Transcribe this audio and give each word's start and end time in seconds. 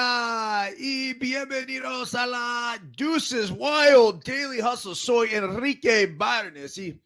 Hola 0.00 0.70
y 0.78 1.12
bienvenidos 1.12 2.14
a 2.14 2.26
la 2.26 2.78
Deuces 2.96 3.50
Wild 3.50 4.24
Daily 4.24 4.62
Hustle. 4.62 4.94
Soy 4.94 5.28
Enrique 5.34 6.06
Byrnes 6.06 6.78
y 6.78 6.98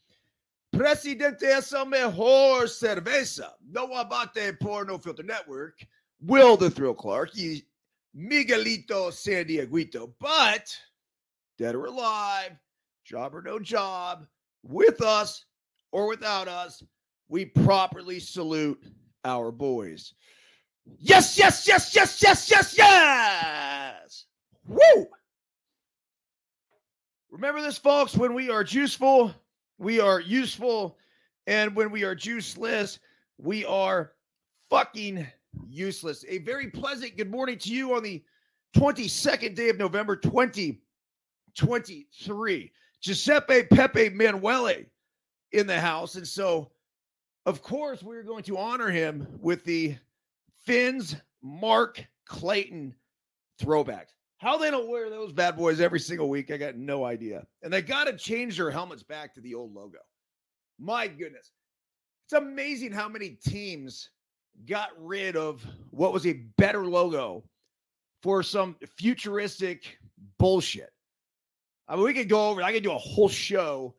presidente 0.71 1.51
es 1.51 1.73
el 1.73 1.87
mejor 1.87 2.69
cerveza. 2.69 3.57
No 3.61 3.97
abate 3.97 4.53
por 4.53 4.87
No 4.87 5.01
Filter 5.01 5.25
Network. 5.25 5.85
Will 6.21 6.57
the 6.57 6.71
Thrill 6.71 6.95
Clark 6.95 7.33
y 7.35 7.65
Miguelito 8.15 9.13
San 9.13 9.47
Dieguito. 9.47 10.13
But 10.21 10.73
dead 11.59 11.75
or 11.75 11.87
alive, 11.87 12.53
job 13.03 13.35
or 13.35 13.43
no 13.43 13.59
job, 13.59 14.25
with 14.63 15.03
us 15.03 15.47
or 15.91 16.07
without 16.07 16.47
us, 16.47 16.81
we 17.29 17.45
properly 17.45 18.21
salute 18.21 18.81
our 19.25 19.51
boys. 19.51 20.15
Yes, 20.87 21.39
yes, 21.39 21.67
yes, 21.67 21.95
yes, 21.95 22.23
yes, 22.23 22.51
yes, 22.51 22.77
yes. 22.77 24.27
Woo! 24.67 25.07
Remember 27.31 27.63
this, 27.63 27.79
folks. 27.79 28.17
When 28.17 28.35
we 28.35 28.51
are 28.51 28.65
juiceful, 28.65 29.35
we 29.79 30.01
are 30.01 30.21
useful. 30.21 30.99
And 31.47 31.77
when 31.77 31.91
we 31.91 32.05
are 32.05 32.17
juiceless, 32.17 32.99
we 33.39 33.65
are 33.65 34.13
fucking 34.71 35.27
useless. 35.69 36.25
A 36.29 36.39
very 36.39 36.71
pleasant 36.71 37.17
good 37.17 37.31
morning 37.31 37.59
to 37.59 37.71
you 37.71 37.95
on 37.95 38.03
the 38.03 38.25
22nd 38.77 39.55
day 39.55 39.69
of 39.69 39.79
November 39.79 40.17
2023. 40.17 42.73
Giuseppe 43.01 43.63
Pepe 43.65 44.09
Manuele 44.11 44.87
in 45.53 45.67
the 45.67 45.81
house. 45.81 46.15
And 46.15 46.27
so, 46.27 46.71
of 47.47 47.63
course, 47.63 48.03
we're 48.03 48.23
going 48.23 48.45
to 48.45 48.57
honor 48.57 48.91
him 48.91 49.27
with 49.41 49.65
the 49.65 49.97
Fins 50.67 51.17
Mark 51.43 52.05
Clayton 52.27 52.95
throwbacks. 53.61 54.15
How 54.39 54.59
they 54.59 54.71
don't 54.71 54.91
wear 54.91 55.09
those 55.09 55.33
bad 55.33 55.57
boys 55.57 55.81
every 55.81 56.01
single 56.01 56.29
week, 56.29 56.51
I 56.51 56.57
got 56.57 56.77
no 56.77 57.05
idea. 57.05 57.47
And 57.63 57.73
they 57.73 57.83
got 57.83 58.05
to 58.05 58.17
change 58.17 58.57
their 58.57 58.71
helmets 58.71 59.03
back 59.03 59.35
to 59.35 59.41
the 59.41 59.55
old 59.55 59.73
logo. 59.75 59.99
My 60.79 61.07
goodness. 61.07 61.53
It's 62.27 62.33
amazing 62.35 62.93
how 62.93 63.09
many 63.09 63.31
teams 63.31 64.11
got 64.67 64.91
rid 64.99 65.37
of 65.37 65.65
what 65.91 66.13
was 66.13 66.27
a 66.27 66.45
better 66.57 66.85
logo 66.87 67.45
for 68.23 68.43
some 68.43 68.77
futuristic 68.97 69.99
bullshit. 70.39 70.91
I 71.87 71.97
mean, 71.97 72.05
we 72.05 72.15
could 72.15 72.29
go 72.29 72.49
over, 72.49 72.63
I 72.63 72.73
could 72.73 72.83
do 72.83 72.93
a 72.93 72.99
whole 72.99 73.29
show 73.29 73.95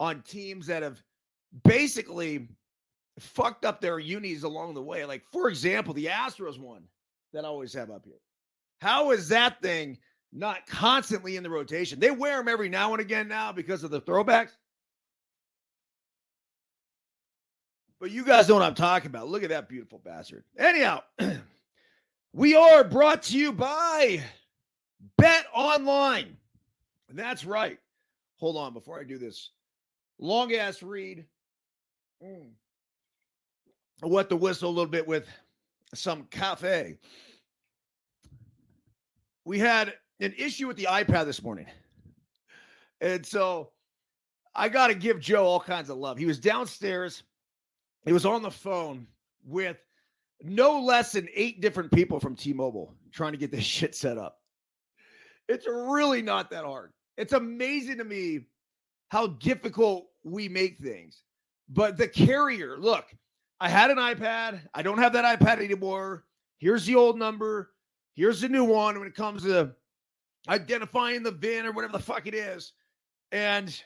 on 0.00 0.22
teams 0.22 0.66
that 0.66 0.82
have 0.82 1.02
basically 1.64 2.48
fucked 3.18 3.64
up 3.64 3.80
their 3.80 3.98
unis 3.98 4.42
along 4.42 4.74
the 4.74 4.82
way. 4.82 5.04
Like, 5.04 5.22
for 5.32 5.48
example, 5.48 5.94
the 5.94 6.06
Astros 6.06 6.58
one 6.58 6.82
that 7.32 7.44
I 7.44 7.48
always 7.48 7.72
have 7.74 7.90
up 7.90 8.04
here. 8.04 8.20
How 8.80 9.10
is 9.10 9.28
that 9.28 9.60
thing 9.60 9.98
not 10.32 10.66
constantly 10.66 11.36
in 11.36 11.42
the 11.42 11.50
rotation? 11.50 11.98
They 11.98 12.10
wear 12.10 12.36
them 12.36 12.48
every 12.48 12.68
now 12.68 12.92
and 12.92 13.00
again 13.00 13.28
now 13.28 13.52
because 13.52 13.84
of 13.84 13.90
the 13.90 14.00
throwbacks. 14.00 14.50
But 18.00 18.12
you 18.12 18.24
guys 18.24 18.48
know 18.48 18.54
what 18.54 18.62
I'm 18.62 18.74
talking 18.74 19.08
about. 19.08 19.28
Look 19.28 19.42
at 19.42 19.48
that 19.48 19.68
beautiful 19.68 20.00
bastard. 20.04 20.44
Anyhow, 20.56 21.02
we 22.32 22.54
are 22.54 22.84
brought 22.84 23.24
to 23.24 23.38
you 23.38 23.52
by 23.52 24.22
Bet 25.16 25.46
Online. 25.52 26.36
That's 27.10 27.44
right. 27.44 27.78
Hold 28.36 28.56
on 28.56 28.72
before 28.72 29.00
I 29.00 29.04
do 29.04 29.18
this 29.18 29.50
long 30.20 30.52
ass 30.54 30.82
read. 30.82 31.24
Mm. 32.22 32.50
Wet 34.02 34.28
the 34.28 34.36
whistle 34.36 34.70
a 34.70 34.72
little 34.72 34.90
bit 34.90 35.06
with 35.06 35.26
some 35.94 36.24
cafe. 36.24 36.98
We 39.44 39.58
had 39.58 39.94
an 40.20 40.34
issue 40.36 40.66
with 40.66 40.76
the 40.76 40.88
iPad 40.90 41.24
this 41.24 41.42
morning. 41.42 41.66
And 43.00 43.24
so 43.24 43.70
I 44.54 44.68
got 44.68 44.88
to 44.88 44.94
give 44.94 45.20
Joe 45.20 45.44
all 45.44 45.60
kinds 45.60 45.90
of 45.90 45.98
love. 45.98 46.18
He 46.18 46.26
was 46.26 46.38
downstairs, 46.38 47.22
he 48.04 48.12
was 48.12 48.26
on 48.26 48.42
the 48.42 48.50
phone 48.50 49.06
with 49.44 49.78
no 50.42 50.80
less 50.80 51.12
than 51.12 51.28
eight 51.34 51.60
different 51.60 51.90
people 51.90 52.20
from 52.20 52.36
T 52.36 52.52
Mobile 52.52 52.94
trying 53.12 53.32
to 53.32 53.38
get 53.38 53.50
this 53.50 53.64
shit 53.64 53.94
set 53.94 54.18
up. 54.18 54.40
It's 55.48 55.66
really 55.66 56.22
not 56.22 56.50
that 56.50 56.64
hard. 56.64 56.92
It's 57.16 57.32
amazing 57.32 57.98
to 57.98 58.04
me 58.04 58.40
how 59.08 59.28
difficult 59.28 60.08
we 60.22 60.48
make 60.48 60.78
things. 60.78 61.22
But 61.70 61.96
the 61.96 62.06
carrier, 62.06 62.76
look, 62.78 63.06
I 63.60 63.68
had 63.68 63.90
an 63.90 63.98
iPad. 63.98 64.60
I 64.74 64.82
don't 64.82 64.98
have 64.98 65.12
that 65.14 65.40
iPad 65.40 65.62
anymore. 65.62 66.24
Here's 66.58 66.86
the 66.86 66.94
old 66.94 67.18
number. 67.18 67.70
Here's 68.14 68.40
the 68.40 68.48
new 68.48 68.64
one 68.64 68.98
when 68.98 69.08
it 69.08 69.14
comes 69.14 69.42
to 69.42 69.74
identifying 70.48 71.22
the 71.22 71.30
VIN 71.30 71.66
or 71.66 71.72
whatever 71.72 71.92
the 71.92 72.02
fuck 72.02 72.26
it 72.26 72.34
is. 72.34 72.72
And 73.32 73.80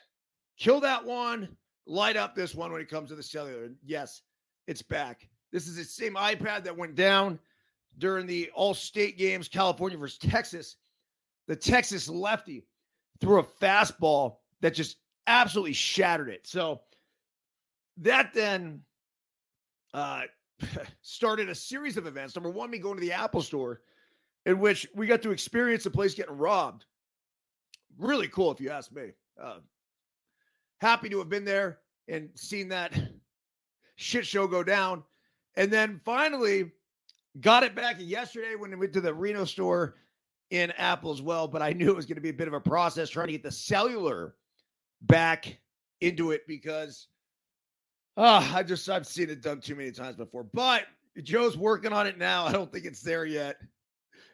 kill 0.58 0.80
that 0.80 1.04
one, 1.04 1.56
light 1.86 2.16
up 2.16 2.34
this 2.34 2.54
one 2.54 2.72
when 2.72 2.80
it 2.80 2.88
comes 2.88 3.10
to 3.10 3.14
the 3.14 3.22
cellular. 3.22 3.70
Yes, 3.84 4.22
it's 4.66 4.82
back. 4.82 5.28
This 5.52 5.66
is 5.66 5.76
the 5.76 5.84
same 5.84 6.14
iPad 6.14 6.64
that 6.64 6.76
went 6.76 6.94
down 6.94 7.38
during 7.98 8.26
the 8.26 8.50
all 8.54 8.74
state 8.74 9.18
games, 9.18 9.48
California 9.48 9.98
versus 9.98 10.18
Texas. 10.18 10.76
The 11.48 11.56
Texas 11.56 12.08
lefty 12.08 12.64
threw 13.20 13.40
a 13.40 13.44
fastball 13.44 14.36
that 14.60 14.74
just 14.74 14.96
absolutely 15.26 15.74
shattered 15.74 16.28
it. 16.28 16.46
So 16.46 16.80
that 17.98 18.32
then 18.32 18.80
uh, 19.94 20.22
started 21.02 21.48
a 21.48 21.54
series 21.54 21.96
of 21.96 22.06
events. 22.06 22.34
Number 22.34 22.50
one, 22.50 22.70
me 22.70 22.78
going 22.78 22.96
to 22.96 23.00
the 23.00 23.12
Apple 23.12 23.42
store, 23.42 23.80
in 24.46 24.58
which 24.58 24.86
we 24.94 25.06
got 25.06 25.22
to 25.22 25.30
experience 25.30 25.84
the 25.84 25.90
place 25.90 26.14
getting 26.14 26.36
robbed. 26.36 26.84
Really 27.98 28.28
cool, 28.28 28.50
if 28.50 28.60
you 28.60 28.70
ask 28.70 28.92
me. 28.92 29.12
Uh, 29.40 29.58
happy 30.80 31.08
to 31.08 31.18
have 31.18 31.28
been 31.28 31.44
there 31.44 31.78
and 32.08 32.28
seen 32.34 32.68
that 32.68 32.92
shit 33.96 34.26
show 34.26 34.46
go 34.46 34.62
down. 34.62 35.02
And 35.56 35.70
then 35.70 36.00
finally 36.04 36.72
got 37.40 37.62
it 37.62 37.74
back 37.74 37.96
yesterday 37.98 38.54
when 38.56 38.70
we 38.70 38.76
went 38.76 38.92
to 38.94 39.00
the 39.00 39.12
Reno 39.12 39.44
store 39.44 39.96
in 40.50 40.70
Apple 40.72 41.12
as 41.12 41.22
well. 41.22 41.46
But 41.46 41.62
I 41.62 41.72
knew 41.72 41.90
it 41.90 41.96
was 41.96 42.06
going 42.06 42.16
to 42.16 42.22
be 42.22 42.30
a 42.30 42.34
bit 42.34 42.48
of 42.48 42.54
a 42.54 42.60
process 42.60 43.10
trying 43.10 43.28
to 43.28 43.32
get 43.32 43.42
the 43.42 43.52
cellular 43.52 44.34
back 45.02 45.58
into 46.00 46.30
it 46.30 46.42
because 46.46 47.08
Oh, 48.16 48.50
I 48.54 48.62
just 48.62 48.88
I've 48.88 49.06
seen 49.06 49.30
it 49.30 49.42
done 49.42 49.60
too 49.60 49.74
many 49.74 49.90
times 49.90 50.16
before. 50.16 50.44
But 50.44 50.84
Joe's 51.22 51.56
working 51.56 51.92
on 51.92 52.06
it 52.06 52.18
now. 52.18 52.44
I 52.46 52.52
don't 52.52 52.70
think 52.72 52.84
it's 52.84 53.02
there 53.02 53.24
yet. 53.24 53.56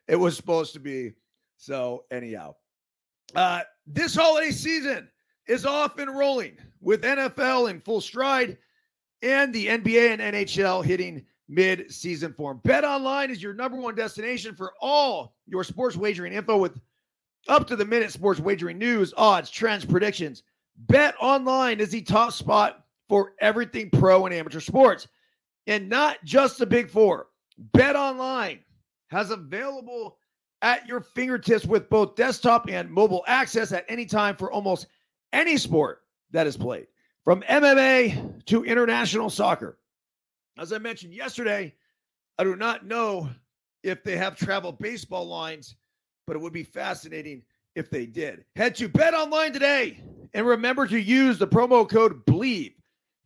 It 0.08 0.16
was 0.16 0.36
supposed 0.36 0.72
to 0.74 0.80
be. 0.80 1.12
So 1.56 2.04
anyhow, 2.10 2.54
uh, 3.34 3.62
this 3.86 4.14
holiday 4.14 4.50
season 4.50 5.08
is 5.46 5.66
off 5.66 5.98
and 5.98 6.16
rolling 6.16 6.56
with 6.80 7.02
NFL 7.02 7.70
in 7.70 7.80
full 7.80 8.00
stride 8.00 8.58
and 9.22 9.52
the 9.52 9.66
NBA 9.66 10.18
and 10.18 10.20
NHL 10.20 10.84
hitting 10.84 11.24
mid-season 11.48 12.32
form. 12.32 12.60
Bet 12.64 12.84
online 12.84 13.30
is 13.30 13.42
your 13.42 13.54
number 13.54 13.76
one 13.76 13.94
destination 13.94 14.54
for 14.54 14.72
all 14.80 15.34
your 15.46 15.64
sports 15.64 15.96
wagering 15.96 16.32
info 16.32 16.56
with 16.58 16.78
up 17.48 17.66
to 17.66 17.76
the 17.76 17.84
minute 17.84 18.12
sports 18.12 18.38
wagering 18.38 18.78
news, 18.78 19.12
odds, 19.16 19.50
trends, 19.50 19.84
predictions. 19.84 20.42
Bet 20.76 21.14
online 21.20 21.80
is 21.80 21.90
the 21.90 22.02
top 22.02 22.32
spot 22.32 22.84
for 23.08 23.32
everything 23.40 23.90
pro 23.90 24.26
and 24.26 24.34
amateur 24.34 24.60
sports. 24.60 25.08
And 25.66 25.88
not 25.88 26.22
just 26.24 26.58
the 26.58 26.66
big 26.66 26.90
four. 26.90 27.26
Bet 27.58 27.96
online 27.96 28.60
has 29.08 29.30
available 29.30 30.18
at 30.62 30.86
your 30.86 31.00
fingertips 31.00 31.64
with 31.64 31.88
both 31.88 32.16
desktop 32.16 32.68
and 32.68 32.90
mobile 32.90 33.24
access 33.26 33.72
at 33.72 33.84
any 33.88 34.06
time 34.06 34.36
for 34.36 34.50
almost 34.50 34.86
any 35.32 35.56
sport 35.56 36.02
that 36.30 36.46
is 36.46 36.56
played, 36.56 36.86
from 37.24 37.42
MMA 37.42 38.44
to 38.46 38.64
international 38.64 39.30
soccer. 39.30 39.78
As 40.58 40.72
I 40.72 40.78
mentioned 40.78 41.14
yesterday, 41.14 41.74
I 42.38 42.44
do 42.44 42.56
not 42.56 42.86
know 42.86 43.28
if 43.82 44.02
they 44.02 44.16
have 44.16 44.36
travel 44.36 44.72
baseball 44.72 45.26
lines, 45.26 45.76
but 46.26 46.36
it 46.36 46.40
would 46.40 46.52
be 46.52 46.64
fascinating 46.64 47.42
if 47.74 47.90
they 47.90 48.06
did. 48.06 48.44
Head 48.56 48.74
to 48.76 48.88
Bet 48.88 49.14
Online 49.14 49.52
today 49.52 50.02
and 50.34 50.46
remember 50.46 50.86
to 50.86 51.00
use 51.00 51.38
the 51.38 51.46
promo 51.46 51.88
code 51.88 52.24
BLEAV 52.26 52.74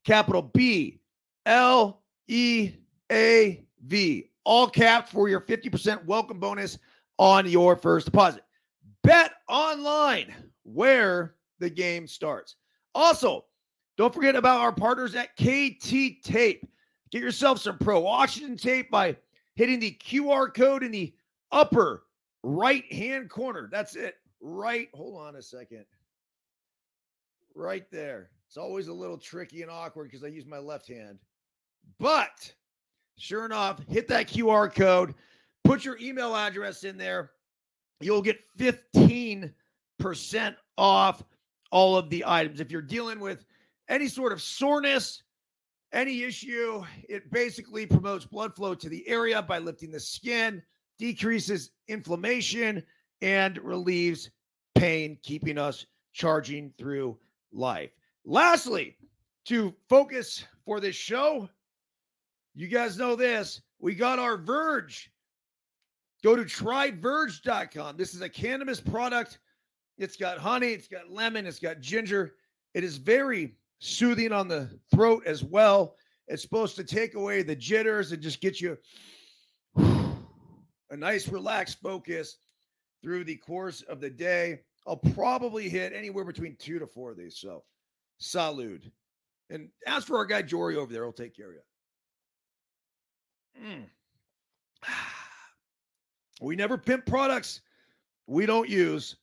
capital 0.04 0.42
B 0.42 1.00
L 1.46 2.02
E 2.28 2.72
A 3.10 3.64
V, 3.84 4.30
all 4.44 4.68
capped 4.68 5.10
for 5.10 5.28
your 5.28 5.40
50% 5.40 6.04
welcome 6.04 6.38
bonus 6.38 6.78
on 7.18 7.48
your 7.48 7.76
first 7.76 8.06
deposit. 8.06 8.44
Bet 9.02 9.32
online 9.48 10.34
where 10.64 11.34
the 11.58 11.70
game 11.70 12.06
starts. 12.06 12.56
Also, 12.94 13.44
don't 13.96 14.14
forget 14.14 14.36
about 14.36 14.60
our 14.60 14.72
partners 14.72 15.14
at 15.14 15.36
KT 15.36 16.22
Tape. 16.22 16.66
Get 17.10 17.22
yourself 17.22 17.58
some 17.58 17.78
pro 17.78 18.06
oxygen 18.06 18.56
tape 18.56 18.90
by 18.90 19.16
hitting 19.54 19.80
the 19.80 19.98
QR 20.02 20.52
code 20.52 20.82
in 20.82 20.90
the 20.90 21.14
upper 21.50 22.04
right 22.42 22.90
hand 22.92 23.28
corner. 23.28 23.68
That's 23.70 23.96
it. 23.96 24.14
Right. 24.40 24.88
Hold 24.94 25.20
on 25.20 25.36
a 25.36 25.42
second. 25.42 25.84
Right 27.54 27.84
there. 27.90 28.30
It's 28.52 28.58
always 28.58 28.88
a 28.88 28.92
little 28.92 29.16
tricky 29.16 29.62
and 29.62 29.70
awkward 29.70 30.10
because 30.10 30.22
I 30.22 30.26
use 30.26 30.44
my 30.44 30.58
left 30.58 30.86
hand. 30.86 31.18
But 31.98 32.52
sure 33.16 33.46
enough, 33.46 33.82
hit 33.88 34.06
that 34.08 34.28
QR 34.28 34.70
code. 34.70 35.14
Put 35.64 35.86
your 35.86 35.96
email 35.98 36.36
address 36.36 36.84
in 36.84 36.98
there. 36.98 37.30
You'll 38.02 38.20
get 38.20 38.40
15% 38.58 39.54
off 40.76 41.24
all 41.70 41.96
of 41.96 42.10
the 42.10 42.24
items. 42.26 42.60
If 42.60 42.70
you're 42.70 42.82
dealing 42.82 43.20
with 43.20 43.46
any 43.88 44.06
sort 44.06 44.34
of 44.34 44.42
soreness, 44.42 45.22
any 45.94 46.22
issue, 46.22 46.84
it 47.08 47.30
basically 47.30 47.86
promotes 47.86 48.26
blood 48.26 48.54
flow 48.54 48.74
to 48.74 48.90
the 48.90 49.08
area 49.08 49.40
by 49.40 49.60
lifting 49.60 49.90
the 49.90 49.98
skin, 49.98 50.62
decreases 50.98 51.70
inflammation, 51.88 52.82
and 53.22 53.56
relieves 53.62 54.30
pain, 54.74 55.16
keeping 55.22 55.56
us 55.56 55.86
charging 56.12 56.70
through 56.76 57.16
life. 57.50 57.92
Lastly, 58.24 58.96
to 59.46 59.74
focus 59.88 60.44
for 60.64 60.80
this 60.80 60.96
show, 60.96 61.48
you 62.54 62.68
guys 62.68 62.96
know 62.96 63.16
this. 63.16 63.62
We 63.80 63.94
got 63.94 64.18
our 64.18 64.36
Verge. 64.36 65.10
Go 66.22 66.36
to 66.36 66.44
tryverge.com. 66.44 67.96
This 67.96 68.14
is 68.14 68.20
a 68.20 68.28
cannabis 68.28 68.80
product. 68.80 69.40
It's 69.98 70.16
got 70.16 70.38
honey, 70.38 70.68
it's 70.68 70.88
got 70.88 71.10
lemon, 71.10 71.46
it's 71.46 71.58
got 71.58 71.80
ginger. 71.80 72.34
It 72.74 72.84
is 72.84 72.96
very 72.96 73.56
soothing 73.80 74.32
on 74.32 74.48
the 74.48 74.70
throat 74.94 75.24
as 75.26 75.42
well. 75.42 75.96
It's 76.28 76.42
supposed 76.42 76.76
to 76.76 76.84
take 76.84 77.14
away 77.14 77.42
the 77.42 77.56
jitters 77.56 78.12
and 78.12 78.22
just 78.22 78.40
get 78.40 78.60
you 78.60 78.78
a 79.76 80.96
nice 80.96 81.28
relaxed 81.28 81.78
focus 81.82 82.36
through 83.02 83.24
the 83.24 83.36
course 83.36 83.82
of 83.82 84.00
the 84.00 84.10
day. 84.10 84.60
I'll 84.86 84.96
probably 84.96 85.68
hit 85.68 85.92
anywhere 85.92 86.24
between 86.24 86.56
two 86.56 86.78
to 86.78 86.86
four 86.86 87.10
of 87.10 87.16
these. 87.16 87.38
So, 87.38 87.64
salute. 88.22 88.84
And 89.50 89.68
as 89.86 90.04
for 90.04 90.16
our 90.16 90.24
guy 90.24 90.42
Jory 90.42 90.76
over 90.76 90.92
there, 90.92 91.02
he'll 91.02 91.12
take 91.12 91.36
care 91.36 91.50
of 91.50 91.56
you. 93.56 93.68
Mm. 93.68 93.84
We 96.40 96.56
never 96.56 96.76
pimp 96.76 97.06
products 97.06 97.60
we 98.26 98.46
don't 98.46 98.68
use. 98.68 99.16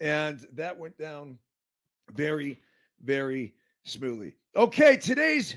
And 0.00 0.46
that 0.52 0.76
went 0.78 0.98
down 0.98 1.38
very, 2.12 2.60
very 3.02 3.54
smoothly. 3.84 4.34
Okay, 4.54 4.96
today's 4.96 5.56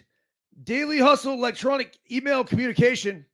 Daily 0.64 1.00
Hustle 1.00 1.34
electronic 1.34 1.98
email 2.10 2.44
communication. 2.44 3.26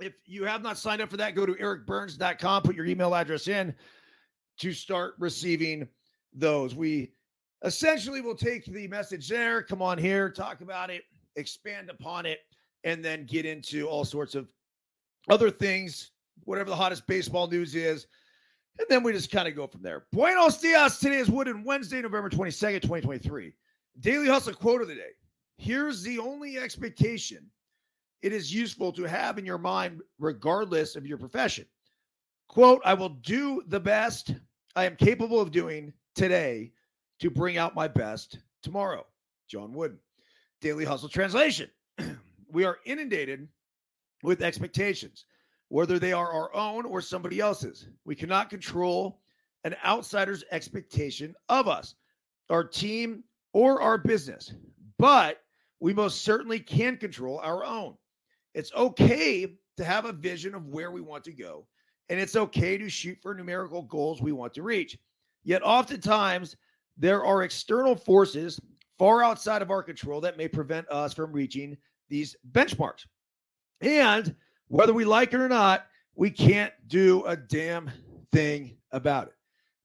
If 0.00 0.12
you 0.26 0.44
have 0.44 0.62
not 0.62 0.78
signed 0.78 1.02
up 1.02 1.10
for 1.10 1.16
that, 1.16 1.34
go 1.34 1.44
to 1.44 1.54
ericbyrnes.com, 1.54 2.62
put 2.62 2.76
your 2.76 2.86
email 2.86 3.14
address 3.14 3.48
in 3.48 3.74
to 4.58 4.72
start 4.72 5.14
receiving 5.18 5.88
those. 6.32 6.74
We 6.74 7.12
essentially 7.64 8.20
we'll 8.20 8.34
take 8.34 8.64
the 8.66 8.88
message 8.88 9.28
there, 9.28 9.62
come 9.62 9.82
on 9.82 9.98
here, 9.98 10.28
talk 10.30 10.60
about 10.60 10.90
it, 10.90 11.02
expand 11.36 11.90
upon 11.90 12.26
it, 12.26 12.40
and 12.84 13.04
then 13.04 13.24
get 13.26 13.46
into 13.46 13.86
all 13.88 14.04
sorts 14.04 14.34
of 14.34 14.48
other 15.28 15.50
things, 15.50 16.10
whatever 16.44 16.70
the 16.70 16.76
hottest 16.76 17.06
baseball 17.06 17.46
news 17.46 17.74
is. 17.74 18.06
And 18.78 18.86
then 18.88 19.02
we 19.02 19.12
just 19.12 19.30
kind 19.30 19.46
of 19.46 19.54
go 19.54 19.66
from 19.66 19.82
there. 19.82 20.06
Buenos 20.12 20.58
dias. 20.58 20.98
Today 20.98 21.18
is 21.18 21.30
Wooden 21.30 21.62
Wednesday, 21.62 22.00
November 22.00 22.30
22nd, 22.30 22.82
2023. 22.82 23.52
Daily 24.00 24.26
Hustle 24.26 24.54
quote 24.54 24.82
of 24.82 24.88
the 24.88 24.94
day. 24.94 25.10
Here's 25.58 26.02
the 26.02 26.18
only 26.18 26.58
expectation 26.58 27.46
it 28.22 28.32
is 28.32 28.54
useful 28.54 28.92
to 28.92 29.02
have 29.02 29.36
in 29.36 29.44
your 29.44 29.58
mind, 29.58 30.00
regardless 30.18 30.96
of 30.96 31.06
your 31.06 31.18
profession. 31.18 31.66
Quote, 32.48 32.80
I 32.84 32.94
will 32.94 33.08
do 33.08 33.62
the 33.66 33.80
best 33.80 34.34
I 34.76 34.84
am 34.84 34.96
capable 34.96 35.40
of 35.40 35.50
doing 35.50 35.92
today 36.14 36.72
to 37.22 37.30
bring 37.30 37.56
out 37.56 37.74
my 37.74 37.86
best 37.86 38.38
tomorrow. 38.62 39.06
John 39.48 39.72
Wooden. 39.72 39.98
Daily 40.60 40.84
Hustle 40.84 41.08
translation. 41.08 41.70
we 42.52 42.64
are 42.64 42.78
inundated 42.84 43.48
with 44.24 44.42
expectations, 44.42 45.24
whether 45.68 45.98
they 45.98 46.12
are 46.12 46.32
our 46.32 46.54
own 46.54 46.84
or 46.84 47.00
somebody 47.00 47.38
else's. 47.38 47.86
We 48.04 48.16
cannot 48.16 48.50
control 48.50 49.20
an 49.64 49.76
outsider's 49.84 50.42
expectation 50.50 51.34
of 51.48 51.68
us, 51.68 51.94
our 52.50 52.64
team, 52.64 53.22
or 53.52 53.80
our 53.80 53.98
business, 53.98 54.52
but 54.98 55.42
we 55.78 55.94
most 55.94 56.22
certainly 56.22 56.58
can 56.58 56.96
control 56.96 57.38
our 57.38 57.64
own. 57.64 57.94
It's 58.54 58.72
okay 58.74 59.46
to 59.76 59.84
have 59.84 60.06
a 60.06 60.12
vision 60.12 60.54
of 60.54 60.66
where 60.66 60.90
we 60.90 61.00
want 61.00 61.22
to 61.24 61.32
go, 61.32 61.66
and 62.08 62.18
it's 62.18 62.34
okay 62.36 62.78
to 62.78 62.88
shoot 62.88 63.18
for 63.22 63.32
numerical 63.34 63.82
goals 63.82 64.20
we 64.20 64.32
want 64.32 64.54
to 64.54 64.62
reach. 64.62 64.98
Yet, 65.44 65.62
oftentimes, 65.62 66.56
there 66.96 67.24
are 67.24 67.42
external 67.42 67.96
forces 67.96 68.60
far 68.98 69.22
outside 69.22 69.62
of 69.62 69.70
our 69.70 69.82
control 69.82 70.20
that 70.20 70.36
may 70.36 70.48
prevent 70.48 70.88
us 70.90 71.12
from 71.12 71.32
reaching 71.32 71.76
these 72.08 72.36
benchmarks. 72.52 73.06
And 73.80 74.34
whether 74.68 74.92
we 74.92 75.04
like 75.04 75.32
it 75.34 75.40
or 75.40 75.48
not, 75.48 75.86
we 76.14 76.30
can't 76.30 76.72
do 76.88 77.24
a 77.24 77.36
damn 77.36 77.90
thing 78.32 78.76
about 78.92 79.28
it. 79.28 79.34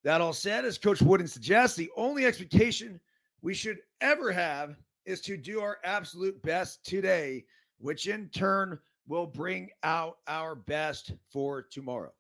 That 0.04 0.21
all 0.21 0.33
said, 0.33 0.65
as 0.65 0.77
Coach 0.77 1.01
Wooden 1.01 1.27
suggests, 1.27 1.75
the 1.75 1.89
only 1.98 2.25
expectation 2.25 3.00
we 3.42 3.54
should 3.54 3.80
ever 4.01 4.31
have 4.31 4.75
is 5.06 5.21
to 5.21 5.38
do 5.38 5.62
our 5.62 5.77
absolute 5.83 6.42
best 6.44 6.86
today, 6.86 7.45
which 7.80 8.07
in 8.07 8.30
turn 8.30 8.77
will 9.07 9.25
bring 9.25 9.69
out 9.83 10.18
our 10.27 10.54
best 10.54 11.13
for 11.31 11.62
tomorrow. 11.62 12.12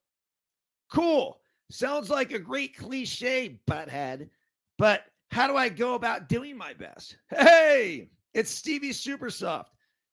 Cool. 0.89 1.39
Sounds 1.69 2.09
like 2.09 2.31
a 2.31 2.39
great 2.39 2.77
cliche, 2.77 3.59
butthead. 3.67 4.29
But 4.77 5.05
how 5.31 5.47
do 5.47 5.55
I 5.55 5.69
go 5.69 5.95
about 5.95 6.29
doing 6.29 6.57
my 6.57 6.73
best? 6.73 7.17
Hey, 7.29 8.09
it's 8.33 8.51
Stevie 8.51 8.91
Supersoft. 8.91 9.65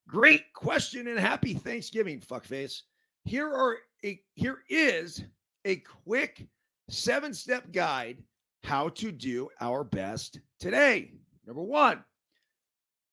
Great 0.08 0.52
question 0.54 1.08
and 1.08 1.18
happy 1.18 1.54
Thanksgiving, 1.54 2.20
fuckface. 2.20 2.82
Here 3.24 3.48
are 3.48 3.78
a 4.04 4.20
here 4.34 4.58
is 4.68 5.24
a 5.64 5.76
quick 5.76 6.46
seven-step 6.90 7.72
guide 7.72 8.22
how 8.64 8.88
to 8.90 9.12
do 9.12 9.48
our 9.60 9.84
best 9.84 10.40
today. 10.58 11.12
Number 11.46 11.62
1, 11.62 12.02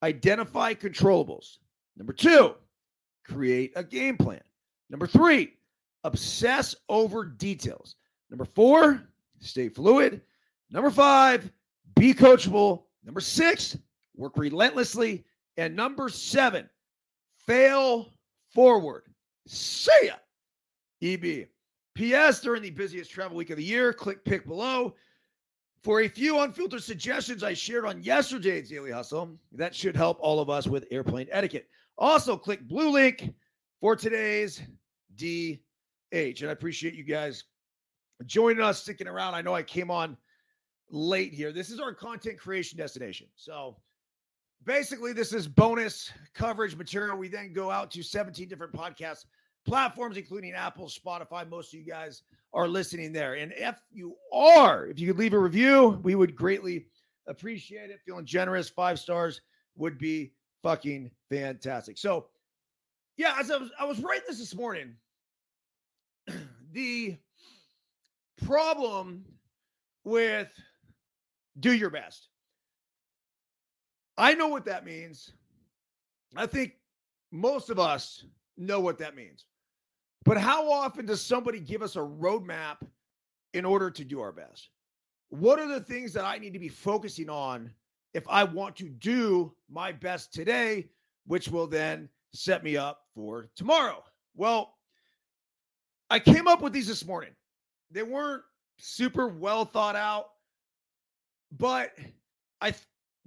identify 0.03 0.73
controllables. 0.73 1.57
Number 1.97 2.13
2, 2.13 2.55
create 3.25 3.73
a 3.75 3.83
game 3.83 4.17
plan. 4.17 4.41
Number 4.89 5.07
3, 5.07 5.51
obsess 6.03 6.75
over 6.89 7.25
details. 7.25 7.95
Number 8.29 8.45
4, 8.45 9.01
stay 9.39 9.69
fluid. 9.69 10.21
Number 10.71 10.89
five, 10.89 11.51
be 11.95 12.13
coachable. 12.13 12.83
Number 13.03 13.19
six, 13.19 13.77
work 14.15 14.37
relentlessly. 14.37 15.25
And 15.57 15.75
number 15.75 16.09
seven, 16.09 16.69
fail 17.45 18.13
forward. 18.53 19.03
See 19.47 19.91
ya. 20.03 20.15
EB. 21.01 21.47
P.S. 21.93 22.39
During 22.39 22.61
the 22.61 22.69
busiest 22.69 23.11
travel 23.11 23.35
week 23.35 23.49
of 23.49 23.57
the 23.57 23.63
year, 23.63 23.91
click 23.91 24.23
pick 24.23 24.47
below 24.47 24.95
for 25.83 26.01
a 26.01 26.07
few 26.07 26.39
unfiltered 26.39 26.83
suggestions 26.83 27.43
I 27.43 27.53
shared 27.53 27.85
on 27.85 28.01
yesterday's 28.01 28.69
Daily 28.69 28.91
Hustle. 28.91 29.37
That 29.51 29.75
should 29.75 29.95
help 29.95 30.17
all 30.21 30.39
of 30.39 30.49
us 30.49 30.67
with 30.67 30.85
airplane 30.91 31.27
etiquette. 31.31 31.67
Also, 31.97 32.37
click 32.37 32.65
blue 32.67 32.91
link 32.91 33.33
for 33.81 33.95
today's 33.95 34.61
DH. 35.17 35.57
And 36.13 36.49
I 36.49 36.51
appreciate 36.51 36.93
you 36.93 37.03
guys 37.03 37.43
joining 38.25 38.61
us, 38.61 38.81
sticking 38.81 39.07
around. 39.07 39.33
I 39.33 39.41
know 39.41 39.53
I 39.53 39.63
came 39.63 39.91
on 39.91 40.15
late 40.91 41.33
here. 41.33 41.51
This 41.51 41.69
is 41.69 41.79
our 41.79 41.93
content 41.93 42.37
creation 42.37 42.77
destination. 42.77 43.27
So 43.35 43.77
basically, 44.65 45.13
this 45.13 45.33
is 45.33 45.47
bonus 45.47 46.11
coverage 46.33 46.75
material. 46.75 47.17
We 47.17 47.27
then 47.29 47.53
go 47.53 47.71
out 47.71 47.89
to 47.91 48.03
17 48.03 48.47
different 48.47 48.73
podcast 48.73 49.25
platforms, 49.65 50.17
including 50.17 50.53
Apple, 50.53 50.87
Spotify. 50.87 51.49
Most 51.49 51.73
of 51.73 51.79
you 51.79 51.85
guys 51.85 52.23
are 52.53 52.67
listening 52.67 53.13
there. 53.13 53.35
And 53.35 53.53
if 53.55 53.75
you 53.91 54.15
are, 54.33 54.87
if 54.87 54.99
you 54.99 55.07
could 55.07 55.17
leave 55.17 55.33
a 55.33 55.39
review, 55.39 55.99
we 56.03 56.15
would 56.15 56.35
greatly 56.35 56.87
appreciate 57.27 57.89
it. 57.89 57.99
Feeling 58.05 58.25
generous, 58.25 58.69
five 58.69 58.99
stars 58.99 59.41
would 59.77 59.97
be 59.97 60.33
fucking 60.61 61.09
fantastic. 61.29 61.97
So, 61.97 62.27
yeah, 63.17 63.35
as 63.39 63.51
I 63.51 63.57
was, 63.57 63.69
I 63.79 63.85
was 63.85 63.99
writing 63.99 64.25
this 64.27 64.39
this 64.39 64.55
morning, 64.55 64.95
the 66.71 67.17
problem 68.45 69.23
with 70.03 70.49
do 71.59 71.73
your 71.73 71.89
best. 71.89 72.29
I 74.17 74.33
know 74.33 74.47
what 74.47 74.65
that 74.65 74.85
means. 74.85 75.31
I 76.35 76.45
think 76.45 76.73
most 77.31 77.69
of 77.69 77.79
us 77.79 78.25
know 78.57 78.79
what 78.79 78.97
that 78.99 79.15
means. 79.15 79.45
But 80.23 80.37
how 80.37 80.71
often 80.71 81.05
does 81.05 81.21
somebody 81.21 81.59
give 81.59 81.81
us 81.81 81.95
a 81.95 81.99
roadmap 81.99 82.77
in 83.53 83.65
order 83.65 83.89
to 83.89 84.03
do 84.05 84.21
our 84.21 84.31
best? 84.31 84.69
What 85.29 85.59
are 85.59 85.67
the 85.67 85.79
things 85.81 86.13
that 86.13 86.25
I 86.25 86.37
need 86.37 86.53
to 86.53 86.59
be 86.59 86.69
focusing 86.69 87.29
on 87.29 87.71
if 88.13 88.27
I 88.29 88.43
want 88.43 88.75
to 88.77 88.89
do 88.89 89.53
my 89.69 89.91
best 89.91 90.33
today, 90.33 90.89
which 91.25 91.47
will 91.47 91.67
then 91.67 92.09
set 92.33 92.63
me 92.63 92.77
up 92.77 93.05
for 93.15 93.49
tomorrow? 93.55 94.03
Well, 94.35 94.75
I 96.09 96.19
came 96.19 96.47
up 96.47 96.61
with 96.61 96.73
these 96.73 96.87
this 96.87 97.05
morning. 97.05 97.31
They 97.89 98.03
weren't 98.03 98.43
super 98.77 99.27
well 99.27 99.65
thought 99.65 99.95
out. 99.95 100.27
But 101.57 101.97
I 102.61 102.71
th- 102.71 102.83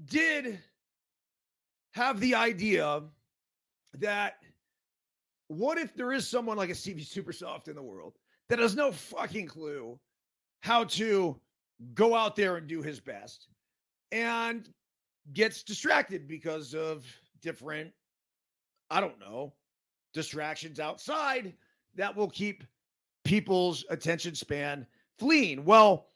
did 0.06 0.60
have 1.92 2.20
the 2.20 2.34
idea 2.34 3.02
that 3.94 4.38
what 5.48 5.78
if 5.78 5.94
there 5.94 6.12
is 6.12 6.26
someone 6.26 6.56
like 6.56 6.70
a 6.70 6.74
Stevie 6.74 7.04
Supersoft 7.04 7.68
in 7.68 7.76
the 7.76 7.82
world 7.82 8.14
that 8.48 8.58
has 8.58 8.74
no 8.74 8.92
fucking 8.92 9.46
clue 9.46 9.98
how 10.62 10.84
to 10.84 11.38
go 11.94 12.14
out 12.14 12.34
there 12.36 12.56
and 12.56 12.66
do 12.66 12.82
his 12.82 13.00
best 13.00 13.48
and 14.12 14.68
gets 15.32 15.62
distracted 15.62 16.26
because 16.26 16.74
of 16.74 17.04
different, 17.42 17.92
I 18.90 19.00
don't 19.00 19.18
know, 19.20 19.52
distractions 20.12 20.80
outside 20.80 21.52
that 21.96 22.16
will 22.16 22.30
keep 22.30 22.64
people's 23.24 23.84
attention 23.90 24.34
span 24.34 24.86
fleeing. 25.18 25.64
Well, 25.64 26.08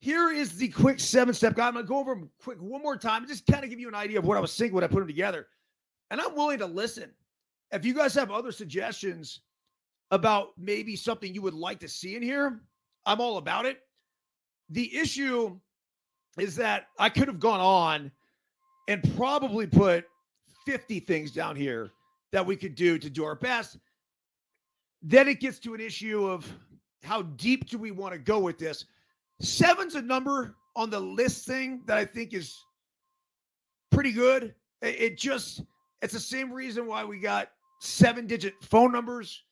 here 0.00 0.30
is 0.30 0.56
the 0.56 0.68
quick 0.68 1.00
seven 1.00 1.34
step 1.34 1.54
guide. 1.54 1.68
I'm 1.68 1.74
going 1.74 1.84
to 1.84 1.88
go 1.88 1.98
over 1.98 2.14
them 2.14 2.30
quick 2.42 2.58
one 2.60 2.82
more 2.82 2.96
time 2.96 3.22
and 3.22 3.28
just 3.28 3.46
kind 3.46 3.64
of 3.64 3.70
give 3.70 3.80
you 3.80 3.88
an 3.88 3.94
idea 3.94 4.18
of 4.18 4.24
what 4.24 4.36
I 4.36 4.40
was 4.40 4.56
thinking 4.56 4.74
when 4.74 4.84
I 4.84 4.86
put 4.86 5.00
them 5.00 5.08
together. 5.08 5.46
And 6.10 6.20
I'm 6.20 6.34
willing 6.34 6.58
to 6.58 6.66
listen. 6.66 7.10
If 7.72 7.84
you 7.84 7.94
guys 7.94 8.14
have 8.14 8.30
other 8.30 8.52
suggestions 8.52 9.40
about 10.10 10.50
maybe 10.56 10.96
something 10.96 11.34
you 11.34 11.42
would 11.42 11.54
like 11.54 11.80
to 11.80 11.88
see 11.88 12.16
in 12.16 12.22
here, 12.22 12.60
I'm 13.04 13.20
all 13.20 13.38
about 13.38 13.66
it. 13.66 13.80
The 14.70 14.96
issue 14.96 15.58
is 16.38 16.54
that 16.56 16.86
I 16.98 17.08
could 17.08 17.28
have 17.28 17.40
gone 17.40 17.60
on 17.60 18.10
and 18.86 19.16
probably 19.16 19.66
put 19.66 20.04
50 20.64 21.00
things 21.00 21.32
down 21.32 21.56
here 21.56 21.90
that 22.32 22.44
we 22.44 22.56
could 22.56 22.74
do 22.74 22.98
to 22.98 23.10
do 23.10 23.24
our 23.24 23.34
best. 23.34 23.78
Then 25.02 25.28
it 25.28 25.40
gets 25.40 25.58
to 25.60 25.74
an 25.74 25.80
issue 25.80 26.26
of 26.26 26.50
how 27.02 27.22
deep 27.22 27.68
do 27.68 27.78
we 27.78 27.90
want 27.90 28.12
to 28.12 28.18
go 28.18 28.38
with 28.38 28.58
this? 28.58 28.84
Seven's 29.40 29.94
a 29.94 30.02
number 30.02 30.56
on 30.74 30.90
the 30.90 31.00
list 31.00 31.46
thing 31.46 31.82
that 31.86 31.98
I 31.98 32.04
think 32.04 32.34
is 32.34 32.64
pretty 33.90 34.12
good. 34.12 34.54
It 34.82 35.16
just, 35.16 35.62
it's 36.02 36.12
the 36.12 36.20
same 36.20 36.52
reason 36.52 36.86
why 36.86 37.04
we 37.04 37.18
got 37.18 37.50
seven 37.80 38.26
digit 38.26 38.54
phone 38.62 38.92
numbers. 38.92 39.44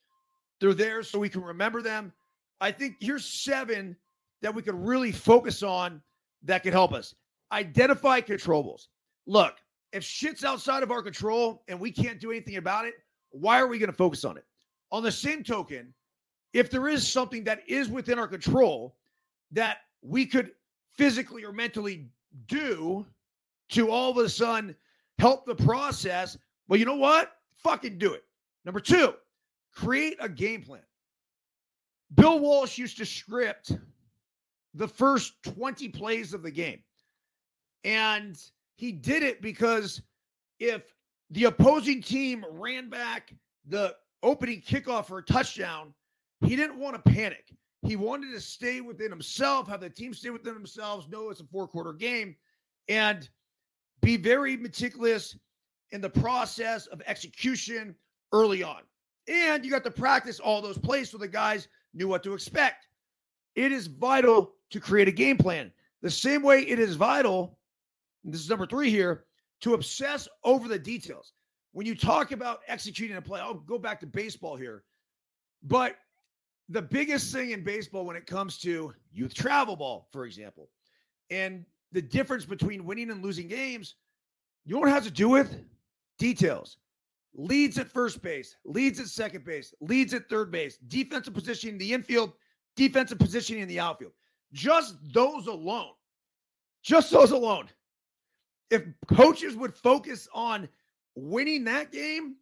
They're 0.59 0.73
there 0.73 1.03
so 1.03 1.19
we 1.19 1.29
can 1.29 1.43
remember 1.43 1.81
them. 1.81 2.11
I 2.59 2.71
think 2.71 2.95
here's 2.99 3.25
seven 3.25 3.95
that 4.41 4.53
we 4.53 4.61
could 4.61 4.75
really 4.75 5.11
focus 5.11 5.63
on 5.63 6.01
that 6.43 6.63
could 6.63 6.73
help 6.73 6.93
us. 6.93 7.15
Identify 7.51 8.21
controllables. 8.21 8.87
Look, 9.25 9.55
if 9.93 10.03
shit's 10.03 10.43
outside 10.43 10.83
of 10.83 10.91
our 10.91 11.01
control 11.01 11.63
and 11.67 11.79
we 11.79 11.91
can't 11.91 12.19
do 12.19 12.31
anything 12.31 12.57
about 12.57 12.85
it, 12.85 12.95
why 13.31 13.59
are 13.59 13.67
we 13.67 13.79
going 13.79 13.91
to 13.91 13.95
focus 13.95 14.25
on 14.25 14.37
it? 14.37 14.45
On 14.91 15.03
the 15.03 15.11
same 15.11 15.43
token, 15.43 15.93
if 16.53 16.69
there 16.69 16.87
is 16.87 17.07
something 17.07 17.43
that 17.43 17.61
is 17.67 17.89
within 17.89 18.19
our 18.19 18.27
control 18.27 18.95
that 19.51 19.77
we 20.01 20.25
could 20.25 20.51
physically 20.95 21.43
or 21.43 21.51
mentally 21.51 22.09
do 22.47 23.05
to 23.69 23.89
all 23.89 24.11
of 24.11 24.17
a 24.17 24.29
sudden 24.29 24.75
help 25.19 25.45
the 25.45 25.55
process, 25.55 26.37
well, 26.67 26.79
you 26.79 26.85
know 26.85 26.95
what? 26.95 27.33
Fucking 27.55 27.97
do 27.97 28.13
it. 28.13 28.23
Number 28.65 28.79
two, 28.79 29.13
create 29.73 30.17
a 30.19 30.29
game 30.29 30.63
plan. 30.63 30.81
Bill 32.15 32.39
Walsh 32.39 32.77
used 32.77 32.97
to 32.97 33.05
script 33.05 33.73
the 34.73 34.87
first 34.87 35.33
20 35.43 35.89
plays 35.89 36.33
of 36.33 36.43
the 36.43 36.51
game. 36.51 36.79
And 37.83 38.37
he 38.75 38.91
did 38.91 39.23
it 39.23 39.41
because 39.41 40.01
if 40.59 40.93
the 41.31 41.45
opposing 41.45 42.01
team 42.01 42.45
ran 42.51 42.89
back 42.89 43.33
the 43.67 43.95
opening 44.23 44.61
kickoff 44.61 45.07
for 45.07 45.19
a 45.19 45.23
touchdown, 45.23 45.93
he 46.41 46.55
didn't 46.55 46.79
want 46.79 46.95
to 46.95 47.11
panic. 47.11 47.51
He 47.87 47.95
wanted 47.95 48.33
to 48.33 48.41
stay 48.41 48.81
within 48.81 49.09
himself, 49.09 49.69
have 49.69 49.79
the 49.79 49.89
team 49.89 50.13
stay 50.13 50.29
within 50.29 50.53
themselves, 50.53 51.07
know 51.07 51.29
it's 51.29 51.39
a 51.39 51.45
four 51.45 51.69
quarter 51.69 51.93
game, 51.93 52.35
and 52.89 53.29
be 54.01 54.17
very 54.17 54.57
meticulous 54.57 55.37
in 55.91 56.01
the 56.01 56.09
process 56.09 56.87
of 56.87 57.01
execution 57.05 57.95
early 58.33 58.61
on. 58.61 58.81
And 59.29 59.63
you 59.63 59.71
got 59.71 59.85
to 59.85 59.91
practice 59.91 60.41
all 60.41 60.61
those 60.61 60.77
plays 60.77 61.11
so 61.11 61.17
the 61.17 61.29
guys 61.29 61.69
knew 61.93 62.09
what 62.09 62.23
to 62.23 62.33
expect. 62.33 62.87
It 63.55 63.71
is 63.71 63.87
vital 63.87 64.53
to 64.71 64.81
create 64.81 65.07
a 65.07 65.13
game 65.13 65.37
plan. 65.37 65.71
The 66.01 66.11
same 66.11 66.43
way 66.43 66.63
it 66.63 66.79
is 66.79 66.95
vital, 66.95 67.57
this 68.25 68.41
is 68.41 68.49
number 68.49 68.67
three 68.67 68.89
here, 68.89 69.23
to 69.61 69.73
obsess 69.75 70.27
over 70.43 70.67
the 70.67 70.77
details. 70.77 71.31
When 71.71 71.87
you 71.87 71.95
talk 71.95 72.33
about 72.33 72.59
executing 72.67 73.15
a 73.15 73.21
play, 73.21 73.39
I'll 73.39 73.53
go 73.53 73.77
back 73.77 74.01
to 74.01 74.07
baseball 74.07 74.57
here. 74.57 74.83
But 75.63 75.95
the 76.69 76.81
biggest 76.81 77.33
thing 77.33 77.51
in 77.51 77.63
baseball 77.63 78.05
when 78.05 78.15
it 78.15 78.25
comes 78.25 78.57
to 78.59 78.93
youth 79.11 79.33
travel 79.33 79.75
ball, 79.75 80.07
for 80.11 80.25
example, 80.25 80.69
and 81.29 81.65
the 81.91 82.01
difference 82.01 82.45
between 82.45 82.85
winning 82.85 83.09
and 83.09 83.23
losing 83.23 83.47
games, 83.47 83.95
you 84.65 84.73
know 84.73 84.81
what 84.81 84.89
it 84.89 84.93
has 84.93 85.05
to 85.05 85.11
do 85.11 85.29
with? 85.29 85.63
Details. 86.19 86.77
Leads 87.33 87.77
at 87.77 87.87
first 87.87 88.21
base, 88.21 88.57
leads 88.65 88.99
at 88.99 89.07
second 89.07 89.45
base, 89.45 89.73
leads 89.79 90.13
at 90.13 90.27
third 90.27 90.51
base, 90.51 90.77
defensive 90.87 91.33
positioning 91.33 91.75
in 91.75 91.79
the 91.79 91.93
infield, 91.93 92.33
defensive 92.75 93.19
positioning 93.19 93.61
in 93.61 93.67
the 93.67 93.79
outfield. 93.79 94.13
Just 94.53 94.95
those 95.13 95.47
alone, 95.47 95.91
just 96.83 97.11
those 97.11 97.31
alone. 97.31 97.67
If 98.71 98.83
coaches 99.07 99.55
would 99.55 99.73
focus 99.73 100.27
on 100.33 100.67
winning 101.15 101.63
that 101.65 101.91
game, 101.91 102.35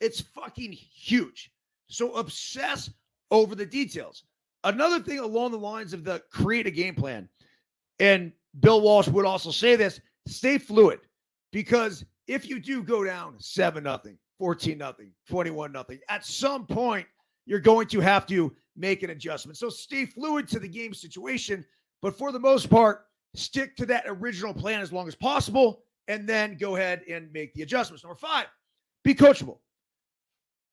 it's 0.00 0.20
fucking 0.20 0.72
huge. 0.72 1.50
So 1.88 2.14
obsess 2.14 2.90
over 3.30 3.54
the 3.54 3.66
details. 3.66 4.24
Another 4.64 5.00
thing 5.00 5.18
along 5.18 5.52
the 5.52 5.58
lines 5.58 5.92
of 5.92 6.04
the 6.04 6.22
create 6.30 6.66
a 6.66 6.70
game 6.70 6.94
plan, 6.94 7.28
and 7.98 8.32
Bill 8.60 8.80
Walsh 8.80 9.08
would 9.08 9.26
also 9.26 9.50
say 9.50 9.76
this 9.76 10.00
stay 10.26 10.58
fluid 10.58 11.00
because 11.52 12.04
if 12.26 12.48
you 12.48 12.58
do 12.58 12.82
go 12.82 13.04
down 13.04 13.34
7 13.38 13.84
nothing, 13.84 14.16
14 14.38 14.78
nothing, 14.78 15.10
21 15.28 15.70
nothing, 15.72 15.98
at 16.08 16.24
some 16.24 16.66
point 16.66 17.06
you're 17.46 17.60
going 17.60 17.86
to 17.88 18.00
have 18.00 18.26
to 18.26 18.54
make 18.76 19.02
an 19.02 19.10
adjustment. 19.10 19.58
So 19.58 19.68
stay 19.68 20.06
fluid 20.06 20.48
to 20.48 20.58
the 20.58 20.68
game 20.68 20.94
situation, 20.94 21.64
but 22.00 22.16
for 22.16 22.32
the 22.32 22.40
most 22.40 22.70
part, 22.70 23.06
stick 23.34 23.76
to 23.76 23.86
that 23.86 24.04
original 24.06 24.54
plan 24.54 24.80
as 24.80 24.92
long 24.92 25.08
as 25.08 25.14
possible 25.14 25.82
and 26.08 26.28
then 26.28 26.56
go 26.56 26.76
ahead 26.76 27.02
and 27.08 27.32
make 27.32 27.54
the 27.54 27.62
adjustments. 27.62 28.04
Number 28.04 28.16
5, 28.16 28.46
be 29.02 29.14
coachable. 29.14 29.58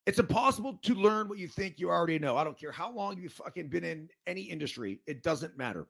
It's 0.04 0.18
impossible 0.18 0.78
to 0.82 0.94
learn 0.94 1.28
what 1.28 1.38
you 1.38 1.46
think 1.46 1.78
you 1.78 1.88
already 1.88 2.18
know. 2.18 2.36
I 2.36 2.42
don't 2.42 2.58
care 2.58 2.72
how 2.72 2.92
long 2.92 3.18
you've 3.18 3.32
fucking 3.32 3.68
been 3.68 3.84
in 3.84 4.08
any 4.26 4.42
industry, 4.42 5.00
it 5.06 5.22
doesn't 5.22 5.56
matter. 5.56 5.86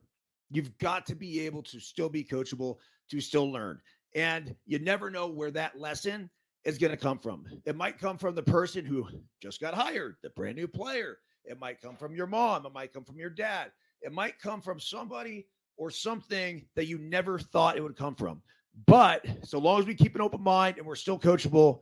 You've 0.51 0.77
got 0.77 1.07
to 1.07 1.15
be 1.15 1.39
able 1.39 1.63
to 1.63 1.79
still 1.79 2.09
be 2.09 2.23
coachable, 2.23 2.77
to 3.09 3.19
still 3.19 3.51
learn. 3.51 3.79
And 4.13 4.55
you 4.67 4.77
never 4.77 5.09
know 5.09 5.27
where 5.27 5.49
that 5.51 5.79
lesson 5.79 6.29
is 6.63 6.77
going 6.77 6.91
to 6.91 6.97
come 6.97 7.17
from. 7.17 7.45
It 7.65 7.75
might 7.75 7.97
come 7.97 8.19
from 8.19 8.35
the 8.35 8.43
person 8.43 8.85
who 8.85 9.07
just 9.41 9.59
got 9.59 9.73
hired, 9.73 10.17
the 10.21 10.29
brand 10.29 10.57
new 10.57 10.67
player. 10.67 11.17
It 11.43 11.59
might 11.59 11.81
come 11.81 11.95
from 11.95 12.15
your 12.15 12.27
mom. 12.27 12.67
It 12.67 12.73
might 12.73 12.93
come 12.93 13.03
from 13.03 13.17
your 13.17 13.31
dad. 13.31 13.71
It 14.01 14.13
might 14.13 14.39
come 14.39 14.61
from 14.61 14.79
somebody 14.79 15.47
or 15.75 15.89
something 15.89 16.65
that 16.75 16.85
you 16.85 16.99
never 16.99 17.39
thought 17.39 17.77
it 17.77 17.81
would 17.81 17.97
come 17.97 18.15
from. 18.15 18.43
But 18.85 19.25
so 19.43 19.57
long 19.57 19.79
as 19.79 19.87
we 19.87 19.95
keep 19.95 20.15
an 20.15 20.21
open 20.21 20.41
mind 20.41 20.77
and 20.77 20.85
we're 20.85 20.95
still 20.95 21.19
coachable, 21.19 21.79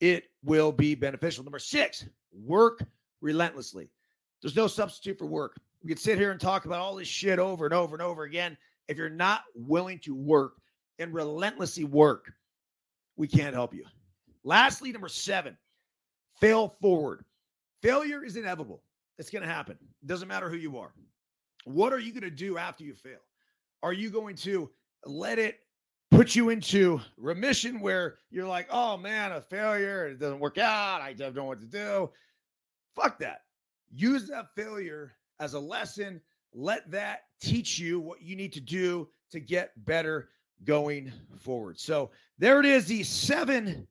it 0.00 0.24
will 0.44 0.72
be 0.72 0.94
beneficial. 0.94 1.44
Number 1.44 1.58
six, 1.58 2.06
work 2.32 2.84
relentlessly. 3.20 3.90
There's 4.42 4.56
no 4.56 4.66
substitute 4.66 5.18
for 5.18 5.26
work. 5.26 5.58
We 5.82 5.88
could 5.88 5.98
sit 5.98 6.18
here 6.18 6.30
and 6.30 6.40
talk 6.40 6.64
about 6.64 6.80
all 6.80 6.96
this 6.96 7.08
shit 7.08 7.38
over 7.38 7.64
and 7.64 7.74
over 7.74 7.94
and 7.94 8.02
over 8.02 8.24
again. 8.24 8.56
If 8.88 8.96
you're 8.96 9.08
not 9.08 9.44
willing 9.54 9.98
to 10.00 10.14
work 10.14 10.54
and 10.98 11.12
relentlessly 11.12 11.84
work, 11.84 12.32
we 13.16 13.26
can't 13.26 13.54
help 13.54 13.74
you. 13.74 13.84
Lastly, 14.44 14.92
number 14.92 15.08
seven, 15.08 15.56
fail 16.40 16.76
forward. 16.80 17.24
Failure 17.82 18.24
is 18.24 18.36
inevitable. 18.36 18.82
It's 19.18 19.30
going 19.30 19.42
to 19.42 19.48
happen. 19.48 19.76
It 19.80 20.06
doesn't 20.06 20.28
matter 20.28 20.48
who 20.48 20.56
you 20.56 20.78
are. 20.78 20.92
What 21.64 21.92
are 21.92 21.98
you 21.98 22.12
going 22.12 22.22
to 22.22 22.30
do 22.30 22.58
after 22.58 22.84
you 22.84 22.94
fail? 22.94 23.18
Are 23.82 23.92
you 23.92 24.10
going 24.10 24.36
to 24.36 24.70
let 25.04 25.38
it 25.38 25.60
put 26.10 26.34
you 26.34 26.50
into 26.50 27.00
remission 27.16 27.80
where 27.80 28.18
you're 28.30 28.46
like, 28.46 28.68
oh 28.70 28.96
man, 28.96 29.32
a 29.32 29.40
failure, 29.40 30.06
it 30.06 30.18
doesn't 30.18 30.40
work 30.40 30.58
out, 30.58 31.00
I 31.00 31.12
don't 31.12 31.34
know 31.34 31.44
what 31.44 31.60
to 31.60 31.66
do. 31.66 32.10
Fuck 32.94 33.18
that. 33.18 33.42
Use 33.90 34.28
that 34.28 34.54
failure 34.54 35.12
as 35.40 35.54
a 35.54 35.60
lesson. 35.60 36.20
Let 36.54 36.90
that 36.90 37.24
teach 37.40 37.78
you 37.78 38.00
what 38.00 38.22
you 38.22 38.36
need 38.36 38.52
to 38.54 38.60
do 38.60 39.08
to 39.30 39.40
get 39.40 39.72
better 39.84 40.30
going 40.64 41.12
forward. 41.38 41.78
So 41.78 42.10
there 42.38 42.60
it 42.60 42.66
is 42.66 42.86
the 42.86 43.02
seven 43.02 43.86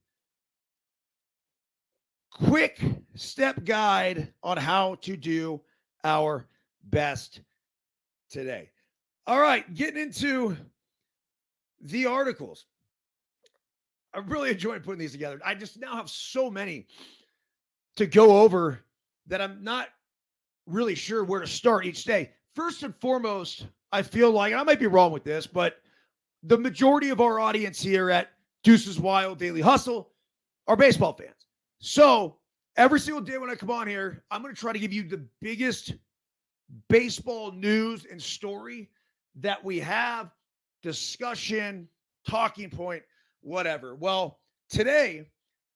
quick 2.32 2.82
step 3.16 3.64
guide 3.64 4.34
on 4.44 4.58
how 4.58 4.96
to 5.02 5.16
do 5.16 5.62
our 6.04 6.48
best 6.86 7.42
today. 8.30 8.70
All 9.28 9.40
right, 9.40 9.72
getting 9.74 10.02
into 10.02 10.58
the 11.86 12.06
articles. 12.06 12.66
I 14.14 14.20
really 14.20 14.52
enjoyed 14.52 14.84
putting 14.84 15.00
these 15.00 15.12
together. 15.12 15.40
I 15.44 15.56
just 15.56 15.80
now 15.80 15.96
have 15.96 16.10
so 16.10 16.50
many 16.50 16.88
to 17.98 18.06
go 18.06 18.40
over 18.40 18.80
that 19.28 19.42
I'm 19.42 19.64
not 19.64 19.90
really 20.66 20.96
sure 20.96 21.24
where 21.24 21.42
to 21.42 21.48
start 21.48 21.86
each 21.86 22.06
day. 22.06 22.32
First 22.56 22.84
and 22.84 22.96
foremost, 22.96 23.68
I 23.92 24.02
feel 24.02 24.32
like, 24.32 24.54
I 24.54 24.64
might 24.64 24.80
be 24.80 24.88
wrong 24.88 25.12
with 25.12 25.24
this, 25.24 25.46
but 25.46 25.78
the 26.44 26.58
majority 26.58 27.10
of 27.10 27.22
our 27.22 27.40
audience 27.40 27.82
here 27.82 28.10
at 28.10 28.30
Deuces 28.64 29.00
Wild 29.00 29.38
Daily 29.38 29.62
Hustle 29.62 30.12
are 30.68 30.76
baseball 30.76 31.14
fans. 31.14 31.48
So 31.80 32.38
every 32.78 33.00
single 33.00 33.22
day 33.22 33.38
when 33.38 33.50
I 33.50 33.56
come 33.56 33.72
on 33.72 33.88
here, 33.88 34.24
I'm 34.32 34.42
going 34.42 34.54
to 34.54 34.60
try 34.60 34.74
to 34.74 34.80
give 34.80 34.94
you 34.94 35.04
the 35.04 35.26
biggest 35.42 35.94
baseball 36.90 37.52
news 37.52 38.06
and 38.10 38.22
story 38.22 38.90
that 39.36 39.64
we 39.64 39.80
have, 39.80 40.32
discussion, 40.86 41.90
talking 42.30 42.70
point, 42.70 43.02
whatever. 43.42 43.96
Well, 43.96 44.40
today 44.70 45.28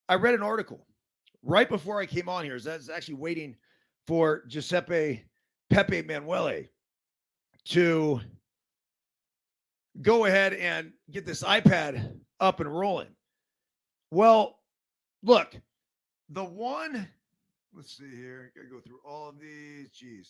I 0.08 0.16
read 0.16 0.36
an 0.36 0.44
article 0.44 0.86
right 1.42 1.68
before 1.68 2.00
I 2.00 2.06
came 2.06 2.30
on 2.30 2.46
here. 2.46 2.54
I 2.54 2.76
was 2.76 2.92
actually 2.92 3.16
waiting 3.16 3.56
for 4.06 4.44
Giuseppe 4.48 5.26
Pepe 5.72 6.04
Manuele 6.04 6.68
to 7.70 8.22
go 10.04 10.26
ahead 10.26 10.54
and 10.54 10.92
get 11.10 11.26
this 11.26 11.42
iPad 11.42 12.16
up 12.40 12.60
and 12.60 12.72
rolling. 12.72 13.10
Well, 14.12 14.60
look, 15.24 15.56
the 16.30 16.44
one, 16.44 17.08
let's 17.74 17.98
see 17.98 18.16
here. 18.16 18.52
I 18.56 18.60
Gotta 18.60 18.70
go 18.72 18.80
through 18.80 19.00
all 19.04 19.30
of 19.30 19.40
these. 19.40 19.90
Jeez, 19.90 20.28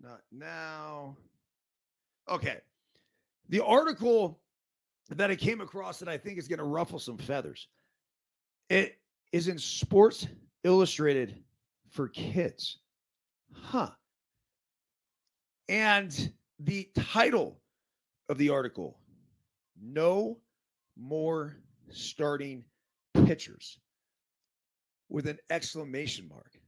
not 0.00 0.22
now. 0.32 1.14
Okay. 2.30 2.56
The 3.52 3.62
article 3.62 4.40
that 5.10 5.30
I 5.30 5.36
came 5.36 5.60
across 5.60 5.98
that 5.98 6.08
I 6.08 6.16
think 6.16 6.38
is 6.38 6.48
going 6.48 6.58
to 6.58 6.64
ruffle 6.64 6.98
some 6.98 7.18
feathers. 7.18 7.68
It 8.70 8.98
is 9.30 9.46
in 9.46 9.58
Sports 9.58 10.26
Illustrated 10.64 11.44
for 11.90 12.08
kids. 12.08 12.78
Huh. 13.52 13.90
And 15.68 16.32
the 16.60 16.88
title 16.96 17.60
of 18.30 18.38
the 18.38 18.48
article 18.48 18.98
No 19.78 20.38
More 20.96 21.58
Starting 21.90 22.64
Pitchers 23.26 23.78
with 25.10 25.26
an 25.26 25.38
exclamation 25.50 26.26
mark. 26.26 26.58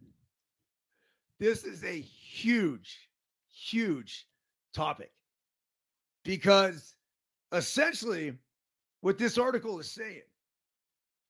This 1.41 1.65
is 1.65 1.83
a 1.83 1.99
huge, 1.99 3.09
huge 3.49 4.27
topic 4.75 5.14
because 6.25 6.95
essentially 7.53 8.35
what 9.01 9.19
this 9.19 9.39
article 9.39 9.79
is 9.79 9.91
saying 9.91 10.23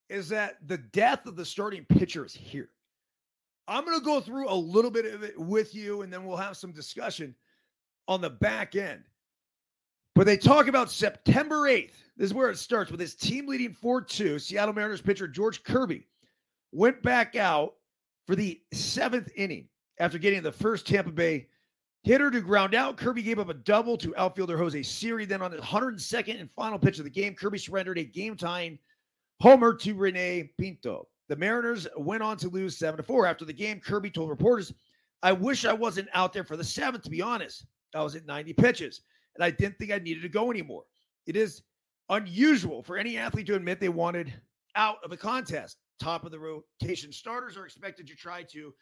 is 0.09 0.29
that 0.29 0.57
the 0.67 0.79
death 0.79 1.27
of 1.27 1.37
the 1.37 1.45
starting 1.45 1.85
pitcher 1.85 2.25
is 2.25 2.35
here. 2.35 2.71
I'm 3.67 3.85
going 3.85 3.99
to 3.99 4.05
go 4.05 4.21
through 4.21 4.49
a 4.49 4.55
little 4.55 4.91
bit 4.91 5.07
of 5.07 5.23
it 5.23 5.39
with 5.39 5.75
you, 5.75 6.03
and 6.03 6.13
then 6.13 6.25
we'll 6.25 6.37
have 6.37 6.57
some 6.57 6.73
discussion 6.73 7.35
on 8.07 8.21
the 8.21 8.31
back 8.31 8.77
end. 8.77 9.05
But 10.15 10.27
they 10.27 10.37
talk 10.37 10.69
about 10.69 10.91
September 10.91 11.63
8th. 11.63 11.95
This 12.17 12.27
is 12.27 12.35
where 12.35 12.51
it 12.51 12.59
starts 12.59 12.91
with 12.91 13.01
his 13.01 13.15
team 13.15 13.47
leading 13.47 13.73
4 13.73 14.03
2. 14.03 14.39
Seattle 14.39 14.75
Mariners 14.75 15.01
pitcher 15.01 15.27
George 15.27 15.63
Kirby 15.65 16.07
went 16.73 17.03
back 17.03 17.35
out 17.35 17.75
for 18.27 18.37
the 18.37 18.61
seventh 18.73 19.31
inning 19.35 19.69
after 19.99 20.19
getting 20.19 20.43
the 20.43 20.53
first 20.53 20.87
Tampa 20.87 21.11
Bay 21.11 21.49
hitter 22.05 22.31
to 22.31 22.41
ground 22.41 22.75
out. 22.75 22.97
Kirby 22.97 23.23
gave 23.23 23.39
up 23.39 23.49
a 23.49 23.55
double 23.55 23.97
to 23.97 24.15
outfielder 24.17 24.59
Jose 24.59 24.83
Siri. 24.83 25.25
Then 25.25 25.43
on 25.43 25.51
the 25.51 25.57
102nd 25.57 26.39
and 26.39 26.51
final 26.53 26.79
pitch 26.79 26.99
of 26.99 27.05
the 27.05 27.11
game, 27.11 27.35
Kirby 27.35 27.59
surrendered 27.59 27.99
a 27.99 28.05
game 28.05 28.37
tying 28.37 28.79
homer 29.41 29.75
to 29.75 29.95
Rene 29.95 30.51
Pinto. 30.59 31.09
The 31.29 31.37
Mariners 31.37 31.89
went 31.97 32.23
on 32.23 32.37
to 32.37 32.49
lose 32.51 32.77
7 32.77 32.99
to 32.99 33.03
4. 33.03 33.27
After 33.27 33.47
the 33.47 33.53
game, 33.53 33.81
Kirby 33.81 34.11
told 34.11 34.29
reporters, 34.29 34.73
I 35.23 35.33
wish 35.33 35.65
I 35.65 35.73
wasn't 35.73 36.09
out 36.13 36.35
there 36.35 36.45
for 36.45 36.59
the 36.59 36.65
seventh, 36.65 37.03
to 37.05 37.11
be 37.11 37.23
honest. 37.23 37.67
I 37.95 38.03
was 38.03 38.15
at 38.15 38.27
90 38.27 38.53
pitches, 38.53 39.01
and 39.35 39.43
I 39.43 39.51
didn't 39.51 39.79
think 39.79 39.91
I 39.91 39.99
needed 39.99 40.23
to 40.23 40.29
go 40.29 40.51
anymore. 40.51 40.85
It 41.27 41.37
is 41.37 41.63
unusual 42.11 42.83
for 42.83 42.99
any 42.99 43.17
athlete 43.17 43.47
to 43.47 43.55
admit 43.55 43.81
they 43.81 43.89
wanted 43.89 44.35
out 44.77 44.97
of 45.03 45.13
a 45.13 45.17
contest. 45.17 45.79
Top 45.99 46.25
of 46.25 46.33
the 46.33 46.39
rotation 46.39 47.13
starters 47.13 47.57
are 47.57 47.65
expected 47.65 48.07
to 48.09 48.15
try 48.15 48.43
to 48.43 48.75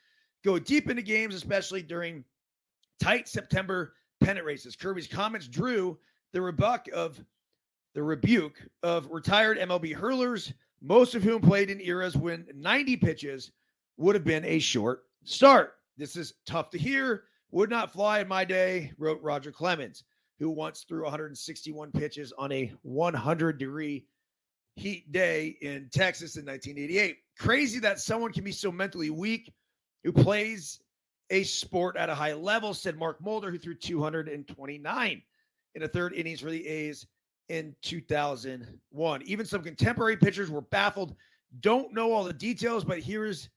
go 0.45 0.59
deep 0.59 0.91
into 0.91 1.03
games, 1.03 1.37
especially 1.37 1.83
during 1.83 2.25
tight 3.03 3.29
September 3.29 3.95
pennant 4.23 4.47
races. 4.47 4.77
Kirby's 4.77 5.09
comments 5.09 5.49
drew 5.49 5.99
the 6.33 6.41
rebuke 6.41 6.89
of 6.95 7.23
the 7.95 8.03
rebuke 8.03 8.57
of 8.83 9.11
retired 9.11 9.59
MLB 9.59 9.93
hurlers, 9.93 10.53
most 10.81 11.15
of 11.15 11.23
whom 11.23 11.43
played 11.43 11.69
in 11.69 11.81
eras 11.81 12.17
when 12.17 12.47
90 12.55 12.97
pitches 12.97 13.51
would 13.99 14.15
have 14.15 14.25
been 14.25 14.45
a 14.45 14.59
short 14.59 15.03
start. 15.25 15.75
This 15.99 16.17
is 16.17 16.35
tough 16.47 16.71
to 16.71 16.79
hear. 16.79 17.25
Would 17.51 17.69
not 17.69 17.93
fly 17.93 18.21
in 18.21 18.29
my 18.29 18.47
day, 18.47 18.93
wrote 18.97 19.21
Roger 19.21 19.53
Clemens, 19.53 20.05
who 20.39 20.49
once 20.49 20.87
threw 20.89 21.03
161 21.03 21.93
pitches 21.93 22.33
on 22.39 22.51
a 22.51 22.73
100 22.83 23.59
degree 23.59 24.07
heat 24.77 25.13
day 25.13 25.59
in 25.61 25.91
Texas 25.93 26.37
in 26.37 26.47
1988. 26.47 27.19
Crazy 27.39 27.79
that 27.81 28.01
someone 28.01 28.33
can 28.33 28.43
be 28.43 28.53
so 28.53 28.73
mentally 28.73 29.11
weak 29.11 29.53
who 30.03 30.13
plays 30.13 30.81
a 31.33 31.43
sport 31.43 31.97
at 31.97 32.11
a 32.11 32.15
high 32.15 32.35
level, 32.35 32.75
said 32.75 32.97
Mark 32.97 33.21
Mulder, 33.21 33.51
who 33.51 33.59
threw 33.59 33.75
229 33.75 35.23
in 35.75 35.83
the 35.83 35.89
third 35.89 36.13
innings 36.13 36.41
for 36.41 36.51
the 36.51 36.65
A's 36.69 37.07
in 37.49 37.75
2001. 37.83 39.23
Even 39.23 39.47
some 39.47 39.63
contemporary 39.63 40.17
pitchers 40.17 40.51
were 40.51 40.61
baffled. 40.61 41.17
Don't 41.61 41.93
know 41.95 42.13
all 42.13 42.23
the 42.23 42.35
details, 42.35 42.85
but 42.85 43.01
here's, 43.01 43.49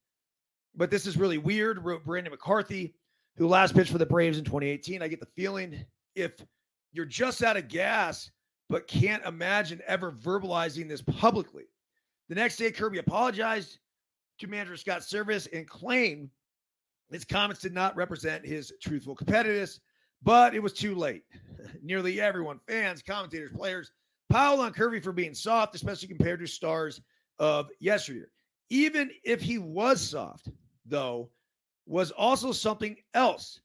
but 0.74 0.90
this 0.90 1.06
is 1.06 1.18
really 1.18 1.38
weird, 1.38 1.84
wrote 1.84 2.06
Brandon 2.06 2.32
McCarthy, 2.32 2.96
who 3.36 3.48
last 3.48 3.76
pitched 3.76 3.92
for 3.92 3.98
the 3.98 4.06
Braves 4.06 4.38
in 4.38 4.46
2018. 4.46 5.02
I 5.02 5.10
get 5.10 5.20
the 5.20 5.26
feeling 5.26 5.86
if 6.16 6.32
you're 6.94 7.06
just 7.06 7.44
out 7.44 7.58
of 7.58 7.68
gas, 7.68 8.32
but 8.70 8.88
can't 8.88 9.24
imagine 9.26 9.82
ever 9.86 10.14
verbalizing 10.14 10.88
this 10.88 11.02
publicly. 11.02 11.66
The 12.30 12.36
next 12.36 12.56
day, 12.56 12.72
Kirby 12.72 13.00
apologized 13.00 13.80
to 14.40 14.48
manager 14.48 14.78
Scott 14.78 15.02
Servais 15.02 15.48
and 15.54 15.68
claimed 15.68 16.30
his 17.12 17.26
comments 17.26 17.62
did 17.62 17.74
not 17.74 17.96
represent 17.96 18.46
his 18.46 18.74
truthful 18.82 19.16
competitiveness, 19.16 19.80
but 20.24 20.56
it 20.56 20.62
was 20.62 20.74
too 20.74 20.96
late. 20.96 21.24
Nearly 21.84 22.20
everyone, 22.20 22.60
fans, 22.68 23.02
commentators, 23.02 23.52
players, 23.56 23.92
piled 24.30 24.60
on 24.60 24.74
Kirby 24.74 25.00
for 25.00 25.12
being 25.12 25.34
soft, 25.34 25.76
especially 25.76 26.08
compared 26.08 26.40
to 26.40 26.48
stars 26.48 27.02
of 27.40 27.70
yesteryear. 27.80 28.32
Even 28.70 29.12
if 29.24 29.42
he 29.42 29.60
was 29.60 30.02
soft, 30.02 30.50
though, 30.86 31.30
was 31.86 32.12
also 32.12 32.52
something 32.52 32.96
else. 33.14 33.60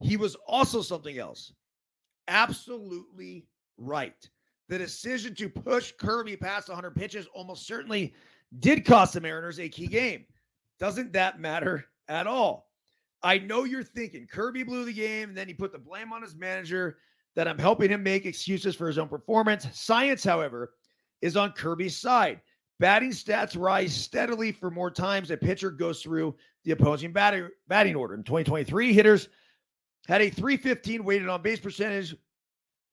He 0.00 0.16
was 0.16 0.36
also 0.46 0.82
something 0.82 1.18
else. 1.18 1.52
Absolutely 2.28 3.46
right. 3.76 4.28
The 4.68 4.78
decision 4.78 5.34
to 5.36 5.48
push 5.48 5.92
Kirby 5.98 6.36
past 6.36 6.68
100 6.68 6.94
pitches 6.94 7.26
almost 7.34 7.66
certainly 7.66 8.14
did 8.60 8.84
cost 8.84 9.14
the 9.14 9.20
Mariners 9.20 9.58
a 9.58 9.68
key 9.68 9.86
game. 9.86 10.24
Doesn't 10.82 11.12
that 11.12 11.38
matter 11.38 11.84
at 12.08 12.26
all? 12.26 12.68
I 13.22 13.38
know 13.38 13.62
you're 13.62 13.84
thinking 13.84 14.26
Kirby 14.26 14.64
blew 14.64 14.84
the 14.84 14.92
game, 14.92 15.28
and 15.28 15.38
then 15.38 15.46
he 15.46 15.54
put 15.54 15.70
the 15.70 15.78
blame 15.78 16.12
on 16.12 16.22
his 16.22 16.34
manager 16.34 16.98
that 17.36 17.46
I'm 17.46 17.56
helping 17.56 17.88
him 17.88 18.02
make 18.02 18.26
excuses 18.26 18.74
for 18.74 18.88
his 18.88 18.98
own 18.98 19.08
performance. 19.08 19.64
Science, 19.74 20.24
however, 20.24 20.72
is 21.20 21.36
on 21.36 21.52
Kirby's 21.52 21.96
side. 21.96 22.40
Batting 22.80 23.12
stats 23.12 23.56
rise 23.56 23.94
steadily 23.94 24.50
for 24.50 24.72
more 24.72 24.90
times 24.90 25.30
a 25.30 25.36
pitcher 25.36 25.70
goes 25.70 26.02
through 26.02 26.34
the 26.64 26.72
opposing 26.72 27.12
batting, 27.12 27.48
batting 27.68 27.94
order. 27.94 28.14
In 28.14 28.24
2023, 28.24 28.92
hitters 28.92 29.28
had 30.08 30.20
a 30.20 30.30
315 30.30 31.04
weighted 31.04 31.28
on 31.28 31.42
base 31.42 31.60
percentage 31.60 32.16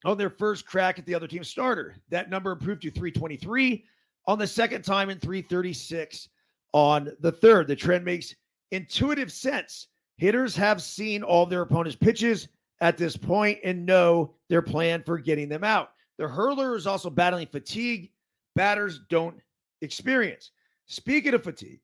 on 0.06 0.15
their 0.15 0.30
first 0.30 0.67
crack 0.67 0.99
at 0.99 1.08
the 1.08 1.15
other 1.15 1.28
team's 1.28 1.49
starter. 1.49 1.95
That 2.10 2.30
number 2.30 2.52
improved 2.52 2.84
to 2.84 2.91
323 2.91 3.84
on 4.28 4.38
the 4.38 4.45
second 4.45 4.84
time 4.84 5.10
and 5.10 5.19
336 5.19 6.30
on 6.73 7.12
the 7.19 7.32
third. 7.32 7.67
The 7.67 7.75
trend 7.75 8.05
makes 8.05 8.36
intuitive 8.71 9.32
sense. 9.32 9.88
Hitters 10.17 10.55
have 10.55 10.82
seen 10.82 11.23
all 11.23 11.45
their 11.45 11.62
opponent's 11.62 11.95
pitches 11.95 12.47
at 12.82 12.97
this 12.97 13.17
point 13.17 13.60
and 13.63 13.86
know 13.86 14.36
their 14.49 14.62
plan 14.62 15.03
for 15.03 15.17
getting 15.17 15.49
them 15.49 15.63
out. 15.63 15.91
The 16.17 16.27
hurler 16.27 16.75
is 16.75 16.88
also 16.88 17.10
battling 17.10 17.47
fatigue. 17.47 18.12
Batters 18.55 19.01
don't 19.10 19.38
experience. 19.82 20.51
Speaking 20.88 21.34
of 21.34 21.43
fatigue, 21.43 21.79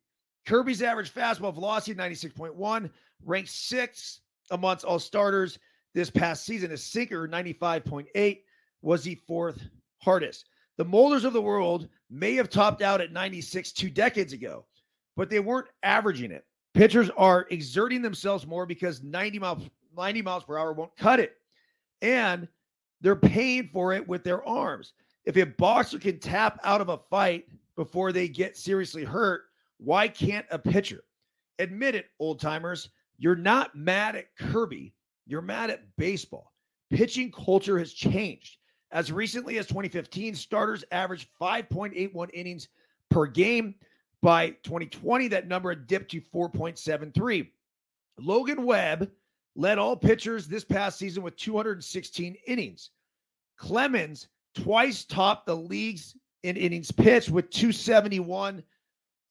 Kirby's 0.46 0.82
average 0.82 1.14
fastball 1.14 1.54
velocity 1.54 1.96
96.1, 1.96 2.90
ranked 3.24 3.50
sixth 3.50 4.20
amongst 4.52 4.86
all 4.86 5.00
starters 5.00 5.58
this 5.94 6.10
past 6.10 6.46
season. 6.46 6.72
His 6.72 6.84
sinker 6.84 7.28
95.8 7.28 8.40
was 8.82 9.04
the 9.04 9.16
fourth 9.28 9.62
hardest. 10.00 10.46
The 10.78 10.86
Mulders 10.86 11.24
of 11.24 11.34
the 11.34 11.42
world 11.42 11.88
may 12.10 12.36
have 12.36 12.50
topped 12.50 12.82
out 12.82 13.02
at 13.02 13.14
96 13.14 13.72
two 13.72 13.90
decades 13.90 14.34
ago, 14.34 14.66
but 15.16 15.30
they 15.30 15.40
weren't 15.40 15.68
averaging 15.84 16.32
it. 16.32 16.46
Pitchers 16.74 17.10
are 17.18 17.48
exerting 17.52 18.02
themselves 18.02 18.46
more 18.46 18.66
because 18.66 19.02
90 19.02 19.40
miles 19.40 19.70
90 19.96 20.22
miles 20.22 20.44
per 20.44 20.58
hour 20.58 20.74
won't 20.74 20.96
cut 20.98 21.20
it. 21.20 21.38
And 22.02 22.48
they're 23.02 23.16
paying 23.16 23.70
for 23.72 23.94
it 23.94 24.06
with 24.06 24.24
their 24.24 24.46
arms. 24.46 24.94
If 25.26 25.38
a 25.38 25.46
boxer 25.46 26.00
can 26.00 26.20
tap 26.20 26.60
out 26.64 26.82
of 26.82 26.90
a 26.90 27.00
fight 27.10 27.48
before 27.76 28.12
they 28.12 28.28
get 28.28 28.58
seriously 28.58 29.04
hurt, 29.04 29.44
why 29.78 30.08
can't 30.08 30.46
a 30.52 30.60
pitcher? 30.60 31.04
Admit 31.60 31.96
it, 31.96 32.08
old 32.20 32.40
timers. 32.40 32.90
You're 33.18 33.36
not 33.36 33.76
mad 33.76 34.16
at 34.16 34.36
Kirby. 34.36 34.94
You're 35.26 35.42
mad 35.42 35.70
at 35.70 35.84
baseball. 35.98 36.54
Pitching 36.92 37.32
culture 37.32 37.80
has 37.80 37.94
changed. 37.94 38.58
As 38.92 39.12
recently 39.12 39.58
as 39.58 39.66
2015, 39.68 40.36
starters 40.36 40.84
averaged 40.92 41.30
5.81 41.42 42.30
innings 42.34 42.68
per 43.10 43.26
game. 43.26 43.76
By 44.22 44.52
2020, 44.64 45.28
that 45.30 45.48
number 45.48 45.70
had 45.70 45.88
dipped 45.88 46.12
to 46.12 46.22
4.73. 46.22 47.48
Logan 48.20 48.66
Webb 48.66 49.12
led 49.56 49.78
all 49.78 49.96
pitchers 49.96 50.48
this 50.48 50.64
past 50.64 50.98
season 50.98 51.24
with 51.24 51.36
216 51.38 52.36
innings. 52.48 52.92
Clemens 53.58 54.28
twice 54.54 55.06
topped 55.06 55.46
the 55.46 55.56
leagues 55.56 56.16
in 56.44 56.58
innings 56.58 56.92
pitched 56.92 57.30
with 57.30 57.50
271 57.50 58.64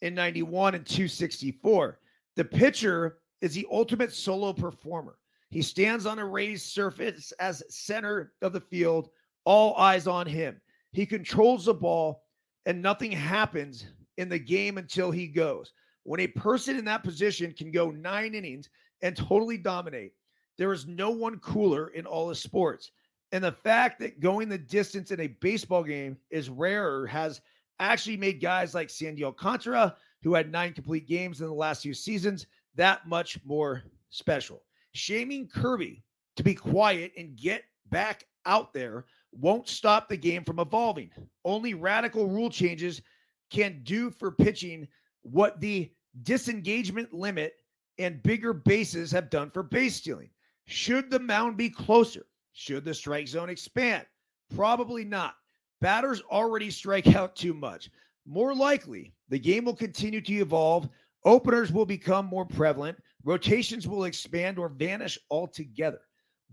in 0.02 0.14
91 0.14 0.74
and 0.74 0.86
264. 0.86 1.98
The 2.36 2.44
pitcher 2.44 3.18
is 3.40 3.54
the 3.54 3.66
ultimate 3.70 4.12
solo 4.12 4.52
performer. 4.52 5.18
He 5.50 5.62
stands 5.62 6.06
on 6.06 6.18
a 6.18 6.26
raised 6.26 6.66
surface 6.66 7.32
as 7.38 7.62
center 7.68 8.32
of 8.42 8.52
the 8.52 8.60
field, 8.60 9.10
all 9.44 9.76
eyes 9.76 10.06
on 10.06 10.26
him. 10.26 10.60
He 10.92 11.06
controls 11.06 11.66
the 11.66 11.74
ball, 11.74 12.24
and 12.66 12.82
nothing 12.82 13.12
happens 13.12 13.86
in 14.18 14.28
the 14.28 14.38
game 14.38 14.78
until 14.78 15.10
he 15.10 15.26
goes. 15.26 15.72
When 16.04 16.20
a 16.20 16.26
person 16.26 16.76
in 16.76 16.84
that 16.84 17.02
position 17.02 17.52
can 17.52 17.70
go 17.70 17.90
nine 17.90 18.34
innings 18.34 18.68
and 19.02 19.16
totally 19.16 19.58
dominate, 19.58 20.12
there 20.58 20.72
is 20.72 20.86
no 20.86 21.10
one 21.10 21.38
cooler 21.38 21.88
in 21.88 22.06
all 22.06 22.28
the 22.28 22.34
sports. 22.34 22.90
And 23.32 23.42
the 23.42 23.52
fact 23.52 23.98
that 24.00 24.20
going 24.20 24.48
the 24.48 24.58
distance 24.58 25.10
in 25.10 25.20
a 25.20 25.26
baseball 25.26 25.82
game 25.82 26.16
is 26.30 26.50
rarer 26.50 27.06
has 27.06 27.40
actually 27.80 28.16
made 28.16 28.40
guys 28.40 28.74
like 28.74 28.90
Sandy 28.90 29.24
Alcantara, 29.24 29.96
who 30.22 30.34
had 30.34 30.52
nine 30.52 30.72
complete 30.72 31.08
games 31.08 31.40
in 31.40 31.46
the 31.46 31.52
last 31.52 31.82
few 31.82 31.94
seasons, 31.94 32.46
that 32.76 33.08
much 33.08 33.38
more 33.44 33.82
special. 34.10 34.62
Shaming 34.92 35.48
Kirby 35.48 36.04
to 36.36 36.42
be 36.42 36.54
quiet 36.54 37.12
and 37.16 37.36
get 37.36 37.64
back 37.90 38.24
out 38.46 38.72
there 38.72 39.06
won't 39.32 39.68
stop 39.68 40.08
the 40.08 40.16
game 40.16 40.44
from 40.44 40.60
evolving. 40.60 41.10
Only 41.44 41.74
radical 41.74 42.28
rule 42.28 42.50
changes 42.50 43.02
can 43.50 43.80
do 43.84 44.10
for 44.10 44.32
pitching 44.32 44.88
what 45.22 45.60
the 45.60 45.90
disengagement 46.22 47.12
limit 47.12 47.54
and 47.98 48.22
bigger 48.22 48.52
bases 48.52 49.10
have 49.12 49.30
done 49.30 49.50
for 49.50 49.62
base 49.62 49.96
stealing. 49.96 50.30
Should 50.66 51.10
the 51.10 51.20
mound 51.20 51.56
be 51.56 51.70
closer? 51.70 52.26
Should 52.52 52.84
the 52.84 52.94
strike 52.94 53.28
zone 53.28 53.50
expand? 53.50 54.06
Probably 54.54 55.04
not. 55.04 55.34
Batters 55.80 56.22
already 56.30 56.70
strike 56.70 57.14
out 57.14 57.36
too 57.36 57.54
much. 57.54 57.90
More 58.26 58.54
likely, 58.54 59.12
the 59.28 59.38
game 59.38 59.64
will 59.64 59.76
continue 59.76 60.20
to 60.22 60.34
evolve. 60.34 60.88
Openers 61.24 61.72
will 61.72 61.86
become 61.86 62.26
more 62.26 62.46
prevalent. 62.46 62.96
Rotations 63.24 63.86
will 63.86 64.04
expand 64.04 64.58
or 64.58 64.68
vanish 64.68 65.18
altogether. 65.30 66.00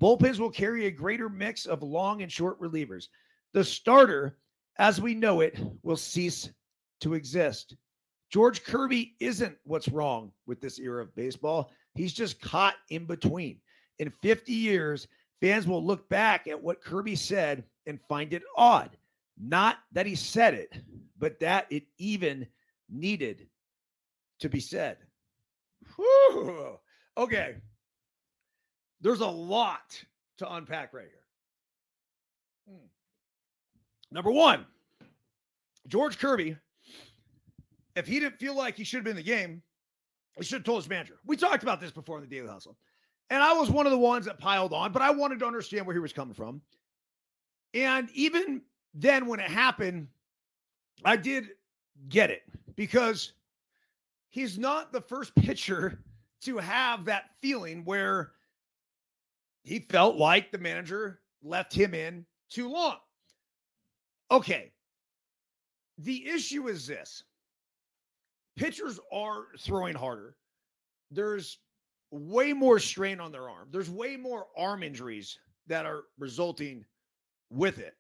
Bullpens 0.02 0.40
will 0.40 0.50
carry 0.50 0.86
a 0.86 0.92
greater 0.92 1.30
mix 1.30 1.66
of 1.66 1.84
long 1.84 2.24
and 2.24 2.32
short 2.32 2.60
relievers. 2.60 3.08
The 3.54 3.64
starter, 3.64 4.38
as 4.78 5.00
we 5.00 5.14
know 5.14 5.42
it, 5.42 5.60
will 5.84 5.98
cease 5.98 6.50
to 7.02 7.14
exist. 7.14 7.76
George 8.30 8.64
Kirby 8.64 9.16
isn't 9.20 9.58
what's 9.66 9.90
wrong 9.90 10.32
with 10.48 10.62
this 10.62 10.80
era 10.80 11.02
of 11.02 11.14
baseball. 11.16 11.72
He's 11.96 12.14
just 12.14 12.42
caught 12.42 12.76
in 12.90 13.06
between. 13.06 13.60
In 14.00 14.12
50 14.22 14.54
years, 14.54 15.08
fans 15.42 15.68
will 15.68 15.84
look 15.84 16.08
back 16.08 16.48
at 16.48 16.62
what 16.62 16.82
Kirby 16.82 17.16
said 17.16 17.66
and 17.86 18.00
find 18.08 18.34
it 18.34 18.44
odd. 18.56 18.98
Not 19.38 19.80
that 19.92 20.06
he 20.06 20.16
said 20.16 20.54
it, 20.54 20.74
but 21.18 21.40
that 21.40 21.68
it 21.70 21.84
even 21.98 22.48
needed 22.90 23.48
to 24.40 24.50
be 24.50 24.60
said. 24.60 24.98
Whew. 25.96 26.78
Okay. 27.18 27.56
There's 29.02 29.20
a 29.20 29.28
lot 29.28 30.02
to 30.38 30.54
unpack 30.54 30.94
right 30.94 31.08
here. 31.08 32.76
Hmm. 32.76 32.86
Number 34.12 34.32
one, 34.32 34.66
George 35.88 36.18
Kirby, 36.18 36.56
if 37.96 38.08
he 38.08 38.20
didn't 38.20 38.40
feel 38.40 38.56
like 38.56 38.76
he 38.76 38.84
should 38.84 38.98
have 38.98 39.04
been 39.04 39.12
in 39.12 39.18
the 39.18 39.24
game, 39.24 39.62
he 40.38 40.44
should 40.44 40.60
have 40.60 40.64
told 40.64 40.84
his 40.84 40.90
manager. 40.90 41.16
We 41.26 41.36
talked 41.36 41.64
about 41.64 41.82
this 41.82 41.92
before 41.92 42.18
in 42.18 42.24
the 42.24 42.30
Daily 42.30 42.48
Hustle. 42.48 42.78
And 43.30 43.42
I 43.42 43.54
was 43.54 43.70
one 43.70 43.86
of 43.86 43.92
the 43.92 43.98
ones 43.98 44.26
that 44.26 44.40
piled 44.40 44.74
on, 44.74 44.92
but 44.92 45.02
I 45.02 45.10
wanted 45.12 45.40
to 45.40 45.46
understand 45.46 45.86
where 45.86 45.96
he 45.96 46.00
was 46.00 46.14
coming 46.14 46.34
from. 46.34 46.62
And 47.74 48.10
even 48.14 48.62
then, 48.94 49.26
when 49.26 49.40
it 49.40 49.50
happened, 49.50 50.08
I 51.06 51.16
did 51.16 51.50
get 52.10 52.30
it 52.30 52.44
because 52.76 53.34
he's 54.30 54.58
not 54.58 54.92
the 54.92 55.02
first 55.02 55.34
pitcher 55.40 56.02
to 56.42 56.58
have 56.58 57.06
that 57.06 57.30
feeling 57.42 57.86
where 57.86 58.32
he 59.64 59.80
felt 59.80 60.18
like 60.18 60.52
the 60.52 60.58
manager 60.58 61.22
left 61.44 61.74
him 61.74 61.94
in 61.94 62.26
too 62.50 62.70
long. 62.70 62.98
Okay. 64.30 64.72
The 66.00 66.28
issue 66.28 66.68
is 66.68 66.88
this 66.88 67.24
pitchers 68.62 69.00
are 69.12 69.48
throwing 69.60 69.96
harder. 69.96 70.36
There's 71.10 71.58
way 72.12 72.54
more 72.54 72.78
strain 72.78 73.20
on 73.20 73.32
their 73.32 73.50
arm. 73.50 73.70
There's 73.72 73.90
way 73.90 74.18
more 74.18 74.46
arm 74.56 74.84
injuries 74.84 75.40
that 75.66 75.88
are 75.88 76.04
resulting 76.20 76.86
with 77.50 77.80
it. 77.80 77.96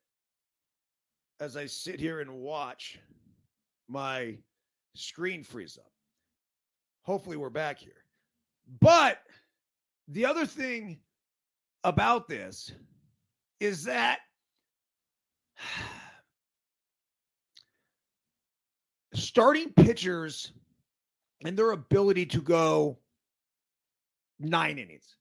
As 1.39 1.57
I 1.57 1.65
sit 1.65 1.99
here 1.99 2.19
and 2.21 2.31
watch 2.31 2.99
my 3.89 4.37
screen 4.93 5.43
freeze 5.43 5.79
up. 5.79 5.91
Hopefully, 7.03 7.37
we're 7.37 7.49
back 7.49 7.79
here. 7.79 8.05
But 8.79 9.17
the 10.09 10.27
other 10.27 10.45
thing 10.45 10.99
about 11.83 12.27
this 12.27 12.71
is 13.59 13.83
that 13.85 14.19
starting 19.13 19.71
pitchers 19.73 20.53
and 21.43 21.57
their 21.57 21.71
ability 21.71 22.25
to 22.27 22.41
go 22.41 22.97
nine 24.39 24.77
innings, 24.77 25.15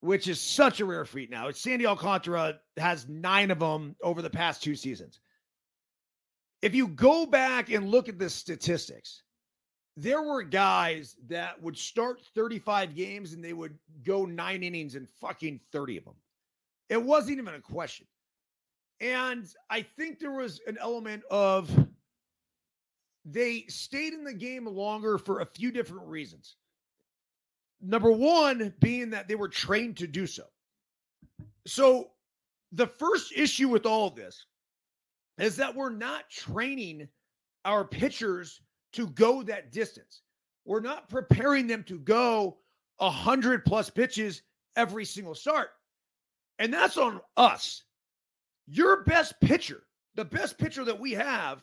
which 0.00 0.28
is 0.28 0.40
such 0.40 0.80
a 0.80 0.84
rare 0.84 1.04
feat 1.04 1.30
now. 1.30 1.50
Sandy 1.50 1.86
Alcantara 1.86 2.58
has 2.76 3.08
nine 3.08 3.50
of 3.50 3.58
them 3.58 3.96
over 4.02 4.22
the 4.22 4.30
past 4.30 4.62
two 4.62 4.74
seasons. 4.74 5.20
If 6.62 6.74
you 6.74 6.88
go 6.88 7.26
back 7.26 7.70
and 7.70 7.88
look 7.88 8.08
at 8.08 8.18
the 8.18 8.28
statistics, 8.28 9.22
there 9.96 10.22
were 10.22 10.42
guys 10.42 11.16
that 11.28 11.60
would 11.62 11.76
start 11.76 12.20
35 12.34 12.94
games 12.94 13.32
and 13.32 13.44
they 13.44 13.52
would 13.52 13.78
go 14.04 14.24
nine 14.24 14.62
innings 14.62 14.94
and 14.94 15.08
fucking 15.20 15.60
30 15.72 15.98
of 15.98 16.04
them. 16.04 16.14
It 16.88 17.02
wasn't 17.02 17.38
even 17.38 17.54
a 17.54 17.60
question. 17.60 18.06
And 19.00 19.46
I 19.70 19.82
think 19.82 20.18
there 20.18 20.32
was 20.32 20.60
an 20.66 20.76
element 20.80 21.22
of 21.30 21.70
they 23.32 23.64
stayed 23.68 24.12
in 24.12 24.24
the 24.24 24.34
game 24.34 24.66
longer 24.66 25.18
for 25.18 25.40
a 25.40 25.46
few 25.46 25.70
different 25.70 26.06
reasons. 26.06 26.56
Number 27.80 28.10
one 28.10 28.74
being 28.80 29.10
that 29.10 29.28
they 29.28 29.34
were 29.34 29.48
trained 29.48 29.96
to 29.98 30.06
do 30.06 30.26
so. 30.26 30.44
So, 31.66 32.10
the 32.72 32.86
first 32.86 33.32
issue 33.34 33.68
with 33.68 33.86
all 33.86 34.06
of 34.06 34.14
this 34.14 34.46
is 35.38 35.56
that 35.56 35.74
we're 35.74 35.90
not 35.90 36.30
training 36.30 37.08
our 37.64 37.84
pitchers 37.84 38.60
to 38.92 39.08
go 39.08 39.42
that 39.42 39.72
distance. 39.72 40.22
We're 40.64 40.80
not 40.80 41.08
preparing 41.08 41.66
them 41.66 41.82
to 41.84 41.98
go 41.98 42.58
100 42.98 43.64
plus 43.64 43.90
pitches 43.90 44.42
every 44.76 45.04
single 45.04 45.34
start. 45.34 45.70
And 46.58 46.72
that's 46.72 46.96
on 46.96 47.20
us. 47.36 47.82
Your 48.68 49.02
best 49.04 49.34
pitcher, 49.40 49.82
the 50.14 50.24
best 50.24 50.58
pitcher 50.58 50.84
that 50.84 51.00
we 51.00 51.12
have 51.12 51.62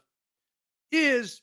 is 0.91 1.41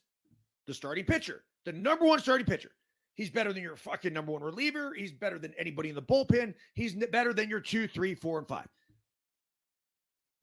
the 0.67 0.75
starting 0.75 1.05
pitcher, 1.05 1.45
the 1.65 1.73
number 1.73 2.05
one 2.05 2.19
starting 2.19 2.47
pitcher. 2.47 2.71
He's 3.15 3.31
better 3.31 3.53
than 3.53 3.63
your 3.63 3.77
fucking 3.77 4.13
number 4.13 4.33
one 4.33 4.43
reliever. 4.43 4.93
He's 4.97 5.13
better 5.13 5.39
than 5.39 5.55
anybody 5.57 5.89
in 5.89 5.95
the 5.95 6.03
bullpen. 6.03 6.55
He's 6.75 6.95
better 6.95 7.33
than 7.33 7.49
your 7.49 7.61
two, 7.61 7.87
three, 7.87 8.15
four, 8.15 8.39
and 8.39 8.49
five. 8.49 8.67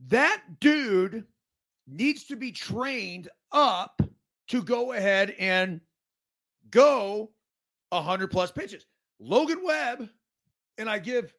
That 0.07 0.41
dude 0.59 1.25
needs 1.87 2.23
to 2.25 2.35
be 2.35 2.51
trained 2.51 3.29
up 3.51 4.01
to 4.47 4.63
go 4.63 4.93
ahead 4.93 5.35
and 5.37 5.81
go 6.69 7.31
100 7.89 8.31
plus 8.31 8.51
pitches. 8.51 8.85
Logan 9.19 9.59
Webb, 9.63 10.09
and 10.77 10.89
I 10.89 10.97
give 10.97 11.33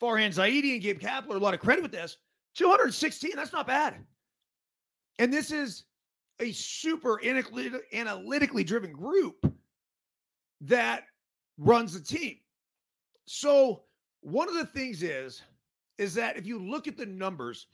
Farhan 0.00 0.34
Zaidi 0.34 0.74
and 0.74 0.82
Gabe 0.82 1.00
Kapler 1.00 1.34
a 1.34 1.38
lot 1.38 1.54
of 1.54 1.60
credit 1.60 1.82
with 1.82 1.92
this 1.92 2.18
216, 2.56 3.32
that's 3.34 3.52
not 3.52 3.66
bad. 3.66 3.94
And 5.18 5.32
this 5.32 5.50
is 5.50 5.84
a 6.40 6.52
super 6.52 7.20
analytically 7.24 8.64
driven 8.64 8.92
group 8.92 9.36
that 10.60 11.04
runs 11.58 11.94
the 11.94 12.00
team. 12.00 12.36
So 13.26 13.82
one 14.20 14.48
of 14.48 14.54
the 14.54 14.66
things 14.66 15.02
is 15.02 15.42
is 15.98 16.14
that 16.14 16.36
if 16.36 16.46
you 16.46 16.58
look 16.58 16.86
at 16.86 16.96
the 16.96 17.06
numbers 17.06 17.66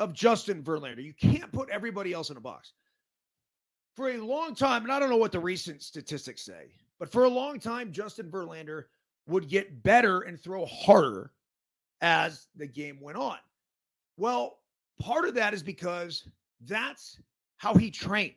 of 0.00 0.12
Justin 0.12 0.62
Verlander, 0.62 1.02
you 1.02 1.14
can't 1.14 1.52
put 1.52 1.70
everybody 1.70 2.12
else 2.12 2.30
in 2.30 2.36
a 2.36 2.40
box. 2.40 2.72
For 3.96 4.10
a 4.10 4.18
long 4.18 4.54
time, 4.54 4.82
and 4.82 4.92
I 4.92 4.98
don't 4.98 5.10
know 5.10 5.16
what 5.16 5.30
the 5.30 5.38
recent 5.38 5.82
statistics 5.82 6.42
say, 6.42 6.72
but 6.98 7.12
for 7.12 7.24
a 7.24 7.28
long 7.28 7.60
time, 7.60 7.92
Justin 7.92 8.30
Verlander 8.30 8.84
would 9.26 9.48
get 9.48 9.82
better 9.82 10.22
and 10.22 10.40
throw 10.40 10.66
harder 10.66 11.32
as 12.00 12.48
the 12.56 12.66
game 12.66 12.98
went 13.00 13.18
on. 13.18 13.36
Well, 14.16 14.58
part 15.00 15.26
of 15.26 15.34
that 15.34 15.54
is 15.54 15.62
because 15.62 16.26
that's 16.62 17.18
how 17.60 17.74
he 17.74 17.90
trained. 17.90 18.32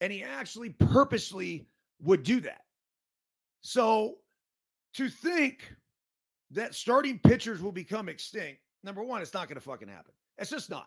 And 0.00 0.10
he 0.10 0.24
actually 0.24 0.70
purposely 0.70 1.68
would 2.02 2.22
do 2.22 2.40
that. 2.40 2.62
So 3.60 4.14
to 4.94 5.08
think 5.10 5.70
that 6.52 6.74
starting 6.74 7.18
pitchers 7.18 7.60
will 7.60 7.72
become 7.72 8.08
extinct, 8.08 8.60
number 8.82 9.02
one, 9.02 9.20
it's 9.20 9.34
not 9.34 9.46
going 9.48 9.56
to 9.56 9.60
fucking 9.60 9.88
happen. 9.88 10.12
It's 10.38 10.50
just 10.50 10.70
not. 10.70 10.86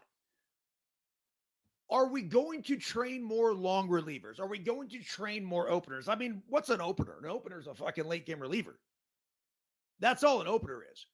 Are 1.91 2.07
we 2.07 2.23
going 2.23 2.63
to 2.63 2.75
train 2.75 3.23
more 3.23 3.53
long 3.53 3.87
relievers? 3.87 4.39
Are 4.39 4.47
we 4.47 4.57
going 4.57 4.89
to 4.89 5.03
train 5.03 5.43
more 5.43 5.69
openers? 5.69 6.09
I 6.09 6.15
mean, 6.15 6.41
what's 6.47 6.69
an 6.69 6.81
opener? 6.81 7.17
An 7.23 7.29
opener 7.29 7.59
is 7.59 7.67
a 7.67 7.75
fucking 7.75 8.05
late 8.05 8.25
game 8.25 8.39
reliever. 8.39 8.79
That's 9.99 10.23
all 10.23 10.41
an 10.41 10.47
opener 10.47 10.83
is. 10.91 11.05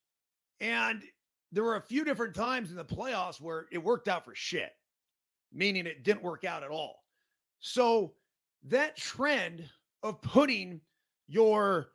And 0.62 1.04
there 1.52 1.64
were 1.64 1.76
a 1.76 1.82
few 1.82 2.06
different 2.06 2.34
times 2.34 2.72
in 2.72 2.78
the 2.78 2.86
playoffs 2.86 3.42
where 3.42 3.66
it 3.74 3.84
worked 3.84 4.08
out 4.08 4.24
for 4.24 4.36
shit, 4.36 4.72
meaning 5.56 5.88
it 5.88 6.04
didn't 6.04 6.22
work 6.22 6.44
out 6.44 6.64
at 6.64 6.70
all. 6.70 7.04
So 7.60 8.14
that 8.66 8.98
trend 8.98 9.64
of 10.04 10.22
putting 10.22 10.82
your 11.28 11.88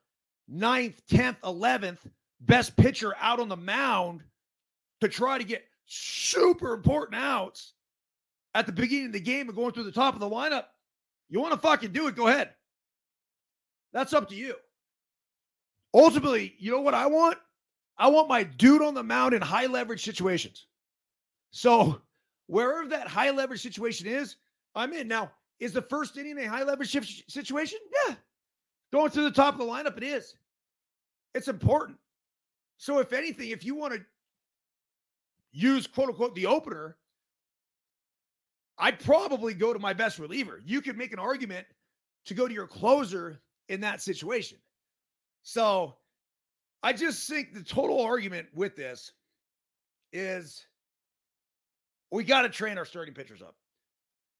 ninth, 0.49 1.01
10th, 1.11 1.39
11th 1.41 1.99
best 2.41 2.77
pitcher 2.77 3.15
out 3.21 3.39
on 3.39 3.49
the 3.49 3.57
mound 3.57 4.23
to 5.01 5.09
try 5.09 5.39
to 5.39 5.45
get 5.45 5.65
super 5.85 6.73
important 6.73 7.23
outs 7.23 7.75
at 8.55 8.67
the 8.67 8.73
beginning 8.73 9.07
of 9.07 9.13
the 9.13 9.21
game 9.21 9.49
and 9.49 9.57
going 9.57 9.73
through 9.73 9.85
the 9.85 9.93
top 9.93 10.15
of 10.15 10.21
the 10.21 10.29
lineup, 10.29 10.65
you 11.29 11.41
want 11.41 11.53
to 11.53 11.61
fucking 11.61 11.93
do 11.93 12.09
it, 12.09 12.17
go 12.17 12.27
ahead. 12.27 12.51
That's 13.93 14.13
up 14.13 14.29
to 14.31 14.35
you. 14.35 14.55
Ultimately, 15.93 16.55
you 16.59 16.71
know 16.71 16.81
what 16.81 16.95
I 16.95 17.07
want? 17.07 17.39
I 17.99 18.09
want 18.09 18.29
my 18.29 18.43
dude 18.43 18.83
on 18.83 18.95
the 18.95 19.03
mound 19.03 19.35
in 19.35 19.43
high 19.43 19.67
leverage 19.67 20.05
situations. 20.05 20.67
So, 21.51 22.01
wherever 22.51 22.89
that 22.89 23.07
high 23.07 23.31
leverage 23.31 23.63
situation 23.63 24.07
is, 24.07 24.37
I'm 24.75 24.93
in. 24.93 25.07
Now, 25.07 25.31
is 25.61 25.73
the 25.73 25.83
first 25.83 26.17
inning 26.17 26.39
a 26.39 26.49
high 26.49 26.65
leverage 26.65 27.25
situation? 27.29 27.79
Yeah. 28.07 28.15
Going 28.93 29.11
to 29.13 29.23
the 29.23 29.31
top 29.31 29.55
of 29.55 29.61
the 29.61 29.67
lineup, 29.67 29.97
it 29.97 30.03
is. 30.03 30.35
It's 31.35 31.49
important. 31.49 31.99
So, 32.77 32.99
if 32.99 33.13
anything, 33.13 33.51
if 33.51 33.65
you 33.65 33.77
want 33.77 33.95
to 33.95 34.01
use 35.53 35.87
quote 35.87 36.09
unquote 36.09 36.35
the 36.35 36.47
opener, 36.47 36.97
I'd 38.79 38.99
probably 38.99 39.55
go 39.55 39.73
to 39.73 39.79
my 39.79 39.93
best 39.93 40.19
reliever. 40.19 40.61
You 40.65 40.81
could 40.81 40.99
make 40.99 41.13
an 41.13 41.19
argument 41.19 41.67
to 42.25 42.35
go 42.35 42.49
to 42.49 42.55
your 42.55 42.67
closer 42.67 43.41
in 43.69 43.81
that 43.83 44.01
situation. 44.01 44.59
So 45.43 45.95
I 46.83 46.95
just 46.95 47.29
think 47.29 47.55
the 47.55 47.63
total 47.63 48.01
argument 48.01 48.49
with 48.55 48.75
this 48.75 49.13
is 50.13 50.67
we 52.11 52.25
got 52.25 52.43
to 52.43 52.49
train 52.49 52.79
our 52.79 52.85
starting 52.85 53.15
pitchers 53.15 53.43
up. 53.43 53.55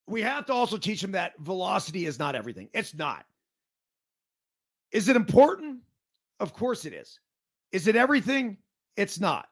We 0.07 0.21
have 0.21 0.45
to 0.47 0.53
also 0.53 0.77
teach 0.77 1.01
them 1.01 1.11
that 1.13 1.33
velocity 1.39 2.05
is 2.05 2.19
not 2.19 2.35
everything. 2.35 2.69
It's 2.73 2.93
not. 2.93 3.25
Is 4.91 5.07
it 5.07 5.15
important? 5.15 5.79
Of 6.39 6.53
course 6.53 6.85
it 6.85 6.93
is. 6.93 7.19
Is 7.71 7.87
it 7.87 7.95
everything? 7.95 8.57
It's 8.97 9.19
not. 9.19 9.47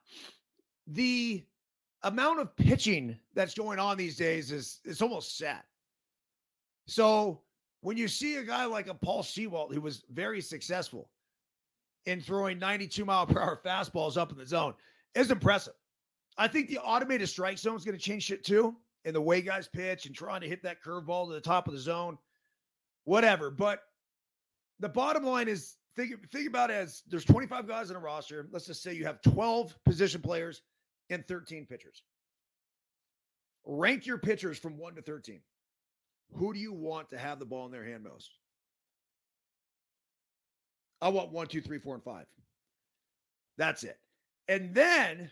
The 0.87 1.45
amount 2.03 2.39
of 2.39 2.55
pitching 2.55 3.17
that's 3.33 3.53
going 3.53 3.79
on 3.79 3.97
these 3.97 4.17
days 4.17 4.51
is 4.51 4.79
it's 4.83 5.01
almost 5.01 5.37
sad. 5.37 5.61
So 6.87 7.41
when 7.81 7.95
you 7.95 8.07
see 8.07 8.35
a 8.35 8.43
guy 8.43 8.65
like 8.65 8.87
a 8.87 8.93
Paul 8.93 9.23
Sewald 9.23 9.73
who 9.73 9.81
was 9.81 10.03
very 10.11 10.41
successful 10.41 11.09
in 12.05 12.19
throwing 12.19 12.59
92 12.59 13.05
mile 13.05 13.27
per 13.27 13.39
hour 13.39 13.61
fastballs 13.63 14.17
up 14.17 14.31
in 14.31 14.37
the 14.37 14.45
zone, 14.45 14.73
is 15.15 15.31
impressive. 15.31 15.73
I 16.39 16.47
think 16.47 16.69
the 16.69 16.79
automated 16.79 17.27
strike 17.27 17.57
zone 17.57 17.75
is 17.75 17.83
going 17.83 17.97
to 17.97 18.03
change 18.03 18.23
shit 18.23 18.45
too, 18.45 18.73
in 19.03 19.13
the 19.13 19.21
way 19.21 19.41
guys 19.41 19.67
pitch 19.67 20.05
and 20.05 20.15
trying 20.15 20.39
to 20.39 20.47
hit 20.47 20.63
that 20.63 20.81
curveball 20.81 21.27
to 21.27 21.33
the 21.33 21.41
top 21.41 21.67
of 21.67 21.73
the 21.73 21.79
zone, 21.79 22.17
whatever. 23.03 23.51
But 23.51 23.81
the 24.79 24.87
bottom 24.87 25.25
line 25.25 25.49
is 25.49 25.75
think 25.97 26.13
think 26.31 26.47
about 26.47 26.71
as 26.71 27.03
there's 27.09 27.25
25 27.25 27.67
guys 27.67 27.89
in 27.89 27.97
a 27.97 27.99
roster. 27.99 28.47
Let's 28.51 28.65
just 28.65 28.81
say 28.81 28.93
you 28.93 29.03
have 29.05 29.21
12 29.21 29.77
position 29.83 30.21
players 30.21 30.61
and 31.09 31.27
13 31.27 31.65
pitchers. 31.65 32.03
Rank 33.65 34.05
your 34.05 34.17
pitchers 34.17 34.57
from 34.57 34.77
1 34.77 34.95
to 34.95 35.01
13. 35.01 35.41
Who 36.35 36.53
do 36.53 36.59
you 36.59 36.71
want 36.71 37.09
to 37.09 37.17
have 37.17 37.39
the 37.39 37.45
ball 37.45 37.65
in 37.65 37.71
their 37.73 37.83
hand 37.83 38.03
most? 38.03 38.31
I 41.01 41.09
want 41.09 41.31
one, 41.31 41.47
two, 41.47 41.61
three, 41.61 41.79
four, 41.79 41.95
and 41.95 42.03
five. 42.03 42.25
That's 43.57 43.83
it. 43.83 43.97
And 44.47 44.73
then 44.73 45.31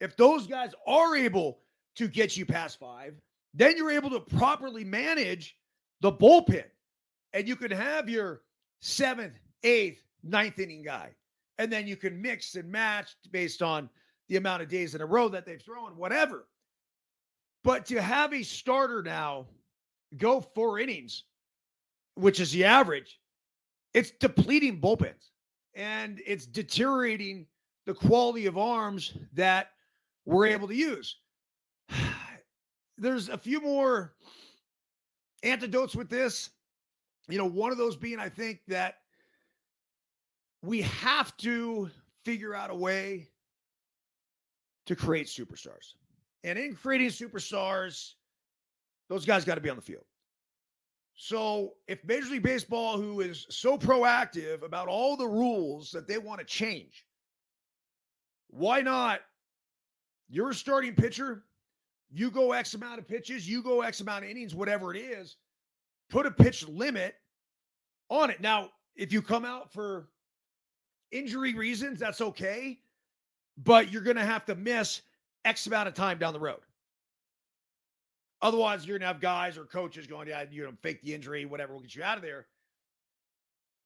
if 0.00 0.16
those 0.16 0.46
guys 0.46 0.72
are 0.86 1.16
able 1.16 1.60
to 1.96 2.08
get 2.08 2.36
you 2.36 2.44
past 2.44 2.78
five, 2.78 3.14
then 3.54 3.76
you're 3.76 3.90
able 3.90 4.10
to 4.10 4.20
properly 4.20 4.84
manage 4.84 5.56
the 6.00 6.12
bullpen. 6.12 6.64
And 7.32 7.48
you 7.48 7.56
can 7.56 7.70
have 7.70 8.08
your 8.08 8.42
seventh, 8.80 9.38
eighth, 9.62 10.02
ninth 10.22 10.58
inning 10.58 10.82
guy. 10.82 11.10
And 11.58 11.72
then 11.72 11.86
you 11.86 11.96
can 11.96 12.20
mix 12.20 12.56
and 12.56 12.70
match 12.70 13.14
based 13.30 13.62
on 13.62 13.88
the 14.28 14.36
amount 14.36 14.62
of 14.62 14.68
days 14.68 14.94
in 14.94 15.00
a 15.00 15.06
row 15.06 15.28
that 15.28 15.46
they've 15.46 15.62
thrown, 15.62 15.96
whatever. 15.96 16.46
But 17.62 17.86
to 17.86 18.02
have 18.02 18.34
a 18.34 18.42
starter 18.42 19.02
now 19.02 19.46
go 20.16 20.40
four 20.40 20.78
innings, 20.78 21.24
which 22.14 22.40
is 22.40 22.52
the 22.52 22.64
average, 22.64 23.20
it's 23.94 24.10
depleting 24.10 24.80
bullpens 24.80 25.30
and 25.74 26.20
it's 26.26 26.46
deteriorating 26.46 27.46
the 27.86 27.94
quality 27.94 28.46
of 28.46 28.58
arms 28.58 29.14
that 29.32 29.68
we're 30.24 30.46
able 30.46 30.68
to 30.68 30.74
use. 30.74 31.16
There's 32.98 33.28
a 33.28 33.38
few 33.38 33.60
more 33.60 34.14
antidotes 35.42 35.94
with 35.94 36.08
this. 36.08 36.50
You 37.28 37.38
know, 37.38 37.46
one 37.46 37.72
of 37.72 37.78
those 37.78 37.96
being, 37.96 38.18
I 38.18 38.28
think, 38.28 38.60
that 38.68 38.96
we 40.62 40.82
have 40.82 41.36
to 41.38 41.90
figure 42.24 42.54
out 42.54 42.70
a 42.70 42.74
way 42.74 43.28
to 44.86 44.96
create 44.96 45.26
superstars. 45.26 45.94
And 46.42 46.58
in 46.58 46.74
creating 46.74 47.08
superstars, 47.08 48.12
those 49.08 49.24
guys 49.24 49.44
got 49.44 49.54
to 49.54 49.60
be 49.60 49.70
on 49.70 49.76
the 49.76 49.82
field. 49.82 50.04
So 51.16 51.74
if 51.86 52.04
Major 52.04 52.26
League 52.30 52.42
Baseball, 52.42 52.98
who 52.98 53.20
is 53.20 53.46
so 53.48 53.78
proactive 53.78 54.62
about 54.62 54.88
all 54.88 55.16
the 55.16 55.26
rules 55.26 55.90
that 55.92 56.08
they 56.08 56.18
want 56.18 56.40
to 56.40 56.46
change, 56.46 57.06
why 58.48 58.80
not? 58.80 59.20
You're 60.28 60.50
a 60.50 60.54
starting 60.54 60.94
pitcher. 60.94 61.44
You 62.10 62.30
go 62.30 62.52
X 62.52 62.74
amount 62.74 62.98
of 62.98 63.08
pitches, 63.08 63.48
you 63.48 63.62
go 63.62 63.82
X 63.82 64.00
amount 64.00 64.24
of 64.24 64.30
innings, 64.30 64.54
whatever 64.54 64.94
it 64.94 64.98
is. 64.98 65.36
Put 66.10 66.26
a 66.26 66.30
pitch 66.30 66.66
limit 66.68 67.16
on 68.08 68.30
it. 68.30 68.40
Now, 68.40 68.70
if 68.94 69.12
you 69.12 69.20
come 69.20 69.44
out 69.44 69.72
for 69.72 70.08
injury 71.10 71.54
reasons, 71.54 71.98
that's 71.98 72.20
okay 72.20 72.78
but 73.58 73.92
you're 73.92 74.02
going 74.02 74.16
to 74.16 74.24
have 74.24 74.44
to 74.46 74.54
miss 74.54 75.02
X 75.44 75.66
amount 75.66 75.88
of 75.88 75.94
time 75.94 76.18
down 76.18 76.32
the 76.32 76.40
road. 76.40 76.60
Otherwise, 78.42 78.84
you're 78.84 78.98
going 78.98 79.06
to 79.06 79.12
have 79.12 79.20
guys 79.20 79.56
or 79.56 79.64
coaches 79.64 80.06
going, 80.06 80.28
yeah, 80.28 80.44
you 80.50 80.64
know, 80.64 80.72
fake 80.82 81.02
the 81.02 81.14
injury, 81.14 81.44
whatever, 81.44 81.72
will 81.72 81.80
get 81.80 81.94
you 81.94 82.02
out 82.02 82.16
of 82.16 82.22
there. 82.22 82.46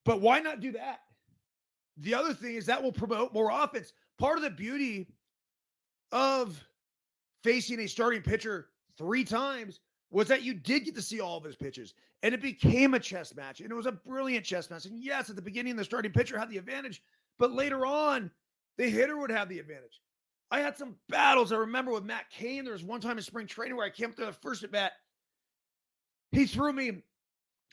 But 0.04 0.20
why 0.20 0.40
not 0.40 0.60
do 0.60 0.72
that? 0.72 1.00
The 1.98 2.14
other 2.14 2.32
thing 2.32 2.54
is 2.54 2.66
that 2.66 2.82
will 2.82 2.92
promote 2.92 3.32
more 3.32 3.50
offense. 3.50 3.92
Part 4.18 4.36
of 4.36 4.42
the 4.42 4.50
beauty 4.50 5.08
of 6.12 6.62
facing 7.44 7.80
a 7.80 7.86
starting 7.86 8.22
pitcher 8.22 8.68
three 8.96 9.24
times 9.24 9.80
was 10.10 10.28
that 10.28 10.42
you 10.42 10.54
did 10.54 10.84
get 10.84 10.94
to 10.94 11.02
see 11.02 11.20
all 11.20 11.36
of 11.36 11.44
his 11.44 11.56
pitches 11.56 11.94
and 12.22 12.34
it 12.34 12.40
became 12.40 12.94
a 12.94 12.98
chess 12.98 13.34
match 13.34 13.60
and 13.60 13.70
it 13.70 13.74
was 13.74 13.86
a 13.86 13.92
brilliant 13.92 14.44
chess 14.44 14.70
match. 14.70 14.86
And 14.86 15.02
yes, 15.02 15.30
at 15.30 15.36
the 15.36 15.42
beginning, 15.42 15.76
the 15.76 15.84
starting 15.84 16.12
pitcher 16.12 16.38
had 16.38 16.50
the 16.50 16.58
advantage, 16.58 17.02
but 17.38 17.52
later 17.52 17.86
on, 17.86 18.30
the 18.76 18.88
hitter 18.88 19.18
would 19.18 19.30
have 19.30 19.48
the 19.48 19.58
advantage. 19.58 20.00
I 20.50 20.60
had 20.60 20.76
some 20.76 20.94
battles. 21.08 21.52
I 21.52 21.56
remember 21.56 21.92
with 21.92 22.04
Matt 22.04 22.30
Cain. 22.30 22.64
There 22.64 22.72
was 22.72 22.84
one 22.84 23.00
time 23.00 23.18
in 23.18 23.22
spring 23.22 23.46
training 23.46 23.76
where 23.76 23.86
I 23.86 23.90
came 23.90 24.10
up 24.10 24.16
to 24.16 24.26
the 24.26 24.32
first 24.32 24.64
at 24.64 24.72
bat. 24.72 24.92
He 26.32 26.46
threw 26.46 26.72
me 26.72 27.02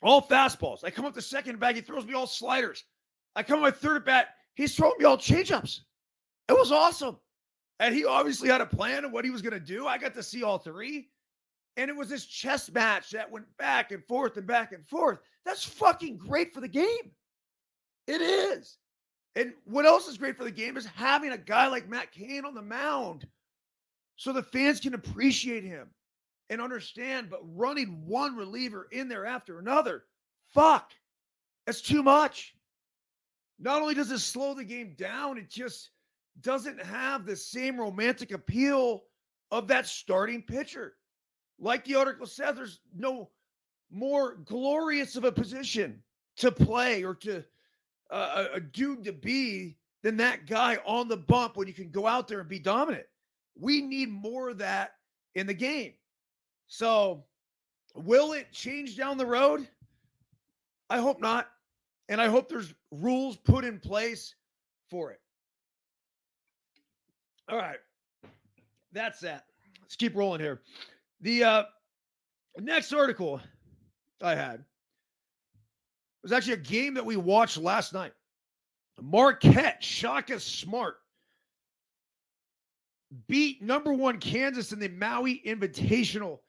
all 0.03 0.21
fastballs. 0.21 0.83
I 0.83 0.89
come 0.89 1.05
up 1.05 1.13
the 1.13 1.21
second 1.21 1.59
bat. 1.59 1.75
He 1.75 1.81
throws 1.81 2.05
me 2.05 2.13
all 2.13 2.27
sliders. 2.27 2.83
I 3.35 3.43
come 3.43 3.59
up 3.59 3.63
my 3.63 3.71
third 3.71 3.97
at 3.97 4.05
bat. 4.05 4.27
He's 4.55 4.75
throwing 4.75 4.97
me 4.99 5.05
all 5.05 5.17
changeups. 5.17 5.81
It 6.49 6.53
was 6.53 6.71
awesome. 6.71 7.17
And 7.79 7.93
he 7.93 8.05
obviously 8.05 8.49
had 8.49 8.61
a 8.61 8.65
plan 8.65 9.03
of 9.05 9.11
what 9.11 9.25
he 9.25 9.31
was 9.31 9.41
going 9.41 9.53
to 9.53 9.59
do. 9.59 9.85
I 9.85 9.97
got 9.97 10.13
to 10.15 10.23
see 10.23 10.43
all 10.43 10.59
three. 10.59 11.09
And 11.77 11.89
it 11.89 11.95
was 11.95 12.07
this 12.07 12.25
chess 12.25 12.71
match 12.71 13.11
that 13.11 13.31
went 13.31 13.45
back 13.57 13.91
and 13.91 14.03
forth 14.05 14.37
and 14.37 14.47
back 14.47 14.71
and 14.71 14.85
forth. 14.87 15.19
That's 15.45 15.65
fucking 15.65 16.17
great 16.17 16.53
for 16.53 16.61
the 16.61 16.69
game. 16.69 17.11
It 18.07 18.21
is. 18.21 18.77
And 19.35 19.53
what 19.65 19.85
else 19.85 20.07
is 20.07 20.17
great 20.17 20.37
for 20.37 20.45
the 20.45 20.51
game 20.51 20.77
is 20.77 20.85
having 20.85 21.31
a 21.31 21.37
guy 21.37 21.67
like 21.67 21.89
Matt 21.89 22.13
Cain 22.13 22.45
on 22.45 22.55
the 22.55 22.61
mound 22.61 23.27
so 24.15 24.31
the 24.31 24.43
fans 24.43 24.79
can 24.79 24.93
appreciate 24.93 25.65
him 25.65 25.89
and 26.49 26.61
understand. 26.61 27.29
But 27.29 27.41
running 27.43 28.03
one 28.05 28.37
reliever 28.37 28.87
in 28.91 29.09
there 29.09 29.25
after 29.25 29.59
another, 29.59 30.03
fuck, 30.53 30.91
that's 31.65 31.81
too 31.81 32.03
much. 32.03 32.55
Not 33.59 33.81
only 33.81 33.93
does 33.93 34.11
it 34.11 34.19
slow 34.19 34.53
the 34.53 34.63
game 34.63 34.95
down, 34.97 35.37
it 35.37 35.49
just 35.49 35.89
doesn't 36.41 36.81
have 36.81 37.25
the 37.25 37.35
same 37.35 37.79
romantic 37.79 38.31
appeal 38.31 39.03
of 39.51 39.67
that 39.67 39.87
starting 39.87 40.41
pitcher. 40.41 40.93
Like 41.59 41.85
the 41.85 41.95
article 41.95 42.25
said, 42.25 42.55
there's 42.55 42.79
no 42.95 43.29
more 43.91 44.35
glorious 44.45 45.15
of 45.15 45.23
a 45.23 45.31
position 45.31 46.01
to 46.37 46.51
play 46.51 47.03
or 47.03 47.15
to 47.15 47.43
uh, 48.11 48.45
a 48.53 48.59
dude 48.59 49.03
to 49.05 49.13
be 49.13 49.77
than 50.03 50.17
that 50.17 50.45
guy 50.45 50.77
on 50.85 51.07
the 51.07 51.17
bump 51.17 51.57
when 51.57 51.67
you 51.67 51.73
can 51.73 51.89
go 51.89 52.05
out 52.05 52.27
there 52.27 52.39
and 52.39 52.49
be 52.49 52.59
dominant. 52.59 53.05
We 53.57 53.81
need 53.81 54.11
more 54.11 54.49
of 54.49 54.57
that 54.59 54.95
in 55.33 55.47
the 55.47 55.53
game. 55.53 55.93
So, 56.67 57.23
will 57.95 58.33
it 58.33 58.51
change 58.51 58.97
down 58.97 59.17
the 59.17 59.25
road? 59.25 59.67
I 60.89 60.99
hope 60.99 61.21
not. 61.21 61.47
And 62.09 62.21
I 62.21 62.27
hope 62.27 62.49
there's 62.49 62.73
rules 62.91 63.37
put 63.37 63.65
in 63.65 63.79
place 63.79 64.35
for 64.89 65.11
it. 65.11 65.19
All 67.49 67.57
right. 67.57 67.77
That's 68.91 69.19
that. 69.21 69.45
Let's 69.81 69.95
keep 69.95 70.15
rolling 70.15 70.41
here. 70.41 70.61
The 71.21 71.43
uh, 71.43 71.63
next 72.59 72.93
article 72.93 73.39
I 74.21 74.35
had 74.35 74.63
was 76.23 76.31
actually 76.31 76.53
a 76.53 76.57
game 76.57 76.93
that 76.95 77.05
we 77.05 77.17
watched 77.17 77.57
last 77.57 77.93
night. 77.93 78.13
Marquette, 79.01 79.83
Shaka 79.83 80.39
Smart 80.39 80.97
beat 83.27 83.61
number 83.61 83.93
one 83.93 84.19
Kansas 84.19 84.71
in 84.71 84.79
the 84.79 84.89
Maui 84.89 85.41
Invitational. 85.45 86.39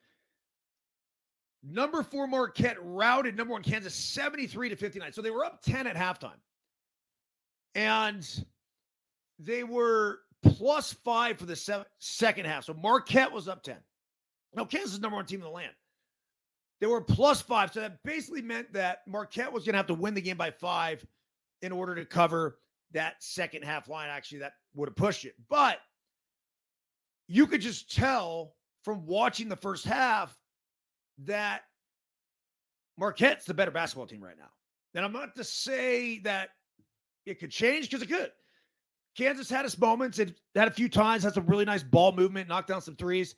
Number 1.62 2.02
four 2.02 2.26
Marquette 2.26 2.76
routed 2.80 3.37
number 3.37 3.52
one 3.52 3.62
Kansas 3.62 3.94
73 3.94 4.70
to 4.70 4.76
59. 4.76 5.12
So 5.12 5.20
they 5.20 5.30
were 5.30 5.44
up 5.44 5.62
10 5.62 5.87
at 5.87 5.96
halftime. 5.96 6.38
And 7.74 8.26
they 9.38 9.64
were 9.64 10.20
plus 10.56 10.92
five 10.92 11.38
for 11.38 11.46
the 11.46 11.85
second 11.98 12.46
half. 12.46 12.64
So 12.64 12.74
Marquette 12.74 13.32
was 13.32 13.48
up 13.48 13.62
10. 13.62 13.76
Now, 14.54 14.64
Kansas 14.64 14.94
is 14.94 15.00
number 15.00 15.16
one 15.16 15.26
team 15.26 15.40
in 15.40 15.44
the 15.44 15.50
land. 15.50 15.72
They 16.80 16.87
were 16.87 17.00
plus 17.00 17.40
five. 17.40 17.72
So 17.72 17.80
that 17.80 18.02
basically 18.04 18.42
meant 18.42 18.72
that 18.72 18.98
Marquette 19.06 19.52
was 19.52 19.64
going 19.64 19.74
to 19.74 19.78
have 19.78 19.87
to 19.87 19.94
win 19.94 20.14
the 20.14 20.20
game 20.20 20.37
by 20.37 20.50
five 20.50 21.04
in 21.62 21.72
order 21.72 21.94
to 21.94 22.04
cover 22.04 22.59
that 22.92 23.22
second 23.22 23.64
half 23.64 23.88
line. 23.88 24.09
Actually, 24.11 24.40
that 24.40 24.52
would 24.74 24.88
have 24.88 24.96
pushed 24.96 25.24
it. 25.24 25.35
But 25.48 25.78
you 27.28 27.46
could 27.46 27.61
just 27.61 27.94
tell 27.94 28.54
from 28.85 29.06
watching 29.06 29.48
the 29.48 29.56
first 29.56 29.85
half 29.85 30.37
that 31.24 31.62
Marquette's 32.98 33.44
the 33.44 33.54
better 33.54 33.70
basketball 33.70 34.06
team 34.06 34.22
right 34.22 34.38
now. 34.38 34.50
And 34.94 35.04
I'm 35.04 35.12
not 35.12 35.35
to 35.37 35.44
say 35.44 36.20
that 36.20 36.50
it 37.26 37.40
could 37.40 37.50
change 37.50 37.90
because 37.90 38.02
it 38.02 38.09
could. 38.09 38.30
Kansas 39.16 39.48
had 39.48 39.64
its 39.64 39.79
moments. 39.79 40.18
It 40.18 40.38
had 40.55 40.68
a 40.68 40.72
few 40.72 40.88
times, 40.88 41.24
had 41.24 41.35
some 41.35 41.46
really 41.46 41.64
nice 41.64 41.83
ball 41.83 42.12
movement, 42.12 42.48
knocked 42.48 42.68
down 42.68 42.83
some 42.83 42.96
threes. 42.96 43.35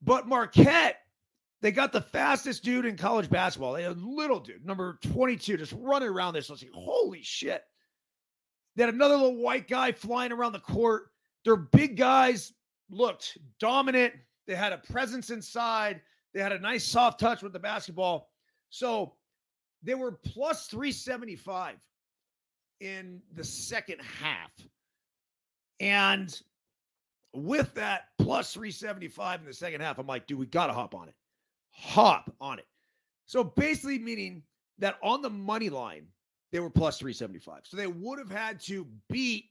But 0.00 0.28
Marquette, 0.28 0.98
they 1.60 1.72
got 1.72 1.92
the 1.92 2.00
fastest 2.00 2.62
dude 2.62 2.86
in 2.86 2.96
college 2.96 3.28
basketball. 3.28 3.72
They 3.72 3.82
had 3.82 3.96
a 3.96 4.00
little 4.00 4.38
dude, 4.38 4.64
number 4.64 4.98
22, 5.12 5.56
just 5.56 5.74
running 5.76 6.08
around 6.08 6.34
this. 6.34 6.48
I 6.48 6.52
was 6.52 6.62
like, 6.62 6.72
holy 6.72 7.22
shit. 7.22 7.64
They 8.76 8.84
had 8.84 8.94
another 8.94 9.16
little 9.16 9.42
white 9.42 9.68
guy 9.68 9.92
flying 9.92 10.32
around 10.32 10.52
the 10.52 10.60
court. 10.60 11.10
Their 11.44 11.56
big 11.56 11.96
guys 11.96 12.52
looked 12.90 13.36
dominant. 13.58 14.14
They 14.46 14.54
had 14.54 14.72
a 14.72 14.78
presence 14.78 15.30
inside. 15.30 16.00
They 16.32 16.40
had 16.40 16.52
a 16.52 16.58
nice 16.60 16.84
soft 16.84 17.18
touch 17.18 17.42
with 17.42 17.52
the 17.52 17.58
basketball. 17.58 18.30
So 18.70 19.14
they 19.82 19.94
were 19.94 20.12
plus 20.12 20.68
375 20.68 21.76
in 22.80 23.20
the 23.34 23.44
second 23.44 24.00
half. 24.00 24.50
And 25.78 26.40
with 27.32 27.72
that 27.74 28.08
plus 28.18 28.52
375 28.52 29.40
in 29.40 29.46
the 29.46 29.54
second 29.54 29.80
half, 29.80 29.98
I'm 29.98 30.06
like, 30.06 30.26
dude, 30.26 30.38
we 30.38 30.46
got 30.46 30.66
to 30.66 30.72
hop 30.72 30.94
on 30.94 31.08
it. 31.08 31.14
Hop 31.70 32.34
on 32.40 32.58
it. 32.58 32.66
So 33.26 33.44
basically, 33.44 33.98
meaning 33.98 34.42
that 34.78 34.96
on 35.02 35.22
the 35.22 35.30
money 35.30 35.70
line, 35.70 36.06
they 36.52 36.60
were 36.60 36.70
plus 36.70 36.98
375. 36.98 37.60
So 37.64 37.76
they 37.76 37.86
would 37.86 38.18
have 38.18 38.30
had 38.30 38.60
to 38.62 38.86
beat 39.08 39.46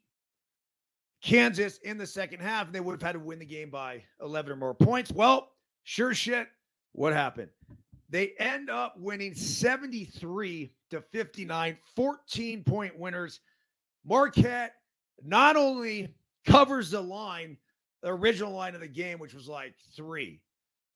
Kansas 1.23 1.77
in 1.79 1.97
the 1.97 2.07
second 2.07 2.41
half, 2.41 2.65
and 2.65 2.75
they 2.75 2.79
would 2.79 2.93
have 2.93 3.01
had 3.01 3.13
to 3.13 3.19
win 3.19 3.39
the 3.39 3.45
game 3.45 3.69
by 3.69 4.03
11 4.21 4.51
or 4.51 4.55
more 4.55 4.73
points. 4.73 5.11
Well, 5.11 5.51
sure 5.83 6.13
shit. 6.13 6.47
What 6.93 7.13
happened? 7.13 7.49
They 8.09 8.33
end 8.39 8.69
up 8.69 8.95
winning 8.97 9.35
73 9.35 10.71
to 10.89 11.01
59, 11.01 11.77
14 11.95 12.63
point 12.63 12.97
winners. 12.97 13.41
Marquette 14.03 14.73
not 15.23 15.55
only 15.55 16.13
covers 16.45 16.91
the 16.91 17.01
line, 17.01 17.57
the 18.01 18.09
original 18.09 18.51
line 18.51 18.73
of 18.73 18.81
the 18.81 18.87
game, 18.87 19.19
which 19.19 19.33
was 19.33 19.47
like 19.47 19.75
three, 19.95 20.41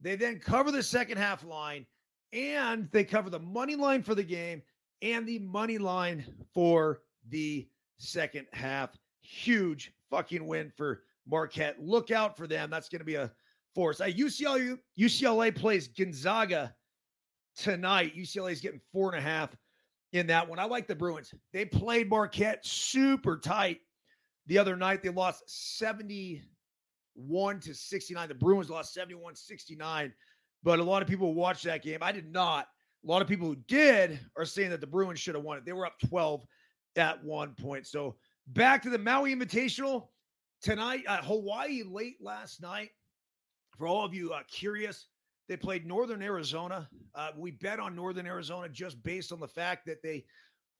they 0.01 0.15
then 0.15 0.39
cover 0.39 0.71
the 0.71 0.81
second 0.81 1.17
half 1.17 1.43
line 1.43 1.85
and 2.31 2.89
they 2.91 3.03
cover 3.03 3.29
the 3.29 3.39
money 3.39 3.75
line 3.75 4.01
for 4.01 4.15
the 4.15 4.23
game 4.23 4.61
and 5.01 5.27
the 5.27 5.39
money 5.39 5.77
line 5.77 6.25
for 6.53 7.01
the 7.29 7.67
second 7.97 8.47
half. 8.53 8.97
Huge 9.21 9.93
fucking 10.09 10.45
win 10.45 10.71
for 10.75 11.03
Marquette. 11.27 11.79
Look 11.79 12.11
out 12.11 12.35
for 12.35 12.47
them. 12.47 12.69
That's 12.69 12.89
going 12.89 12.99
to 12.99 13.05
be 13.05 13.15
a 13.15 13.31
force. 13.75 14.01
Uh, 14.01 14.05
UCLA, 14.05 14.77
UCLA 14.99 15.55
plays 15.55 15.87
Gonzaga 15.87 16.73
tonight. 17.55 18.15
UCLA 18.17 18.51
is 18.51 18.61
getting 18.61 18.81
four 18.91 19.13
and 19.13 19.19
a 19.19 19.21
half 19.21 19.55
in 20.11 20.27
that 20.27 20.47
one. 20.47 20.59
I 20.59 20.65
like 20.65 20.87
the 20.87 20.95
Bruins. 20.95 21.33
They 21.51 21.65
played 21.65 22.09
Marquette 22.09 22.65
super 22.65 23.37
tight 23.37 23.79
the 24.47 24.57
other 24.57 24.75
night. 24.75 25.03
They 25.03 25.09
lost 25.09 25.43
71 25.77 27.59
to 27.61 27.73
69. 27.73 28.27
The 28.27 28.35
Bruins 28.35 28.69
lost 28.69 28.93
71 28.93 29.35
69. 29.35 30.13
But 30.63 30.79
a 30.79 30.83
lot 30.83 31.01
of 31.01 31.07
people 31.07 31.33
watched 31.33 31.63
that 31.65 31.83
game. 31.83 31.99
I 32.01 32.11
did 32.11 32.31
not. 32.31 32.67
A 33.03 33.11
lot 33.11 33.21
of 33.21 33.27
people 33.27 33.47
who 33.47 33.57
did 33.67 34.19
are 34.37 34.45
saying 34.45 34.69
that 34.69 34.79
the 34.79 34.87
Bruins 34.87 35.19
should 35.19 35.35
have 35.35 35.43
won 35.43 35.57
it. 35.57 35.65
They 35.65 35.73
were 35.73 35.85
up 35.85 35.99
12 36.07 36.45
at 36.95 37.21
one 37.23 37.53
point. 37.53 37.85
So 37.85 38.15
back 38.47 38.81
to 38.83 38.89
the 38.89 38.97
Maui 38.97 39.35
Invitational 39.35 40.07
tonight. 40.61 41.03
Uh, 41.07 41.21
Hawaii 41.21 41.83
late 41.83 42.15
last 42.21 42.61
night. 42.61 42.91
For 43.77 43.87
all 43.87 44.05
of 44.05 44.13
you 44.13 44.31
uh, 44.31 44.41
curious, 44.47 45.07
they 45.47 45.57
played 45.57 45.85
Northern 45.85 46.21
Arizona. 46.21 46.89
Uh, 47.15 47.31
we 47.37 47.51
bet 47.51 47.79
on 47.79 47.95
Northern 47.95 48.25
Arizona 48.25 48.69
just 48.69 49.01
based 49.03 49.31
on 49.31 49.39
the 49.39 49.47
fact 49.47 49.85
that 49.85 50.01
they, 50.01 50.25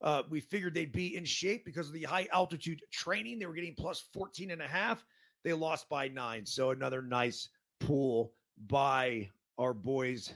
uh, 0.02 0.22
we 0.30 0.40
figured 0.40 0.74
they'd 0.74 0.92
be 0.92 1.16
in 1.16 1.24
shape 1.24 1.64
because 1.64 1.88
of 1.88 1.92
the 1.92 2.02
high 2.02 2.26
altitude 2.32 2.80
training. 2.90 3.38
They 3.38 3.46
were 3.46 3.54
getting 3.54 3.74
plus 3.74 4.04
14 4.12 4.50
and 4.50 4.62
a 4.62 4.66
half. 4.66 5.04
They 5.44 5.52
lost 5.52 5.88
by 5.88 6.08
nine. 6.08 6.46
So 6.46 6.70
another 6.70 7.02
nice 7.02 7.48
pool 7.80 8.32
by 8.66 9.28
our 9.58 9.74
boys 9.74 10.32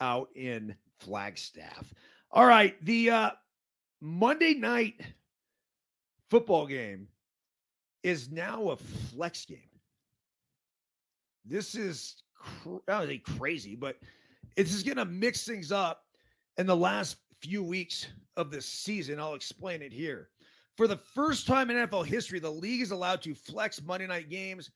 out 0.00 0.28
in 0.36 0.74
Flagstaff. 1.00 1.92
All 2.30 2.46
right. 2.46 2.76
The 2.84 3.10
uh, 3.10 3.30
Monday 4.00 4.54
night 4.54 5.00
football 6.30 6.66
game 6.66 7.08
is 8.02 8.30
now 8.30 8.70
a 8.70 8.76
flex 8.76 9.44
game. 9.44 9.58
This 11.44 11.74
is 11.74 12.22
cr- 12.38 12.76
I 12.88 12.98
don't 12.98 13.08
say 13.08 13.18
crazy, 13.18 13.74
but 13.74 13.96
it's 14.56 14.70
just 14.70 14.86
going 14.86 14.96
to 14.96 15.04
mix 15.04 15.44
things 15.44 15.72
up 15.72 16.04
in 16.56 16.66
the 16.66 16.76
last 16.76 17.16
few 17.40 17.62
weeks 17.62 18.06
of 18.36 18.50
the 18.50 18.60
season. 18.60 19.20
I'll 19.20 19.34
explain 19.34 19.82
it 19.82 19.92
here. 19.92 20.28
For 20.76 20.86
the 20.86 20.96
first 20.96 21.46
time 21.46 21.70
in 21.70 21.76
NFL 21.76 22.06
history, 22.06 22.38
the 22.38 22.50
league 22.50 22.82
is 22.82 22.90
allowed 22.90 23.22
to 23.22 23.34
flex 23.34 23.82
Monday 23.82 24.06
night 24.06 24.28
games, 24.28 24.70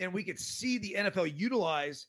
and 0.00 0.12
we 0.12 0.22
could 0.22 0.38
see 0.38 0.78
the 0.78 0.94
NFL 0.98 1.38
utilize 1.38 2.06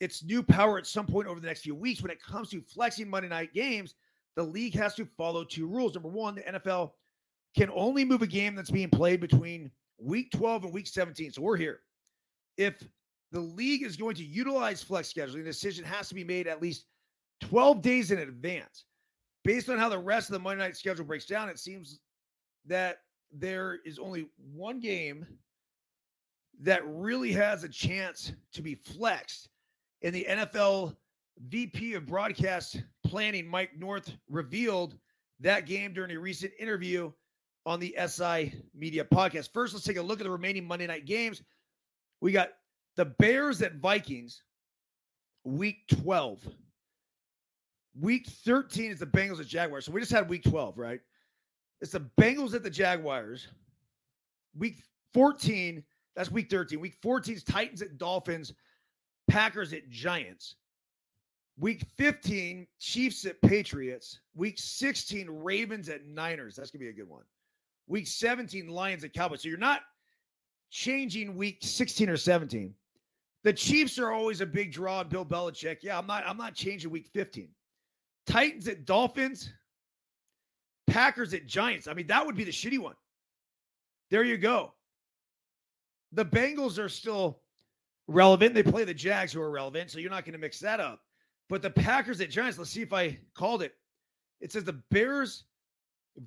its 0.00 0.24
new 0.24 0.42
power 0.42 0.78
at 0.78 0.86
some 0.86 1.06
point 1.06 1.28
over 1.28 1.38
the 1.38 1.46
next 1.46 1.60
few 1.60 1.76
weeks. 1.76 2.02
When 2.02 2.10
it 2.10 2.20
comes 2.20 2.50
to 2.50 2.60
flexing 2.60 3.08
Monday 3.08 3.28
night 3.28 3.54
games, 3.54 3.94
the 4.34 4.42
league 4.42 4.74
has 4.74 4.94
to 4.96 5.06
follow 5.16 5.44
two 5.44 5.66
rules. 5.68 5.94
Number 5.94 6.08
one, 6.08 6.34
the 6.34 6.42
NFL 6.42 6.92
can 7.56 7.70
only 7.72 8.04
move 8.04 8.22
a 8.22 8.26
game 8.26 8.54
that's 8.54 8.70
being 8.70 8.90
played 8.90 9.20
between 9.20 9.70
week 9.98 10.30
12 10.32 10.64
and 10.64 10.72
week 10.72 10.86
17. 10.86 11.32
So 11.32 11.42
we're 11.42 11.56
here. 11.56 11.80
If 12.56 12.82
the 13.32 13.40
league 13.40 13.82
is 13.82 13.96
going 13.96 14.14
to 14.16 14.24
utilize 14.24 14.82
flex 14.82 15.12
scheduling. 15.12 15.38
The 15.38 15.44
decision 15.44 15.84
has 15.84 16.08
to 16.08 16.14
be 16.14 16.22
made 16.22 16.46
at 16.46 16.62
least 16.62 16.84
12 17.40 17.82
days 17.82 18.10
in 18.10 18.18
advance. 18.18 18.84
Based 19.42 19.68
on 19.68 19.78
how 19.78 19.88
the 19.88 19.98
rest 19.98 20.28
of 20.28 20.34
the 20.34 20.38
Monday 20.38 20.62
night 20.62 20.76
schedule 20.76 21.04
breaks 21.04 21.26
down, 21.26 21.48
it 21.48 21.58
seems 21.58 21.98
that 22.66 22.98
there 23.32 23.80
is 23.84 23.98
only 23.98 24.28
one 24.54 24.78
game 24.78 25.26
that 26.60 26.82
really 26.86 27.32
has 27.32 27.64
a 27.64 27.68
chance 27.68 28.32
to 28.52 28.62
be 28.62 28.74
flexed. 28.74 29.48
And 30.02 30.14
the 30.14 30.26
NFL 30.28 30.94
VP 31.48 31.94
of 31.94 32.06
broadcast 32.06 32.82
planning, 33.04 33.48
Mike 33.48 33.70
North, 33.76 34.12
revealed 34.28 34.96
that 35.40 35.66
game 35.66 35.92
during 35.92 36.12
a 36.12 36.20
recent 36.20 36.52
interview 36.58 37.10
on 37.64 37.80
the 37.80 37.96
SI 38.06 38.52
Media 38.74 39.04
podcast. 39.04 39.52
First, 39.52 39.72
let's 39.72 39.86
take 39.86 39.96
a 39.96 40.02
look 40.02 40.20
at 40.20 40.24
the 40.24 40.30
remaining 40.30 40.66
Monday 40.66 40.86
night 40.86 41.06
games. 41.06 41.42
We 42.20 42.30
got 42.30 42.50
the 42.96 43.06
Bears 43.06 43.62
at 43.62 43.76
Vikings, 43.76 44.42
week 45.44 45.78
12. 45.88 46.46
Week 48.00 48.26
13 48.26 48.90
is 48.90 48.98
the 48.98 49.06
Bengals 49.06 49.40
at 49.40 49.46
Jaguars. 49.46 49.86
So 49.86 49.92
we 49.92 50.00
just 50.00 50.12
had 50.12 50.28
week 50.28 50.44
12, 50.44 50.78
right? 50.78 51.00
It's 51.80 51.92
the 51.92 52.08
Bengals 52.20 52.54
at 52.54 52.62
the 52.62 52.70
Jaguars. 52.70 53.48
Week 54.56 54.76
14, 55.14 55.82
that's 56.14 56.30
week 56.30 56.50
13. 56.50 56.80
Week 56.80 56.96
14 57.02 57.34
is 57.34 57.44
Titans 57.44 57.82
at 57.82 57.98
Dolphins, 57.98 58.52
Packers 59.28 59.72
at 59.72 59.88
Giants. 59.90 60.56
Week 61.58 61.84
15, 61.96 62.66
Chiefs 62.78 63.26
at 63.26 63.40
Patriots. 63.42 64.20
Week 64.34 64.58
16, 64.58 65.28
Ravens 65.28 65.88
at 65.88 66.06
Niners. 66.06 66.56
That's 66.56 66.70
going 66.70 66.80
to 66.80 66.86
be 66.86 66.90
a 66.90 67.04
good 67.04 67.10
one. 67.10 67.24
Week 67.88 68.06
17, 68.06 68.68
Lions 68.68 69.04
at 69.04 69.12
Cowboys. 69.12 69.42
So 69.42 69.48
you're 69.48 69.58
not 69.58 69.82
changing 70.70 71.36
week 71.36 71.58
16 71.60 72.08
or 72.08 72.16
17. 72.16 72.74
The 73.44 73.52
Chiefs 73.52 73.98
are 73.98 74.12
always 74.12 74.40
a 74.40 74.46
big 74.46 74.72
draw. 74.72 75.02
Bill 75.02 75.24
Belichick. 75.24 75.78
Yeah, 75.82 75.98
I'm 75.98 76.06
not. 76.06 76.24
I'm 76.26 76.36
not 76.36 76.54
changing 76.54 76.90
week 76.90 77.08
15. 77.12 77.48
Titans 78.26 78.68
at 78.68 78.84
Dolphins. 78.84 79.52
Packers 80.86 81.32
at 81.34 81.46
Giants. 81.46 81.88
I 81.88 81.94
mean, 81.94 82.06
that 82.08 82.24
would 82.24 82.36
be 82.36 82.44
the 82.44 82.52
shitty 82.52 82.78
one. 82.78 82.94
There 84.10 84.24
you 84.24 84.36
go. 84.36 84.72
The 86.12 86.24
Bengals 86.24 86.78
are 86.78 86.88
still 86.88 87.40
relevant. 88.08 88.54
They 88.54 88.62
play 88.62 88.84
the 88.84 88.92
Jags, 88.92 89.32
who 89.32 89.40
are 89.40 89.50
relevant, 89.50 89.90
so 89.90 89.98
you're 89.98 90.10
not 90.10 90.24
going 90.24 90.34
to 90.34 90.38
mix 90.38 90.60
that 90.60 90.80
up. 90.80 91.00
But 91.48 91.62
the 91.62 91.70
Packers 91.70 92.20
at 92.20 92.30
Giants. 92.30 92.58
Let's 92.58 92.70
see 92.70 92.82
if 92.82 92.92
I 92.92 93.18
called 93.34 93.62
it. 93.62 93.74
It 94.40 94.52
says 94.52 94.64
the 94.64 94.80
Bears 94.90 95.44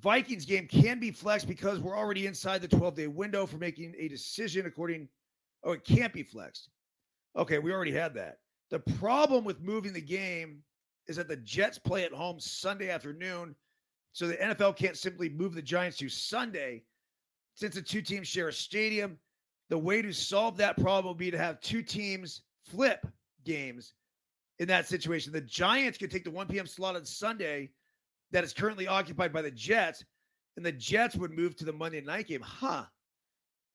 Vikings 0.00 0.44
game 0.44 0.66
can 0.66 0.98
be 0.98 1.10
flexed 1.10 1.46
because 1.46 1.78
we're 1.78 1.96
already 1.96 2.26
inside 2.26 2.60
the 2.60 2.68
12 2.68 2.94
day 2.94 3.06
window 3.06 3.46
for 3.46 3.56
making 3.56 3.94
a 3.98 4.08
decision 4.08 4.66
according. 4.66 5.08
Oh, 5.62 5.72
it 5.72 5.84
can't 5.84 6.12
be 6.12 6.22
flexed. 6.22 6.70
Okay, 7.36 7.58
we 7.58 7.72
already 7.72 7.92
had 7.92 8.14
that. 8.14 8.38
The 8.70 8.78
problem 8.78 9.44
with 9.44 9.60
moving 9.60 9.92
the 9.92 10.00
game 10.00 10.62
is 11.06 11.16
that 11.16 11.28
the 11.28 11.36
Jets 11.36 11.78
play 11.78 12.04
at 12.04 12.12
home 12.12 12.40
Sunday 12.40 12.90
afternoon. 12.90 13.54
So 14.12 14.26
the 14.26 14.36
NFL 14.36 14.76
can't 14.76 14.96
simply 14.96 15.28
move 15.28 15.54
the 15.54 15.62
Giants 15.62 15.98
to 15.98 16.08
Sunday 16.08 16.82
since 17.54 17.74
the 17.74 17.82
two 17.82 18.02
teams 18.02 18.26
share 18.26 18.48
a 18.48 18.52
stadium. 18.52 19.18
The 19.68 19.78
way 19.78 20.00
to 20.00 20.12
solve 20.12 20.56
that 20.56 20.78
problem 20.78 21.12
would 21.12 21.18
be 21.18 21.30
to 21.30 21.38
have 21.38 21.60
two 21.60 21.82
teams 21.82 22.42
flip 22.64 23.06
games 23.44 23.92
in 24.58 24.68
that 24.68 24.86
situation. 24.86 25.32
The 25.32 25.40
Giants 25.42 25.98
could 25.98 26.10
take 26.10 26.24
the 26.24 26.30
1 26.30 26.46
p.m. 26.48 26.66
slot 26.66 26.96
on 26.96 27.04
Sunday 27.04 27.70
that 28.32 28.44
is 28.44 28.52
currently 28.52 28.88
occupied 28.88 29.32
by 29.32 29.42
the 29.42 29.50
Jets, 29.50 30.04
and 30.56 30.64
the 30.64 30.72
Jets 30.72 31.16
would 31.16 31.30
move 31.30 31.56
to 31.56 31.64
the 31.64 31.72
Monday 31.72 32.00
night 32.00 32.26
game. 32.26 32.40
Huh. 32.40 32.84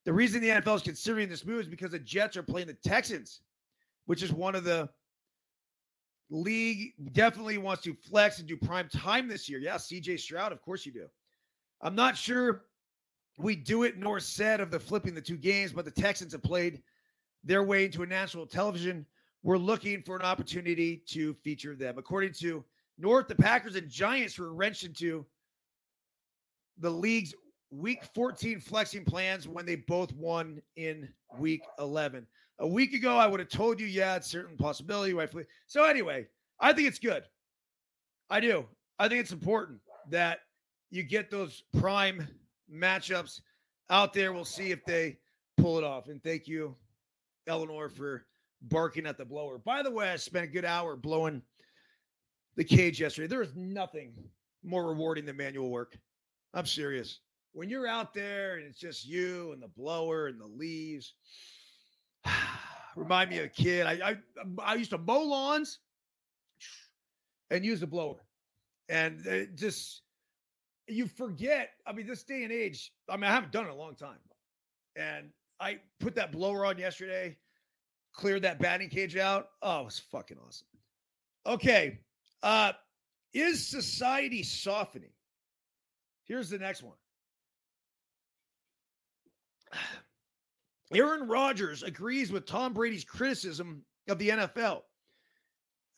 The 0.06 0.14
reason 0.14 0.42
the 0.42 0.50
NFL 0.50 0.78
is 0.78 0.82
considering 0.82 1.30
this 1.30 1.46
move 1.46 1.62
is 1.62 1.68
because 1.68 1.92
the 1.92 2.00
Jets 2.00 2.36
are 2.36 2.44
playing 2.44 2.68
the 2.68 2.74
Texans, 2.74 3.42
which 4.06 4.24
is 4.24 4.32
one 4.32 4.56
of 4.56 4.64
the 4.64 4.90
league 6.30 6.94
definitely 7.12 7.58
wants 7.58 7.84
to 7.84 7.94
flex 7.94 8.40
and 8.40 8.48
do 8.48 8.58
prime 8.58 8.90
time 8.90 9.28
this 9.28 9.50
year. 9.50 9.60
Yeah, 9.60 9.76
CJ 9.76 10.20
Stroud, 10.20 10.52
of 10.52 10.62
course 10.62 10.86
you 10.86 10.92
do. 10.92 11.08
I'm 11.82 11.96
not 11.96 12.16
sure 12.18 12.66
we 13.38 13.56
do 13.56 13.84
it 13.84 13.98
North 13.98 14.24
said 14.24 14.62
of 14.62 14.72
the 14.72 14.80
flipping 14.80 15.14
the 15.14 15.22
two 15.22 15.38
games, 15.38 15.74
but 15.74 15.86
the 15.86 15.92
Texans 15.92 16.34
have 16.34 16.44
played 16.44 16.82
their 17.44 17.64
way 17.64 17.86
into 17.86 18.04
a 18.04 18.06
national 18.06 18.46
television. 18.46 19.06
We're 19.44 19.58
looking 19.58 20.04
for 20.04 20.16
an 20.16 20.22
opportunity 20.22 21.04
to 21.10 21.34
feature 21.36 21.76
them. 21.76 21.98
According 21.98 22.34
to 22.34 22.64
North, 22.98 23.28
the 23.28 23.36
Packers 23.36 23.76
and 23.76 23.90
Giants 23.90 24.38
were 24.38 24.54
wrenched 24.54 24.84
into 24.84 25.26
the 26.78 26.90
league's 26.90 27.34
week 27.72 28.04
14 28.14 28.60
flexing 28.60 29.06
plans 29.06 29.48
when 29.48 29.66
they 29.66 29.76
both 29.76 30.14
won 30.14 30.62
in 30.76 31.10
week 31.40 31.64
11. 31.80 32.28
A 32.62 32.68
week 32.68 32.94
ago, 32.94 33.18
I 33.18 33.26
would 33.26 33.40
have 33.40 33.50
told 33.50 33.80
you, 33.80 33.88
yeah, 33.88 34.16
it's 34.16 34.28
certain 34.28 34.56
possibility. 34.56 35.16
So, 35.66 35.84
anyway, 35.84 36.28
I 36.60 36.74
think 36.74 36.88
it's 36.88 37.00
good. 37.00 37.24
I 38.30 38.40
do. 38.40 38.66
I 39.00 39.10
think 39.10 39.20
it's 39.20 39.32
important 39.32 39.80
that 40.12 40.42
you 40.92 41.02
get 41.02 41.32
those 41.32 41.64
prime 41.80 42.28
matchups 42.72 43.42
out 43.90 44.14
there. 44.14 44.32
We'll 44.32 44.46
see 44.46 44.70
if 44.70 44.86
they 44.86 45.18
pull 45.58 45.80
it 45.80 45.84
off. 45.84 46.08
And 46.08 46.24
thank 46.24 46.48
you, 46.48 46.76
Eleanor, 47.48 47.90
for 47.90 48.26
barking 48.62 49.08
at 49.08 49.18
the 49.18 49.26
blower. 49.26 49.58
By 49.58 49.82
the 49.82 49.92
way, 49.92 50.10
I 50.10 50.16
spent 50.18 50.46
a 50.46 50.48
good 50.48 50.66
hour 50.66 50.96
blowing 50.96 51.42
the 52.56 52.64
cage 52.64 53.02
yesterday. 53.02 53.28
There 53.28 53.42
is 53.42 53.56
nothing 53.56 54.14
more 54.64 54.88
rewarding 54.88 55.26
than 55.26 55.36
manual 55.36 55.72
work. 55.72 55.98
I'm 56.54 56.68
serious. 56.68 57.22
When 57.54 57.70
you're 57.70 57.88
out 57.88 58.14
there 58.14 58.58
and 58.58 58.68
it's 58.68 58.80
just 58.80 59.08
you 59.08 59.52
and 59.52 59.64
the 59.64 59.68
blower 59.70 60.28
and 60.28 60.40
the 60.40 60.46
leaves, 60.46 61.16
remind 62.96 63.30
me 63.30 63.40
of 63.40 63.46
a 63.46 63.50
kid. 63.50 63.86
I, 63.86 64.12
I 64.12 64.18
I 64.64 64.76
used 64.76 64.92
to 64.92 64.98
mow 64.98 65.22
lawns 65.22 65.80
and 67.50 67.66
use 67.66 67.80
the 67.80 67.88
blower, 67.88 68.26
and 68.90 69.26
it 69.26 69.56
just 69.56 70.02
you 70.88 71.08
forget. 71.08 71.72
I 71.86 71.94
mean, 71.94 72.08
this 72.08 72.24
day 72.24 72.44
and 72.44 72.52
age. 72.52 72.92
I 73.10 73.16
mean, 73.16 73.26
I 73.26 73.34
haven't 73.34 73.52
done 73.52 73.66
it 73.66 73.72
a 73.72 73.76
long 73.76 73.96
time, 73.96 74.20
and 74.96 75.30
I 75.60 75.80
put 76.00 76.16
that 76.16 76.32
blower 76.32 76.66
on 76.66 76.78
yesterday, 76.78 77.38
cleared 78.14 78.42
that 78.44 78.60
batting 78.60 78.90
cage 78.90 79.18
out. 79.18 79.50
Oh, 79.62 79.82
it 79.82 79.86
was 79.86 80.00
fucking 80.00 80.38
awesome. 80.46 80.68
Okay, 81.46 82.00
uh, 82.44 82.74
is 83.34 83.68
society 83.68 84.44
softening? 84.44 85.12
Here's 86.26 86.50
the 86.50 86.58
next 86.58 86.84
one. 86.84 86.96
Aaron 90.94 91.28
Rodgers 91.28 91.84
agrees 91.84 92.32
with 92.32 92.46
Tom 92.46 92.74
Brady's 92.74 93.04
criticism 93.04 93.84
of 94.10 94.18
the 94.20 94.30
NFL, 94.30 94.82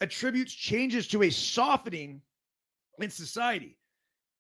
attributes 0.02 0.54
changes 0.54 1.08
to 1.08 1.24
a 1.24 1.30
softening 1.30 2.22
in 3.00 3.10
society. 3.10 3.78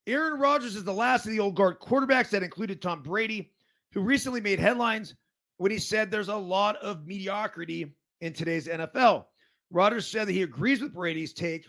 Aaron 0.05 0.39
Rodgers 0.39 0.75
is 0.75 0.83
the 0.83 0.93
last 0.93 1.25
of 1.25 1.31
the 1.31 1.39
old 1.39 1.55
guard 1.55 1.79
quarterbacks 1.79 2.29
that 2.29 2.43
included 2.43 2.81
Tom 2.81 3.01
Brady, 3.01 3.51
who 3.93 4.01
recently 4.01 4.41
made 4.41 4.59
headlines 4.59 5.15
when 5.57 5.71
he 5.71 5.79
said 5.79 6.11
there's 6.11 6.27
a 6.27 6.35
lot 6.35 6.75
of 6.77 7.07
mediocrity 7.07 7.95
in 8.21 8.33
today's 8.33 8.67
NFL. 8.67 9.25
Rodgers 9.71 10.07
said 10.07 10.27
that 10.27 10.33
he 10.33 10.43
agrees 10.43 10.81
with 10.81 10.93
Brady's 10.93 11.33
take 11.33 11.65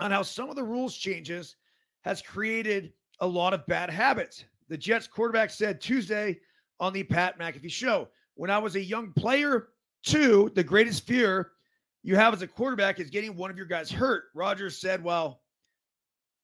on 0.00 0.10
how 0.10 0.22
some 0.22 0.50
of 0.50 0.56
the 0.56 0.64
rules 0.64 0.96
changes 0.96 1.56
has 2.02 2.22
created 2.22 2.92
a 3.20 3.26
lot 3.26 3.54
of 3.54 3.66
bad 3.66 3.90
habits. 3.90 4.44
The 4.68 4.76
Jets 4.76 5.06
quarterback 5.06 5.50
said 5.50 5.80
Tuesday 5.80 6.40
on 6.80 6.92
the 6.92 7.02
Pat 7.02 7.38
McAfee 7.38 7.70
show, 7.70 8.08
when 8.34 8.50
I 8.50 8.58
was 8.58 8.76
a 8.76 8.82
young 8.82 9.12
player, 9.12 9.68
too, 10.02 10.50
the 10.54 10.64
greatest 10.64 11.06
fear 11.06 11.52
you 12.02 12.16
have 12.16 12.34
as 12.34 12.42
a 12.42 12.46
quarterback 12.46 13.00
is 13.00 13.08
getting 13.08 13.36
one 13.36 13.50
of 13.50 13.56
your 13.56 13.66
guys 13.66 13.90
hurt. 13.90 14.24
Rodgers 14.34 14.78
said, 14.78 15.02
well, 15.02 15.40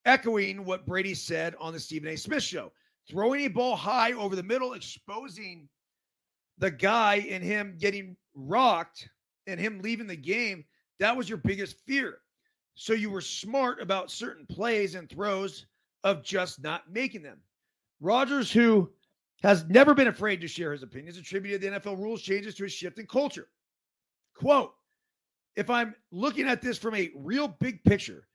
echoing 0.07 0.65
what 0.65 0.87
Brady 0.87 1.15
said 1.15 1.55
on 1.61 1.73
the 1.73 1.81
Stephen 1.81 2.09
A. 2.09 2.17
Smith 2.17 2.43
show, 2.43 2.73
throwing 3.09 3.43
a 3.43 3.49
ball 3.49 3.77
high 3.77 4.13
over 4.13 4.35
the 4.35 4.43
middle, 4.43 4.73
exposing 4.73 5.69
the 6.59 6.71
guy 6.71 7.27
and 7.29 7.45
him 7.45 7.77
getting 7.79 8.17
rocked 8.35 9.09
and 9.47 9.61
him 9.61 9.81
leaving 9.83 10.07
the 10.07 10.17
game. 10.17 10.65
That 10.99 11.17
was 11.17 11.29
your 11.29 11.39
biggest 11.39 11.77
fear. 11.87 12.19
So 12.75 12.95
you 12.95 13.11
were 13.11 13.21
smart 13.21 13.83
about 13.83 14.11
certain 14.11 14.47
plays 14.47 14.95
and 14.95 15.09
throws 15.09 15.67
of 16.05 16.23
just 16.23 16.63
not 16.63 16.91
making 16.91 17.23
them. 17.23 17.39
Rodgers, 18.01 18.51
who 18.51 18.91
has 19.43 19.65
never 19.69 19.95
been 19.95 20.09
afraid 20.09 20.41
to 20.41 20.49
share 20.49 20.73
his 20.73 20.83
opinions, 20.83 21.17
attributed 21.17 21.61
the 21.61 21.79
NFL 21.79 21.99
rules 21.99 22.23
changes 22.23 22.55
to 22.57 22.65
a 22.65 22.69
shift 22.69 22.99
in 22.99 23.07
culture. 23.07 23.49
Quote, 24.35 24.75
if 25.57 25.71
I'm 25.71 25.95
looking 26.11 26.47
at 26.47 26.63
this 26.63 26.79
from 26.79 26.95
a 26.95 27.11
real 27.15 27.49
big 27.49 27.83
picture, 27.85 28.27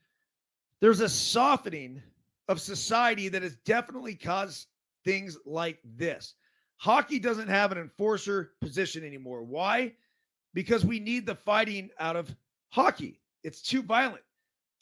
there's 0.81 0.99
a 0.99 1.09
softening 1.09 2.01
of 2.47 2.61
society 2.61 3.29
that 3.29 3.41
has 3.41 3.55
definitely 3.65 4.15
caused 4.15 4.67
things 5.03 5.37
like 5.45 5.79
this. 5.83 6.35
Hockey 6.77 7.19
doesn't 7.19 7.47
have 7.47 7.71
an 7.71 7.77
enforcer 7.77 8.51
position 8.61 9.03
anymore. 9.05 9.43
Why? 9.43 9.93
Because 10.53 10.85
we 10.85 10.99
need 10.99 11.25
the 11.25 11.35
fighting 11.35 11.89
out 11.99 12.15
of 12.15 12.35
hockey. 12.69 13.21
It's 13.43 13.61
too 13.61 13.81
violent. 13.81 14.23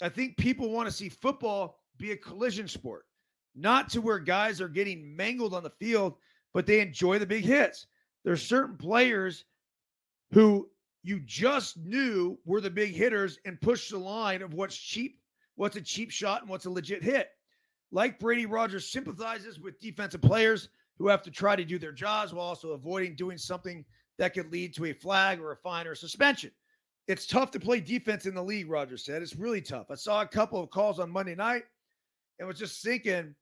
I 0.02 0.10
think 0.10 0.38
people 0.38 0.70
want 0.70 0.88
to 0.88 0.94
see 0.94 1.10
football 1.10 1.80
be 1.98 2.12
a 2.12 2.18
collision 2.18 2.68
sport, 2.68 3.06
not 3.56 3.90
to 3.90 4.02
where 4.02 4.20
guys 4.20 4.62
are 4.62 4.68
getting 4.68 5.16
mangled 5.16 5.54
on 5.54 5.64
the 5.64 5.70
field, 5.70 6.16
but 6.54 6.66
they 6.66 6.80
enjoy 6.80 7.20
the 7.20 7.26
big 7.26 7.44
hits. 7.44 7.88
There's 8.24 8.42
certain 8.46 8.78
players 8.78 9.46
who 10.32 10.70
you 11.04 11.20
just 11.20 11.78
knew 11.78 12.38
were 12.46 12.62
the 12.62 12.70
big 12.70 12.94
hitters 12.94 13.38
and 13.46 13.60
pushed 13.62 13.92
the 13.92 13.98
line 13.98 14.42
of 14.42 14.54
what's 14.54 14.78
cheap, 14.78 15.20
what's 15.56 15.76
a 15.76 15.82
cheap 15.82 16.10
shot, 16.10 16.42
and 16.42 16.50
what's 16.50 16.66
a 16.66 16.70
legit 16.70 17.04
hit. 17.04 17.30
Like 17.92 18.20
Brady 18.20 18.46
Rodgers 18.46 18.90
sympathizes 18.90 19.60
with 19.60 19.80
defensive 19.80 20.22
players 20.22 20.70
who 20.98 21.08
have 21.08 21.22
to 21.24 21.32
try 21.32 21.56
to 21.56 21.66
do 21.66 21.78
their 21.78 21.92
jobs 21.92 22.34
while 22.34 22.46
also 22.46 22.72
avoiding 22.72 23.16
doing 23.16 23.38
something 23.38 23.84
that 24.18 24.34
could 24.34 24.52
lead 24.52 24.74
to 24.76 24.86
a 24.86 24.94
flag 24.94 25.40
or 25.40 25.52
a 25.52 25.58
fine 25.58 25.86
or 25.86 25.92
a 25.92 25.96
suspension. 25.98 26.52
It's 27.08 27.28
tough 27.28 27.52
to 27.52 27.60
play 27.60 27.82
defense 27.82 28.26
in 28.26 28.34
the 28.34 28.44
league, 28.44 28.70
Rodgers 28.70 29.04
said. 29.04 29.22
It's 29.22 29.36
really 29.36 29.62
tough. 29.62 29.88
I 29.92 29.96
saw 29.96 30.22
a 30.22 30.28
couple 30.28 30.62
of 30.62 30.70
calls 30.70 31.00
on 31.00 31.12
Monday 31.12 31.36
night 31.36 31.64
and 32.40 32.48
was 32.48 32.58
just 32.58 32.82
thinking 32.82 33.36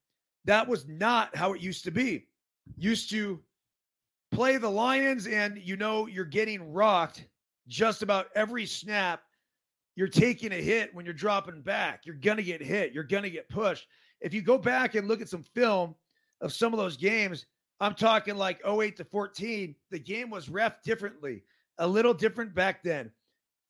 that 0.45 0.67
was 0.67 0.87
not 0.87 1.35
how 1.35 1.53
it 1.53 1.61
used 1.61 1.83
to 1.85 1.91
be. 1.91 2.27
Used 2.77 3.09
to 3.11 3.39
play 4.31 4.57
the 4.57 4.69
Lions 4.69 5.27
and 5.27 5.57
you 5.57 5.75
know 5.75 6.07
you're 6.07 6.25
getting 6.25 6.71
rocked 6.71 7.25
just 7.67 8.01
about 8.01 8.27
every 8.35 8.65
snap. 8.65 9.21
You're 9.95 10.07
taking 10.07 10.51
a 10.53 10.61
hit 10.61 10.93
when 10.95 11.05
you're 11.05 11.13
dropping 11.13 11.61
back. 11.61 12.05
You're 12.05 12.15
going 12.15 12.37
to 12.37 12.43
get 12.43 12.61
hit. 12.61 12.93
You're 12.93 13.03
going 13.03 13.23
to 13.23 13.29
get 13.29 13.49
pushed. 13.49 13.87
If 14.21 14.33
you 14.33 14.41
go 14.41 14.57
back 14.57 14.95
and 14.95 15.07
look 15.07 15.21
at 15.21 15.29
some 15.29 15.43
film 15.43 15.95
of 16.39 16.53
some 16.53 16.73
of 16.73 16.79
those 16.79 16.97
games, 16.97 17.45
I'm 17.79 17.95
talking 17.95 18.35
like 18.35 18.61
08 18.65 18.95
to 18.97 19.05
14, 19.05 19.75
the 19.89 19.99
game 19.99 20.29
was 20.29 20.49
ref 20.49 20.81
differently, 20.83 21.43
a 21.79 21.87
little 21.87 22.13
different 22.13 22.53
back 22.53 22.83
then. 22.83 23.11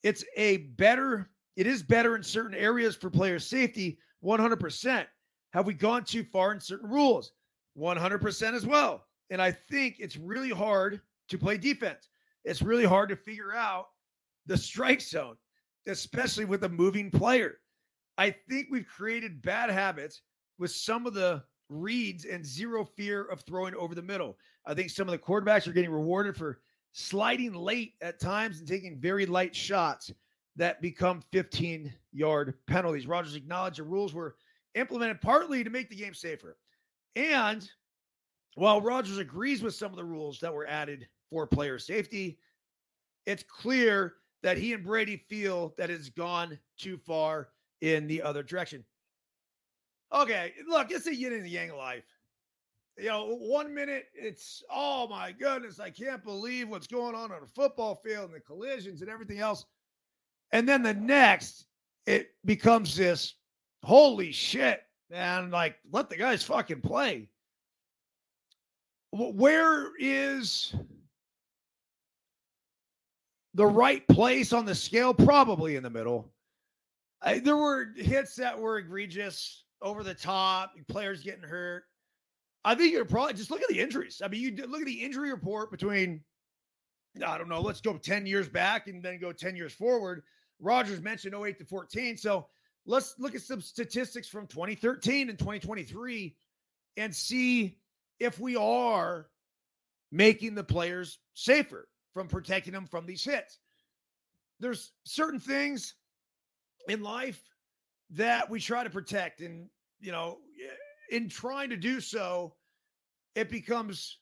It's 0.04 0.24
a 0.36 0.58
better 0.58 1.30
it 1.56 1.68
is 1.68 1.84
better 1.84 2.16
in 2.16 2.24
certain 2.24 2.58
areas 2.58 2.96
for 2.96 3.10
player 3.10 3.40
safety, 3.40 4.00
100%. 4.24 5.06
Have 5.54 5.66
we 5.66 5.74
gone 5.74 6.04
too 6.04 6.24
far 6.24 6.52
in 6.52 6.60
certain 6.60 6.90
rules? 6.90 7.34
100% 7.78 8.54
as 8.54 8.66
well. 8.66 9.06
And 9.30 9.42
I 9.42 9.52
think 9.52 9.98
it's 10.00 10.18
really 10.18 10.50
hard 10.50 11.02
to 11.30 11.38
play 11.38 11.58
defense. 11.58 12.10
It's 12.44 12.62
really 12.62 12.86
hard 12.86 13.10
to 13.10 13.16
figure 13.16 13.54
out 13.54 13.88
the 14.46 14.58
strike 14.58 15.02
zone, 15.02 15.36
especially 15.88 16.46
with 16.46 16.64
a 16.64 16.70
moving 16.70 17.12
player. 17.12 17.60
I 18.18 18.32
think 18.50 18.68
we've 18.70 18.88
created 18.88 19.42
bad 19.42 19.70
habits 19.70 20.22
with 20.58 20.72
some 20.72 21.06
of 21.06 21.14
the 21.14 21.44
reads 21.70 22.26
and 22.26 22.46
zero 22.46 22.84
fear 22.84 23.24
of 23.26 23.42
throwing 23.42 23.76
over 23.76 23.96
the 23.96 24.02
middle. 24.02 24.38
I 24.66 24.74
think 24.74 24.90
some 24.90 25.08
of 25.08 25.12
the 25.12 25.18
quarterbacks 25.18 25.68
are 25.68 25.74
getting 25.74 25.92
rewarded 25.92 26.36
for 26.36 26.60
sliding 26.92 27.54
late 27.54 27.94
at 28.02 28.20
times 28.20 28.60
and 28.60 28.68
taking 28.68 29.00
very 29.00 29.26
light 29.26 29.56
shots 29.56 30.12
that 30.58 30.82
become 30.82 31.24
15 31.32 31.94
yard 32.12 32.54
penalties. 32.68 33.08
Rodgers 33.08 33.36
acknowledged 33.36 33.80
the 33.80 33.84
rules 33.84 34.14
were 34.14 34.36
implemented 34.76 35.22
partly 35.22 35.64
to 35.64 35.70
make 35.70 35.90
the 35.90 35.96
game 35.96 36.14
safer. 36.14 36.58
And 37.16 37.68
while 38.56 38.82
Rodgers 38.82 39.18
agrees 39.18 39.62
with 39.62 39.76
some 39.76 39.92
of 39.92 39.98
the 39.98 40.04
rules 40.04 40.40
that 40.40 40.54
were 40.54 40.68
added 40.68 41.08
for 41.30 41.48
player 41.48 41.80
safety, 41.80 42.40
it's 43.26 43.44
clear 43.44 44.16
that 44.44 44.58
he 44.58 44.74
and 44.74 44.84
Brady 44.84 45.18
feel 45.30 45.74
that 45.78 45.90
it's 45.90 46.10
gone 46.10 46.58
too 46.78 46.98
far 46.98 47.50
in 47.82 48.08
the 48.08 48.22
other 48.22 48.44
direction. 48.44 48.84
Okay, 50.14 50.54
look, 50.68 50.92
it's 50.92 51.08
a 51.08 51.16
yin 51.16 51.34
and 51.34 51.48
yang 51.48 51.76
life. 51.76 52.04
You 52.98 53.08
know, 53.08 53.38
one 53.38 53.74
minute 53.74 54.06
it's 54.14 54.62
oh 54.70 55.08
my 55.08 55.32
goodness, 55.32 55.80
I 55.80 55.90
can't 55.90 56.24
believe 56.24 56.68
what's 56.68 56.88
going 56.88 57.16
on 57.16 57.32
on 57.32 57.44
a 57.44 57.48
football 57.48 57.96
field 57.96 58.26
and 58.26 58.34
the 58.36 58.42
collisions 58.42 59.02
and 59.02 59.10
everything 59.10 59.40
else. 59.40 59.66
And 60.52 60.68
then 60.68 60.84
the 60.84 60.94
next, 60.94 61.68
it 62.06 62.32
becomes 62.44 62.96
this 62.96 63.36
holy 63.84 64.32
shit, 64.32 64.84
And 65.10 65.52
Like, 65.52 65.78
let 65.92 66.10
the 66.10 66.18
guys 66.18 66.44
fucking 66.44 66.82
play. 66.82 67.30
Where 69.12 69.92
is 70.00 70.74
the 73.54 73.66
right 73.66 74.08
place 74.08 74.54
on 74.54 74.66
the 74.66 74.76
scale? 74.76 75.14
Probably 75.14 75.76
in 75.76 75.84
the 75.84 75.90
middle. 75.90 76.32
I, 77.22 77.40
there 77.40 77.58
were 77.58 77.90
hits 77.96 78.36
that 78.36 78.58
were 78.58 78.78
egregious, 78.78 79.66
over 79.82 80.04
the 80.04 80.14
top, 80.14 80.74
players 80.88 81.22
getting 81.24 81.44
hurt. 81.44 81.84
I 82.64 82.76
think 82.76 82.94
you're 82.94 83.06
probably 83.06 83.34
just 83.34 83.50
look 83.50 83.62
at 83.62 83.70
the 83.70 83.80
injuries. 83.80 84.22
I 84.24 84.28
mean, 84.28 84.42
you 84.42 84.68
look 84.68 84.82
at 84.82 84.88
the 84.88 85.04
injury 85.04 85.32
report 85.32 85.72
between, 85.72 86.22
I 87.26 87.38
don't 87.38 87.50
know, 87.50 87.62
let's 87.62 87.82
go 87.82 87.98
10 87.98 88.26
years 88.26 88.48
back 88.48 88.88
and 88.88 89.02
then 89.02 89.20
go 89.20 89.32
10 89.34 89.56
years 89.56 89.74
forward. 89.74 90.22
Rodgers 90.60 91.02
mentioned 91.02 91.36
08 91.36 91.58
to 91.58 91.66
14. 91.66 92.18
So 92.18 92.48
let's 92.86 93.16
look 93.20 93.36
at 93.36 93.42
some 93.42 93.62
statistics 93.62 94.28
from 94.28 94.48
2013 94.48 95.30
and 95.30 95.38
2023 95.38 96.36
and 96.98 97.16
see 97.16 97.78
if 98.20 98.40
we 98.40 98.56
are 98.56 99.28
making 100.12 100.56
the 100.56 100.64
players 100.64 101.20
safer 101.34 101.88
from 102.14 102.28
protecting 102.28 102.74
them 102.74 102.86
from 102.86 103.06
these 103.06 103.24
hits. 103.24 103.60
There's 104.60 104.92
certain 105.06 105.40
things 105.40 105.96
in 106.88 107.02
life 107.02 107.42
that 108.12 108.50
we 108.50 108.60
try 108.60 108.84
to 108.84 108.90
protect. 108.90 109.42
And, 109.42 109.70
you 110.00 110.12
know, 110.12 110.40
in 111.10 111.30
trying 111.30 111.70
to 111.70 111.78
do 111.78 112.00
so, 112.02 112.56
it 113.36 113.50
becomes 113.50 114.18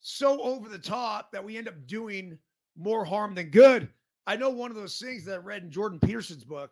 so 0.00 0.40
over 0.40 0.68
the 0.68 0.78
top 0.78 1.32
that 1.32 1.44
we 1.44 1.56
end 1.56 1.68
up 1.68 1.86
doing 1.86 2.38
more 2.76 3.04
harm 3.04 3.34
than 3.34 3.50
good. 3.50 3.88
I 4.26 4.36
know 4.36 4.50
one 4.50 4.70
of 4.70 4.76
those 4.76 4.98
things 4.98 5.24
that 5.26 5.34
I 5.34 5.38
read 5.38 5.62
in 5.62 5.70
Jordan 5.70 6.00
Peterson's 6.00 6.44
book 6.44 6.70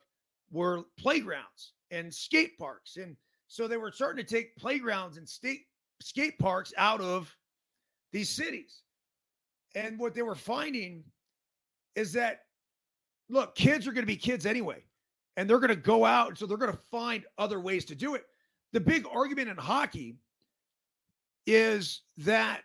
were 0.55 0.85
playgrounds 0.99 1.73
and 1.91 2.15
skate 2.15 2.57
parks. 2.59 2.97
And 2.97 3.17
so 3.49 3.69
they 3.69 3.77
were 3.77 3.91
starting 3.91 4.25
to 4.25 4.35
take 4.35 4.57
playgrounds 4.57 5.19
and 5.19 5.29
state 5.29 5.63
skate 6.01 6.39
parks 6.39 6.73
out 6.79 7.01
of 7.01 7.35
these 8.13 8.31
cities. 8.31 8.83
And 9.75 9.99
what 9.99 10.15
they 10.15 10.23
were 10.23 10.37
finding 10.37 11.03
is 11.97 12.13
that 12.13 12.41
look, 13.29 13.55
kids 13.57 13.87
are 13.87 13.93
going 13.93 14.03
to 14.03 14.07
be 14.07 14.17
kids 14.17 14.47
anyway 14.47 14.85
and 15.37 15.51
they're 15.51 15.59
going 15.59 15.69
to 15.69 15.77
go 15.77 16.05
out. 16.05 16.29
And 16.29 16.39
So 16.39 16.47
they're 16.47 16.57
going 16.57 16.73
to 16.73 16.79
find 16.91 17.25
other 17.37 17.59
ways 17.61 17.85
to 17.87 17.95
do 17.95 18.15
it. 18.15 18.25
The 18.73 18.81
big 18.81 19.07
argument 19.13 19.49
in 19.49 19.57
hockey 19.57 20.17
is 21.47 22.03
that 22.19 22.63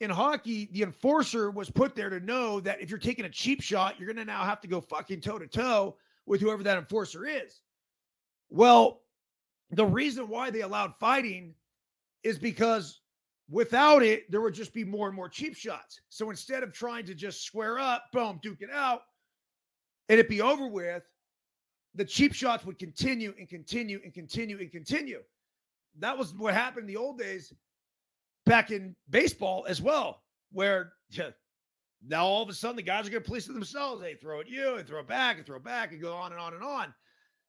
in 0.00 0.10
hockey, 0.10 0.68
the 0.72 0.82
enforcer 0.82 1.50
was 1.50 1.70
put 1.70 1.94
there 1.94 2.08
to 2.10 2.20
know 2.20 2.60
that 2.60 2.80
if 2.80 2.88
you're 2.88 2.98
taking 2.98 3.24
a 3.24 3.30
cheap 3.30 3.60
shot, 3.60 3.96
you're 3.98 4.06
going 4.06 4.24
to 4.24 4.24
now 4.24 4.44
have 4.44 4.60
to 4.60 4.68
go 4.68 4.80
fucking 4.80 5.20
toe 5.20 5.38
to 5.38 5.46
toe 5.46 5.96
with 6.28 6.40
whoever 6.40 6.62
that 6.62 6.78
enforcer 6.78 7.26
is. 7.26 7.60
Well, 8.50 9.02
the 9.70 9.86
reason 9.86 10.28
why 10.28 10.50
they 10.50 10.60
allowed 10.60 10.94
fighting 11.00 11.54
is 12.22 12.38
because 12.38 13.00
without 13.50 14.02
it, 14.02 14.30
there 14.30 14.40
would 14.40 14.54
just 14.54 14.74
be 14.74 14.84
more 14.84 15.06
and 15.06 15.16
more 15.16 15.28
cheap 15.28 15.56
shots. 15.56 16.00
So 16.10 16.30
instead 16.30 16.62
of 16.62 16.72
trying 16.72 17.06
to 17.06 17.14
just 17.14 17.44
square 17.44 17.78
up, 17.78 18.04
boom, 18.12 18.38
duke 18.42 18.60
it 18.60 18.70
out, 18.72 19.02
and 20.08 20.20
it 20.20 20.28
be 20.28 20.40
over 20.40 20.68
with, 20.68 21.02
the 21.94 22.04
cheap 22.04 22.34
shots 22.34 22.64
would 22.64 22.78
continue 22.78 23.34
and 23.38 23.48
continue 23.48 24.00
and 24.04 24.12
continue 24.12 24.58
and 24.58 24.70
continue. 24.70 25.22
That 25.98 26.16
was 26.16 26.34
what 26.34 26.54
happened 26.54 26.88
in 26.88 26.94
the 26.94 27.00
old 27.00 27.18
days 27.18 27.52
back 28.46 28.70
in 28.70 28.94
baseball 29.10 29.64
as 29.68 29.82
well, 29.82 30.22
where 30.52 30.92
now 32.06 32.26
all 32.26 32.42
of 32.42 32.48
a 32.48 32.54
sudden 32.54 32.76
the 32.76 32.82
guys 32.82 33.06
are 33.06 33.10
going 33.10 33.22
to 33.22 33.28
police 33.28 33.48
it 33.48 33.52
themselves. 33.52 34.00
They 34.00 34.14
throw 34.14 34.40
at 34.40 34.48
you 34.48 34.76
and 34.76 34.86
throw 34.86 35.00
it 35.00 35.08
back 35.08 35.36
and 35.36 35.46
throw 35.46 35.56
it 35.56 35.64
back 35.64 35.92
and 35.92 36.00
go 36.00 36.14
on 36.14 36.32
and 36.32 36.40
on 36.40 36.54
and 36.54 36.62
on. 36.62 36.94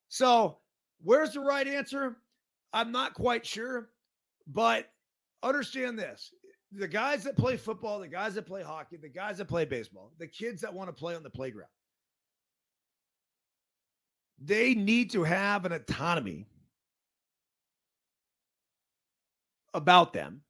So, 0.07 0.57
where's 1.01 1.33
the 1.33 1.39
right 1.39 1.67
answer? 1.67 2.17
I'm 2.73 2.91
not 2.91 3.13
quite 3.13 3.45
sure, 3.45 3.89
but 4.47 4.89
understand 5.43 5.97
this 5.97 6.31
the 6.71 6.87
guys 6.87 7.23
that 7.23 7.35
play 7.35 7.57
football, 7.57 7.99
the 7.99 8.07
guys 8.07 8.35
that 8.35 8.45
play 8.45 8.61
hockey, 8.61 8.97
the 8.97 9.09
guys 9.09 9.37
that 9.39 9.45
play 9.45 9.65
baseball, 9.65 10.11
the 10.19 10.27
kids 10.27 10.61
that 10.61 10.73
want 10.73 10.87
to 10.87 10.93
play 10.93 11.15
on 11.15 11.23
the 11.23 11.29
playground, 11.29 11.69
they 14.39 14.75
need 14.75 15.11
to 15.11 15.23
have 15.23 15.65
an 15.65 15.71
autonomy 15.71 16.45
about 19.73 20.13
them 20.13 20.41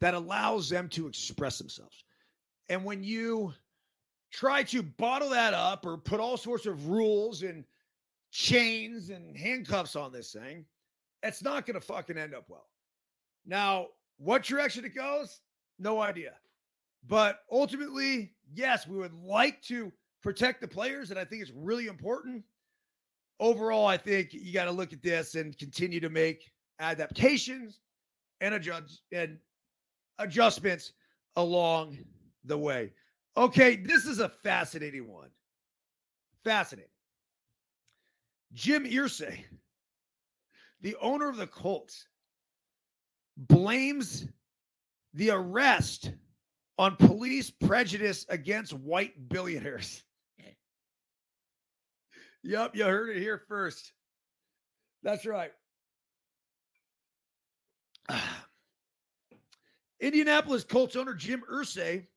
that 0.00 0.14
allows 0.14 0.68
them 0.68 0.88
to 0.88 1.06
express 1.06 1.58
themselves. 1.58 2.04
And 2.72 2.86
when 2.86 3.04
you 3.04 3.52
try 4.32 4.62
to 4.62 4.82
bottle 4.82 5.28
that 5.28 5.52
up 5.52 5.84
or 5.84 5.98
put 5.98 6.20
all 6.20 6.38
sorts 6.38 6.64
of 6.64 6.88
rules 6.88 7.42
and 7.42 7.64
chains 8.30 9.10
and 9.10 9.36
handcuffs 9.36 9.94
on 9.94 10.10
this 10.10 10.32
thing, 10.32 10.64
it's 11.22 11.42
not 11.42 11.66
going 11.66 11.78
to 11.78 11.86
fucking 11.86 12.16
end 12.16 12.34
up 12.34 12.46
well. 12.48 12.70
Now, 13.44 13.88
what 14.16 14.42
direction 14.42 14.86
it 14.86 14.94
goes, 14.94 15.42
no 15.78 16.00
idea. 16.00 16.32
But 17.06 17.40
ultimately, 17.50 18.32
yes, 18.54 18.86
we 18.86 18.96
would 18.96 19.12
like 19.12 19.60
to 19.64 19.92
protect 20.22 20.62
the 20.62 20.68
players, 20.68 21.10
and 21.10 21.20
I 21.20 21.26
think 21.26 21.42
it's 21.42 21.52
really 21.54 21.88
important 21.88 22.42
overall, 23.38 23.86
I 23.86 23.98
think 23.98 24.32
you 24.32 24.54
got 24.54 24.64
to 24.64 24.72
look 24.72 24.94
at 24.94 25.02
this 25.02 25.34
and 25.34 25.58
continue 25.58 26.00
to 26.00 26.08
make 26.08 26.50
adaptations 26.80 27.80
and 28.40 28.54
adjust 28.54 29.02
and 29.12 29.36
adjustments 30.18 30.94
along 31.36 31.98
the 32.44 32.58
way. 32.58 32.92
Okay, 33.36 33.76
this 33.76 34.04
is 34.04 34.18
a 34.18 34.28
fascinating 34.28 35.08
one. 35.08 35.30
Fascinating. 36.44 36.90
Jim 38.52 38.84
Irsay, 38.84 39.44
the 40.82 40.96
owner 41.00 41.28
of 41.28 41.36
the 41.36 41.46
Colts, 41.46 42.06
blames 43.36 44.26
the 45.14 45.30
arrest 45.30 46.12
on 46.78 46.96
police 46.96 47.50
prejudice 47.50 48.26
against 48.28 48.72
white 48.72 49.28
billionaires. 49.28 50.02
Yep, 52.44 52.74
you 52.74 52.82
heard 52.82 53.16
it 53.16 53.20
here 53.20 53.40
first. 53.46 53.92
That's 55.04 55.24
right. 55.24 55.52
Indianapolis 60.00 60.64
Colts 60.64 60.96
owner 60.96 61.14
Jim 61.14 61.44
Irsay 61.48 62.08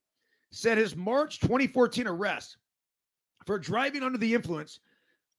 said 0.55 0.77
his 0.77 0.95
March 0.95 1.41
2014 1.41 2.07
arrest 2.07 2.55
for 3.45 3.59
driving 3.59 4.03
under 4.03 4.17
the 4.17 4.33
influence 4.33 4.79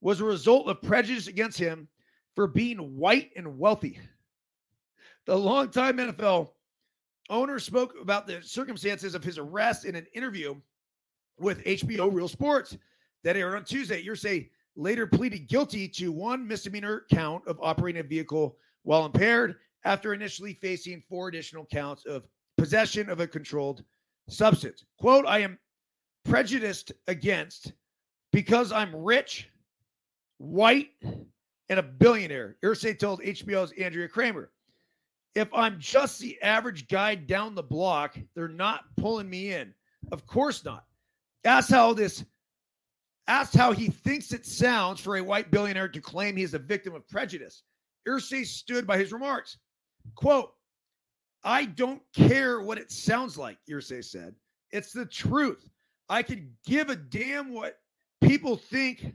was 0.03 0.21
a 0.21 0.25
result 0.25 0.69
of 0.69 0.83
prejudice 0.83 1.27
against 1.27 1.57
him 1.57 1.89
for 2.35 2.47
being 2.47 2.77
white 2.99 3.31
and 3.35 3.59
wealthy. 3.59 3.99
The 5.25 5.35
longtime 5.35 5.97
NFL 5.97 6.51
owner 7.31 7.59
spoke 7.59 7.95
about 7.99 8.27
the 8.27 8.43
circumstances 8.43 9.15
of 9.15 9.25
his 9.25 9.39
arrest 9.39 9.87
in 9.87 9.97
an 9.97 10.07
interview 10.15 10.55
with 11.41 11.65
HBO 11.65 12.13
Real 12.13 12.29
Sports 12.29 12.77
that 13.25 13.37
aired 13.37 13.57
on 13.57 13.65
Tuesday. 13.65 14.05
Irsay 14.05 14.51
later 14.77 15.07
pleaded 15.07 15.49
guilty 15.49 15.89
to 15.89 16.13
one 16.13 16.47
misdemeanor 16.47 17.07
count 17.11 17.43
of 17.47 17.59
operating 17.63 18.01
a 18.01 18.07
vehicle 18.07 18.59
while 18.83 19.07
impaired 19.07 19.57
after 19.85 20.13
initially 20.13 20.53
facing 20.53 21.03
four 21.09 21.29
additional 21.29 21.65
counts 21.73 22.05
of 22.05 22.29
possession 22.59 23.09
of 23.09 23.21
a 23.21 23.27
controlled 23.27 23.83
substance. 24.29 24.85
Quote, 24.99 25.27
I 25.27 25.41
am 25.41 25.59
prejudiced 26.25 26.93
against 27.07 27.73
because 28.33 28.73
I'm 28.73 28.95
rich 28.95 29.49
white, 30.39 30.91
and 31.69 31.79
a 31.79 31.83
billionaire. 31.83 32.57
Irsay 32.63 32.99
told 32.99 33.21
HBO's 33.21 33.73
Andrea 33.73 34.09
Kremer. 34.09 34.51
If 35.35 35.53
I'm 35.53 35.79
just 35.79 36.19
the 36.19 36.41
average 36.43 36.89
guy 36.89 37.15
down 37.15 37.55
the 37.55 37.63
block, 37.63 38.17
they're 38.35 38.49
not 38.49 38.85
pulling 38.97 39.29
me 39.29 39.53
in. 39.53 39.75
Of 40.13 40.27
course 40.27 40.65
not. 40.65 40.85
That's 41.45 41.69
how 41.69 41.93
this 41.93 42.25
asked 43.29 43.55
how 43.55 43.73
he 43.73 43.89
thinks 43.89 44.33
it 44.33 44.47
sounds 44.47 45.01
for 45.01 45.17
a 45.17 45.23
white 45.23 45.51
billionaire 45.51 45.89
to 45.89 46.01
claim 46.01 46.37
he's 46.37 46.55
a 46.55 46.59
victim 46.59 46.95
of 46.95 47.09
prejudice. 47.09 47.65
Irsay 48.09 48.47
stood 48.47 48.87
by 48.87 48.97
his 48.99 49.13
remarks. 49.13 49.59
Quote, 50.15 50.53
I 51.47 51.65
don't 51.65 52.03
care 52.13 52.61
what 52.61 52.77
it 52.77 52.91
sounds 52.91 53.39
like, 53.39 53.57
Irsay 53.71 54.05
said. 54.05 54.35
It's 54.73 54.93
the 54.93 55.07
truth. 55.07 55.71
I 56.09 56.25
could 56.25 56.51
give 56.67 56.91
a 56.91 56.97
damn 56.97 57.55
what 57.55 57.79
people 58.21 58.57
think, 58.57 59.15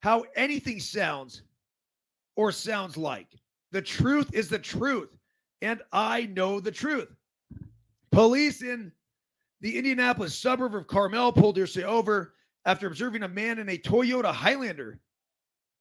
how 0.00 0.24
anything 0.34 0.80
sounds 0.80 1.42
or 2.34 2.50
sounds 2.50 2.96
like. 2.96 3.28
The 3.70 3.80
truth 3.80 4.34
is 4.34 4.48
the 4.48 4.58
truth, 4.58 5.16
and 5.62 5.80
I 5.92 6.26
know 6.26 6.58
the 6.58 6.72
truth. 6.72 7.14
Police 8.10 8.62
in 8.62 8.90
the 9.60 9.78
Indianapolis 9.78 10.34
suburb 10.34 10.74
of 10.74 10.88
Carmel 10.88 11.32
pulled 11.32 11.56
Irsay 11.56 11.84
over 11.84 12.34
after 12.64 12.88
observing 12.88 13.22
a 13.22 13.28
man 13.28 13.60
in 13.60 13.68
a 13.68 13.78
Toyota 13.78 14.32
Highlander 14.32 14.98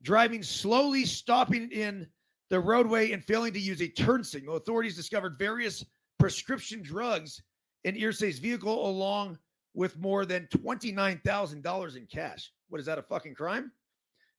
driving 0.03 0.43
slowly, 0.43 1.05
stopping 1.05 1.71
in 1.71 2.07
the 2.53 2.59
roadway 2.59 3.13
and 3.13 3.25
failing 3.25 3.51
to 3.51 3.59
use 3.59 3.81
a 3.81 3.87
turn 3.87 4.23
signal. 4.23 4.57
Authorities 4.57 4.95
discovered 4.95 5.39
various 5.39 5.83
prescription 6.19 6.83
drugs 6.83 7.41
in 7.83 7.95
Irsay's 7.95 8.37
vehicle, 8.37 8.87
along 8.87 9.39
with 9.73 9.97
more 9.97 10.23
than 10.23 10.47
$29,000 10.53 11.97
in 11.97 12.05
cash. 12.05 12.51
What 12.69 12.79
is 12.79 12.85
that, 12.85 12.99
a 12.99 13.01
fucking 13.01 13.33
crime? 13.33 13.71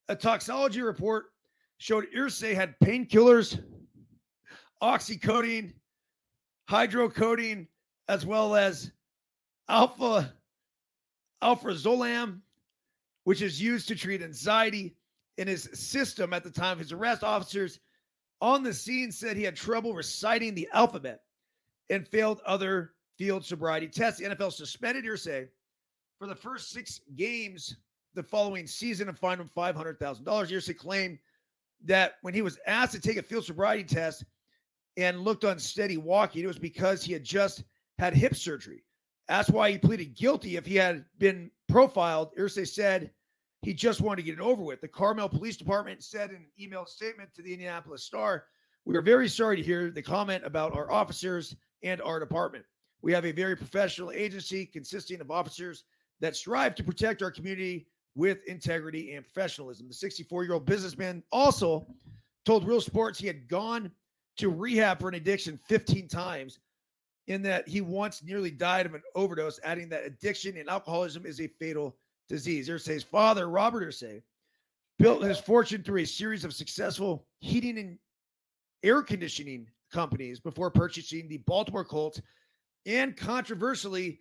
A 0.08 0.14
toxology 0.14 0.80
report 0.80 1.24
showed 1.78 2.06
Irsay 2.16 2.54
had 2.54 2.76
painkillers, 2.84 3.60
oxycodone, 4.80 5.72
hydrocodone, 6.70 7.66
as 8.06 8.24
well 8.24 8.54
as 8.54 8.92
alpha 9.68 10.32
alprazolam, 11.42 12.42
which 13.24 13.42
is 13.42 13.60
used 13.60 13.88
to 13.88 13.96
treat 13.96 14.22
anxiety 14.22 14.94
in 15.36 15.48
his 15.48 15.68
system 15.72 16.32
at 16.32 16.44
the 16.44 16.50
time 16.50 16.74
of 16.74 16.78
his 16.78 16.92
arrest. 16.92 17.24
Officers 17.24 17.80
on 18.45 18.62
the 18.62 18.74
scene 18.74 19.11
said 19.11 19.38
he 19.38 19.42
had 19.42 19.57
trouble 19.57 19.95
reciting 19.95 20.55
the 20.55 20.68
alphabet 20.74 21.20
and 21.88 22.07
failed 22.07 22.42
other 22.45 22.92
field 23.16 23.42
sobriety 23.42 23.88
tests. 23.88 24.20
The 24.20 24.26
NFL 24.26 24.53
suspended 24.53 25.07
Irsay 25.07 25.49
for 26.18 26.26
the 26.26 26.34
first 26.34 26.68
six 26.68 27.01
games 27.16 27.74
the 28.12 28.22
following 28.22 28.66
season 28.66 29.09
and 29.09 29.18
fined 29.18 29.40
him 29.40 29.51
$500,000. 29.57 29.97
Irsay 30.22 30.76
claimed 30.76 31.18
that 31.86 32.16
when 32.20 32.34
he 32.34 32.42
was 32.42 32.59
asked 32.66 32.92
to 32.92 33.01
take 33.01 33.16
a 33.16 33.22
field 33.22 33.47
sobriety 33.47 33.82
test 33.82 34.26
and 34.99 35.22
looked 35.22 35.45
unsteady 35.45 35.97
walking, 35.97 36.45
it 36.45 36.47
was 36.47 36.59
because 36.59 37.03
he 37.03 37.14
had 37.14 37.24
just 37.24 37.64
had 37.99 38.12
hip 38.12 38.36
surgery. 38.36 38.84
That's 39.26 39.49
why 39.49 39.70
he 39.70 39.78
pleaded 39.78 40.14
guilty. 40.14 40.57
If 40.57 40.66
he 40.66 40.76
had 40.76 41.07
been 41.16 41.51
profiled, 41.66 42.36
Irsay 42.36 42.68
said 42.68 43.11
he 43.64 43.72
just 43.72 44.00
wanted 44.02 44.16
to 44.16 44.22
get 44.22 44.34
it 44.34 44.40
over 44.40 44.62
with. 44.62 44.80
The 44.80 44.88
Carmel 44.88 45.28
Police 45.28 45.56
Department 45.56 46.02
said 46.04 46.30
in 46.30 46.36
an 46.36 46.46
email 46.60 46.84
statement 46.84 47.34
to 47.34 47.42
the 47.42 47.52
Indianapolis 47.52 48.04
Star, 48.04 48.44
We 48.84 48.96
are 48.96 49.02
very 49.02 49.28
sorry 49.28 49.56
to 49.56 49.62
hear 49.62 49.90
the 49.90 50.02
comment 50.02 50.44
about 50.44 50.74
our 50.74 50.92
officers 50.92 51.56
and 51.82 52.02
our 52.02 52.20
department. 52.20 52.64
We 53.00 53.12
have 53.12 53.24
a 53.24 53.32
very 53.32 53.56
professional 53.56 54.10
agency 54.10 54.66
consisting 54.66 55.20
of 55.20 55.30
officers 55.30 55.84
that 56.20 56.36
strive 56.36 56.74
to 56.74 56.84
protect 56.84 57.22
our 57.22 57.30
community 57.30 57.86
with 58.14 58.44
integrity 58.46 59.14
and 59.14 59.24
professionalism. 59.24 59.88
The 59.88 59.94
64 59.94 60.44
year 60.44 60.54
old 60.54 60.66
businessman 60.66 61.22
also 61.32 61.86
told 62.44 62.66
Real 62.66 62.80
Sports 62.80 63.18
he 63.18 63.26
had 63.26 63.48
gone 63.48 63.90
to 64.36 64.50
rehab 64.50 65.00
for 65.00 65.08
an 65.08 65.14
addiction 65.14 65.58
15 65.68 66.06
times 66.08 66.58
in 67.28 67.40
that 67.42 67.66
he 67.66 67.80
once 67.80 68.22
nearly 68.22 68.50
died 68.50 68.84
of 68.84 68.94
an 68.94 69.02
overdose, 69.14 69.58
adding 69.64 69.88
that 69.88 70.04
addiction 70.04 70.56
and 70.58 70.68
alcoholism 70.68 71.24
is 71.24 71.40
a 71.40 71.46
fatal 71.46 71.96
disease. 72.28 72.68
Irsay's 72.68 73.02
father, 73.02 73.48
Robert 73.48 73.84
Irsay, 73.84 74.22
built 74.98 75.22
his 75.22 75.38
fortune 75.38 75.82
through 75.82 76.02
a 76.02 76.06
series 76.06 76.44
of 76.44 76.54
successful 76.54 77.26
heating 77.40 77.78
and 77.78 77.98
air 78.82 79.02
conditioning 79.02 79.66
companies 79.92 80.40
before 80.40 80.70
purchasing 80.70 81.28
the 81.28 81.38
Baltimore 81.38 81.84
Colts 81.84 82.20
and 82.86 83.16
controversially 83.16 84.18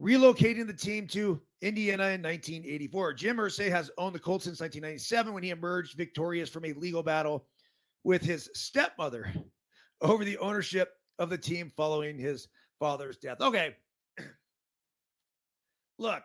relocating 0.00 0.66
the 0.66 0.72
team 0.72 1.06
to 1.08 1.40
Indiana 1.60 2.04
in 2.04 2.22
1984. 2.22 3.14
Jim 3.14 3.36
Irsay 3.36 3.70
has 3.70 3.90
owned 3.98 4.14
the 4.14 4.20
Colts 4.20 4.44
since 4.44 4.60
1997 4.60 5.32
when 5.32 5.42
he 5.42 5.50
emerged 5.50 5.96
victorious 5.96 6.48
from 6.48 6.64
a 6.64 6.72
legal 6.74 7.02
battle 7.02 7.46
with 8.04 8.22
his 8.22 8.48
stepmother 8.54 9.32
over 10.00 10.24
the 10.24 10.38
ownership 10.38 10.94
of 11.18 11.30
the 11.30 11.38
team 11.38 11.72
following 11.76 12.16
his 12.16 12.48
father's 12.78 13.16
death. 13.16 13.40
Okay. 13.40 13.74
Look, 15.98 16.22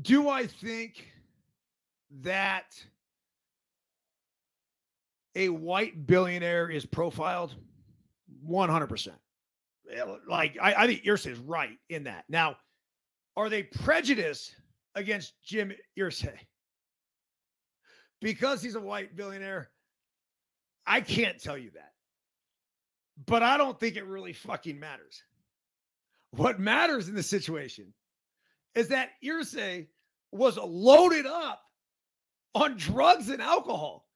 do 0.00 0.28
I 0.28 0.46
think 0.46 1.06
that 2.22 2.66
a 5.34 5.48
white 5.48 6.06
billionaire 6.06 6.68
is 6.68 6.86
profiled? 6.86 7.54
100%. 8.48 9.08
Like, 10.28 10.58
I, 10.60 10.74
I 10.74 10.86
think 10.86 11.04
Irsay 11.04 11.32
is 11.32 11.38
right 11.38 11.78
in 11.88 12.04
that. 12.04 12.24
Now, 12.28 12.56
are 13.36 13.48
they 13.48 13.62
prejudiced 13.62 14.54
against 14.94 15.32
Jim 15.44 15.72
Irsay? 15.98 16.36
Because 18.20 18.62
he's 18.62 18.74
a 18.74 18.80
white 18.80 19.16
billionaire, 19.16 19.70
I 20.86 21.00
can't 21.00 21.40
tell 21.40 21.56
you 21.56 21.70
that. 21.74 21.92
But 23.26 23.42
I 23.42 23.56
don't 23.56 23.78
think 23.78 23.96
it 23.96 24.06
really 24.06 24.32
fucking 24.32 24.78
matters. 24.78 25.22
What 26.32 26.60
matters 26.60 27.08
in 27.08 27.14
the 27.14 27.22
situation 27.22 27.94
is 28.74 28.88
that 28.88 29.10
Irsay 29.24 29.86
was 30.32 30.56
loaded 30.56 31.26
up 31.26 31.62
on 32.54 32.76
drugs 32.76 33.28
and 33.28 33.42
alcohol, 33.42 34.08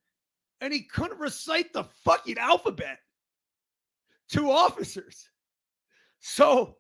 and 0.61 0.73
he 0.73 0.83
couldn't 0.83 1.19
recite 1.19 1.73
the 1.73 1.85
fucking 2.05 2.39
alphabet 2.39 2.99
to 4.31 4.51
officers. 4.51 5.29
So 6.21 6.77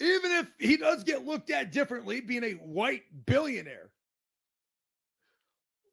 even 0.00 0.32
if 0.32 0.46
he 0.58 0.76
does 0.76 1.04
get 1.04 1.26
looked 1.26 1.50
at 1.50 1.72
differently, 1.72 2.20
being 2.20 2.44
a 2.44 2.52
white 2.52 3.02
billionaire, 3.26 3.90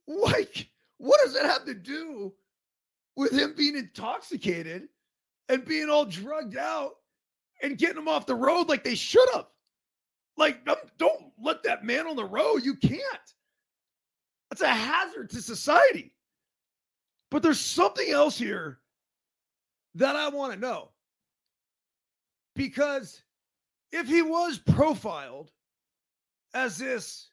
like, 0.07 0.68
what 0.97 1.20
does 1.24 1.34
that 1.34 1.45
have 1.45 1.66
to 1.66 1.74
do 1.74 2.34
with 3.16 3.32
him 3.32 3.53
being 3.57 3.76
intoxicated 3.76 4.88
and 5.49 5.66
being 5.66 5.89
all 5.89 6.05
drugged 6.05 6.57
out 6.57 6.91
and 7.61 7.78
getting 7.78 7.97
him 7.97 8.07
off 8.07 8.26
the 8.26 8.36
road 8.36 8.68
like 8.68 8.84
they 8.84 8.95
should 8.95 9.28
have. 9.34 9.45
Like, 10.38 10.66
don't 10.98 11.24
let 11.42 11.64
that 11.64 11.84
man 11.84 12.08
on 12.08 12.16
the 12.16 12.26
road. 12.26 12.64
You 12.64 12.76
can't. 12.76 13.02
That's 14.50 14.62
a 14.62 14.68
hazard 14.68 15.30
to 15.32 15.42
society. 15.42 16.14
But 17.32 17.42
there's 17.42 17.60
something 17.60 18.10
else 18.10 18.38
here 18.38 18.80
that 19.96 20.16
I 20.16 20.30
want 20.30 20.54
to 20.54 20.60
know. 20.60 20.90
Because 22.56 23.22
if 23.92 24.08
he 24.08 24.22
was 24.22 24.58
profiled 24.58 25.52
as 26.54 26.78
this 26.78 27.30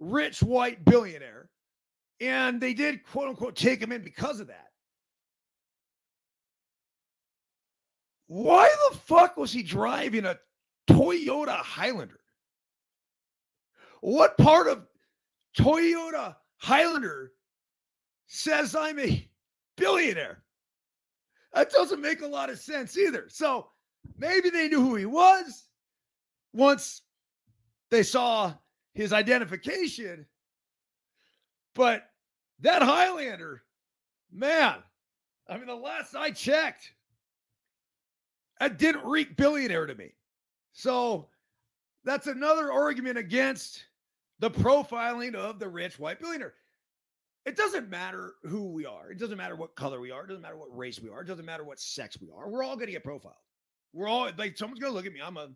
rich 0.00 0.42
white 0.42 0.84
billionaire, 0.84 1.50
and 2.20 2.60
they 2.60 2.74
did 2.74 3.04
quote 3.04 3.28
unquote 3.28 3.56
take 3.56 3.80
him 3.80 3.92
in 3.92 4.02
because 4.02 4.40
of 4.40 4.48
that, 4.48 4.68
Why 8.26 8.68
the 8.90 8.96
fuck 8.96 9.36
was 9.36 9.52
he 9.52 9.62
driving 9.62 10.24
a 10.24 10.38
Toyota 10.88 11.56
Highlander? 11.56 12.20
What 14.04 14.36
part 14.36 14.68
of 14.68 14.86
Toyota 15.56 16.36
Highlander 16.58 17.32
says 18.26 18.76
I'm 18.76 18.98
a 18.98 19.26
billionaire? 19.78 20.42
That 21.54 21.70
doesn't 21.70 22.02
make 22.02 22.20
a 22.20 22.26
lot 22.26 22.50
of 22.50 22.58
sense 22.58 22.98
either. 22.98 23.24
So 23.30 23.70
maybe 24.18 24.50
they 24.50 24.68
knew 24.68 24.82
who 24.82 24.94
he 24.96 25.06
was 25.06 25.68
once 26.52 27.00
they 27.90 28.02
saw 28.02 28.52
his 28.92 29.14
identification. 29.14 30.26
But 31.74 32.04
that 32.60 32.82
Highlander, 32.82 33.62
man, 34.30 34.82
I 35.48 35.56
mean, 35.56 35.66
the 35.66 35.74
last 35.74 36.14
I 36.14 36.30
checked, 36.30 36.92
that 38.60 38.78
didn't 38.78 39.06
reek 39.06 39.34
billionaire 39.34 39.86
to 39.86 39.94
me. 39.94 40.12
So 40.74 41.30
that's 42.04 42.26
another 42.26 42.70
argument 42.70 43.16
against 43.16 43.82
the 44.44 44.50
profiling 44.50 45.34
of 45.34 45.58
the 45.58 45.66
rich 45.66 45.98
white 45.98 46.20
billionaire. 46.20 46.52
It 47.46 47.56
doesn't 47.56 47.88
matter 47.88 48.34
who 48.42 48.72
we 48.72 48.84
are. 48.84 49.10
It 49.10 49.18
doesn't 49.18 49.38
matter 49.38 49.56
what 49.56 49.74
color 49.74 50.00
we 50.00 50.10
are. 50.10 50.24
It 50.24 50.28
doesn't 50.28 50.42
matter 50.42 50.58
what 50.58 50.76
race 50.76 51.00
we 51.00 51.08
are. 51.08 51.22
It 51.22 51.26
doesn't 51.26 51.46
matter 51.46 51.64
what 51.64 51.80
sex 51.80 52.20
we 52.20 52.28
are. 52.28 52.50
We're 52.50 52.62
all 52.62 52.76
going 52.76 52.88
to 52.88 52.92
get 52.92 53.04
profiled. 53.04 53.36
We're 53.94 54.06
all 54.06 54.30
like, 54.36 54.58
someone's 54.58 54.80
going 54.80 54.92
to 54.92 54.94
look 54.94 55.06
at 55.06 55.14
me. 55.14 55.20
I'm 55.24 55.38
a 55.38 55.48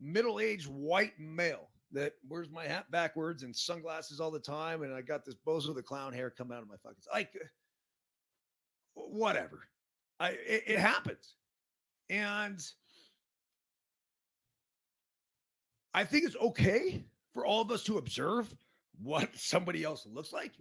middle 0.00 0.40
aged 0.40 0.66
white 0.66 1.12
male. 1.20 1.68
that 1.94 2.14
wears 2.28 2.50
my 2.50 2.64
hat 2.64 2.90
backwards 2.90 3.44
and 3.44 3.54
sunglasses 3.54 4.20
all 4.20 4.30
the 4.30 4.40
time, 4.40 4.82
and 4.82 4.92
I 4.92 5.00
got 5.00 5.24
this 5.24 5.36
Bozo 5.46 5.74
the 5.74 5.82
Clown 5.82 6.12
hair 6.12 6.28
coming 6.28 6.56
out 6.56 6.62
of 6.62 6.68
my 6.68 6.76
fucking 6.82 6.98
like 7.12 7.32
whatever. 8.94 9.68
I 10.20 10.30
it, 10.30 10.64
it 10.66 10.78
happens, 10.78 11.36
and 12.10 12.60
I 15.94 16.04
think 16.04 16.24
it's 16.24 16.36
okay 16.36 17.04
for 17.34 17.44
all 17.44 17.60
of 17.60 17.70
us 17.70 17.82
to 17.84 17.98
observe 17.98 18.54
what 19.02 19.28
somebody 19.34 19.84
else 19.84 20.06
looks 20.10 20.32
like, 20.32 20.52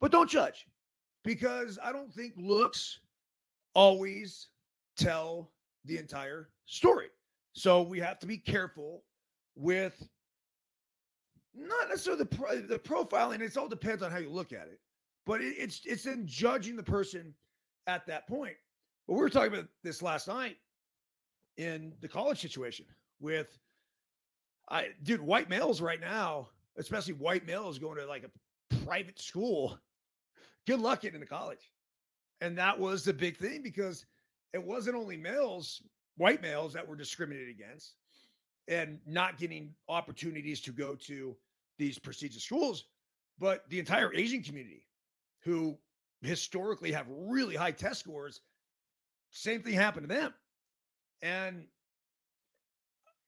but 0.00 0.12
don't 0.12 0.28
judge 0.28 0.66
because 1.24 1.78
I 1.82 1.92
don't 1.92 2.12
think 2.12 2.34
looks 2.36 2.98
always 3.74 4.48
tell 4.96 5.50
the 5.84 5.96
entire 5.98 6.50
story. 6.66 7.06
So 7.54 7.82
we 7.82 8.00
have 8.00 8.18
to 8.20 8.26
be 8.26 8.36
careful 8.36 9.04
with 9.54 10.08
not 11.54 11.88
necessarily 11.88 12.24
the 12.24 12.36
pro, 12.36 12.60
the 12.60 12.78
profiling. 12.78 13.40
It 13.40 13.56
all 13.56 13.68
depends 13.68 14.02
on 14.02 14.10
how 14.10 14.18
you 14.18 14.30
look 14.30 14.52
at 14.52 14.68
it, 14.68 14.80
but 15.26 15.40
it, 15.40 15.54
it's 15.58 15.82
it's 15.84 16.06
in 16.06 16.26
judging 16.26 16.76
the 16.76 16.82
person 16.82 17.34
at 17.86 18.06
that 18.06 18.26
point. 18.26 18.56
But 19.06 19.14
we 19.14 19.20
were 19.20 19.28
talking 19.28 19.52
about 19.52 19.68
this 19.82 20.00
last 20.00 20.28
night 20.28 20.56
in 21.58 21.92
the 22.00 22.08
college 22.08 22.40
situation 22.40 22.86
with 23.20 23.58
I 24.72 24.88
dude, 25.02 25.20
white 25.20 25.50
males 25.50 25.80
right 25.82 26.00
now, 26.00 26.48
especially 26.78 27.12
white 27.12 27.46
males 27.46 27.78
going 27.78 27.98
to 27.98 28.06
like 28.06 28.24
a 28.24 28.76
private 28.84 29.20
school. 29.20 29.78
Good 30.66 30.80
luck 30.80 31.02
getting 31.02 31.20
into 31.20 31.26
college. 31.26 31.70
And 32.40 32.56
that 32.58 32.78
was 32.78 33.04
the 33.04 33.12
big 33.12 33.36
thing 33.36 33.62
because 33.62 34.06
it 34.52 34.62
wasn't 34.62 34.96
only 34.96 35.16
males, 35.16 35.82
white 36.16 36.40
males 36.40 36.72
that 36.72 36.88
were 36.88 36.96
discriminated 36.96 37.50
against 37.50 37.96
and 38.66 38.98
not 39.06 39.38
getting 39.38 39.74
opportunities 39.88 40.60
to 40.62 40.72
go 40.72 40.94
to 40.94 41.36
these 41.78 41.98
prestigious 41.98 42.42
schools, 42.42 42.84
but 43.38 43.68
the 43.68 43.78
entire 43.78 44.14
Asian 44.14 44.42
community 44.42 44.86
who 45.44 45.76
historically 46.22 46.92
have 46.92 47.06
really 47.10 47.56
high 47.56 47.72
test 47.72 48.00
scores, 48.00 48.40
same 49.30 49.62
thing 49.62 49.74
happened 49.74 50.08
to 50.08 50.14
them. 50.14 50.32
And 51.20 51.66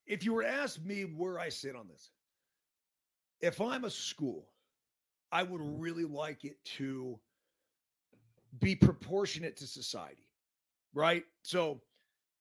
if 0.06 0.24
you 0.24 0.34
were 0.34 0.44
asked 0.44 0.84
me 0.84 1.02
where 1.02 1.38
I 1.38 1.48
sit 1.48 1.76
on 1.76 1.88
this, 1.88 2.10
if 3.40 3.60
I'm 3.60 3.84
a 3.84 3.90
school, 3.90 4.46
I 5.32 5.42
would 5.42 5.60
mm-hmm. 5.60 5.80
really 5.80 6.04
like 6.04 6.44
it 6.44 6.56
to 6.76 7.18
be 8.60 8.76
proportionate 8.76 9.56
to 9.58 9.66
society, 9.66 10.28
right? 10.94 11.24
So 11.42 11.80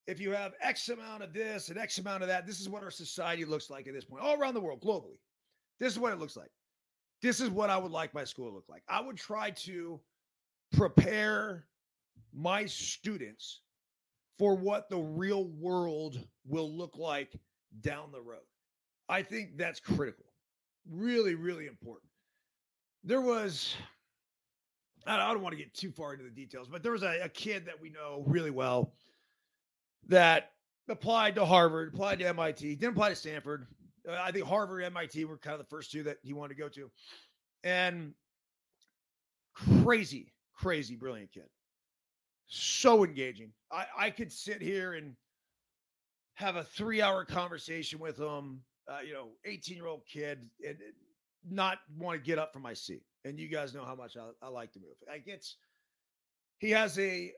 if 0.08 0.20
you 0.20 0.32
have 0.32 0.54
X 0.62 0.90
amount 0.90 1.24
of 1.24 1.34
this 1.34 1.70
and 1.70 1.78
X 1.78 1.98
amount 1.98 2.24
of 2.24 2.30
that, 2.30 2.46
this 2.46 2.60
is 2.60 2.70
what 2.70 2.84
our 2.84 2.92
society 2.92 3.46
looks 3.46 3.70
like 3.70 3.88
at 3.88 3.94
this 3.94 4.06
point, 4.06 4.24
all 4.24 4.40
around 4.40 4.54
the 4.54 4.62
world, 4.62 4.82
globally. 4.82 5.20
This 5.80 5.92
is 5.92 6.00
what 6.00 6.14
it 6.14 6.20
looks 6.20 6.38
like. 6.38 6.52
This 7.22 7.40
is 7.40 7.50
what 7.50 7.70
I 7.70 7.78
would 7.78 7.92
like 7.92 8.14
my 8.14 8.26
school 8.26 8.50
to 8.50 8.56
look 8.56 8.68
like. 8.70 8.84
I 8.88 9.02
would 9.02 9.18
try 9.18 9.50
to 9.52 10.00
prepare 10.74 11.66
my 12.34 12.66
students 12.66 13.62
for 14.38 14.56
what 14.56 14.90
the 14.90 14.98
real 14.98 15.46
world 15.46 16.20
will 16.46 16.76
look 16.76 16.98
like 16.98 17.34
down 17.82 18.12
the 18.12 18.22
road. 18.22 18.46
I 19.10 19.22
think 19.22 19.58
that's 19.58 19.80
critical. 19.80 20.26
Really, 20.90 21.36
really 21.36 21.68
important. 21.68 22.10
There 23.04 23.22
was, 23.22 23.76
I 25.06 25.34
don't 25.34 25.42
want 25.42 25.54
to 25.54 25.62
get 25.62 25.74
too 25.74 25.92
far 25.92 26.14
into 26.14 26.24
the 26.24 26.30
details, 26.30 26.68
but 26.70 26.84
there 26.84 26.92
was 26.92 27.04
a, 27.04 27.20
a 27.24 27.30
kid 27.30 27.66
that 27.66 27.80
we 27.80 27.90
know 27.90 28.24
really 28.28 28.52
well 28.52 28.94
that 30.08 30.52
applied 30.90 31.36
to 31.36 31.46
Harvard, 31.46 31.94
applied 31.94 32.20
to 32.20 32.28
MIT, 32.28 32.76
didn't 32.76 32.94
apply 32.94 33.10
to 33.10 33.16
Stanford. 33.16 33.68
Uh, 34.08 34.18
I 34.22 34.32
think 34.32 34.46
Harvard, 34.46 34.84
and 34.84 34.96
MIT 34.96 35.26
were 35.26 35.38
kind 35.38 35.54
of 35.54 35.60
the 35.60 35.70
first 35.70 35.92
two 35.92 36.04
that 36.04 36.18
he 36.24 36.34
wanted 36.34 36.56
to 36.56 36.62
go 36.62 36.70
to. 36.70 36.90
And 37.64 38.14
crazy, 39.54 40.34
crazy, 40.54 40.96
brilliant 40.96 41.32
kid. 41.32 41.48
So 42.48 43.04
engaging. 43.04 43.52
I, 43.72 43.86
I 43.98 44.10
could 44.10 44.32
sit 44.32 44.62
here 44.62 44.94
and 44.94 45.16
have 46.36 46.56
a 46.56 46.64
three 46.64 47.02
hour 47.02 47.26
conversation 47.26 48.00
with 48.00 48.20
him, 48.20 48.62
uh, 48.90 49.00
you 49.06 49.14
know, 49.14 49.30
18 49.46 49.78
year 49.78 49.88
old 49.88 50.02
kid, 50.12 50.50
and 50.66 50.78
not 51.50 51.80
want 51.98 52.20
to 52.20 52.26
get 52.26 52.40
up 52.40 52.54
from 52.54 52.62
my 52.62 52.74
seat. 52.74 53.04
And 53.26 53.40
you 53.40 53.48
guys 53.48 53.74
know 53.74 53.86
how 53.86 53.96
much 53.96 54.18
I, 54.18 54.30
I 54.46 54.50
like 54.50 54.72
to 54.74 54.80
move. 54.80 54.96
Like 55.08 55.24
it's, 55.28 55.58
he 56.60 56.72
has 56.72 56.98
a, 57.00 57.32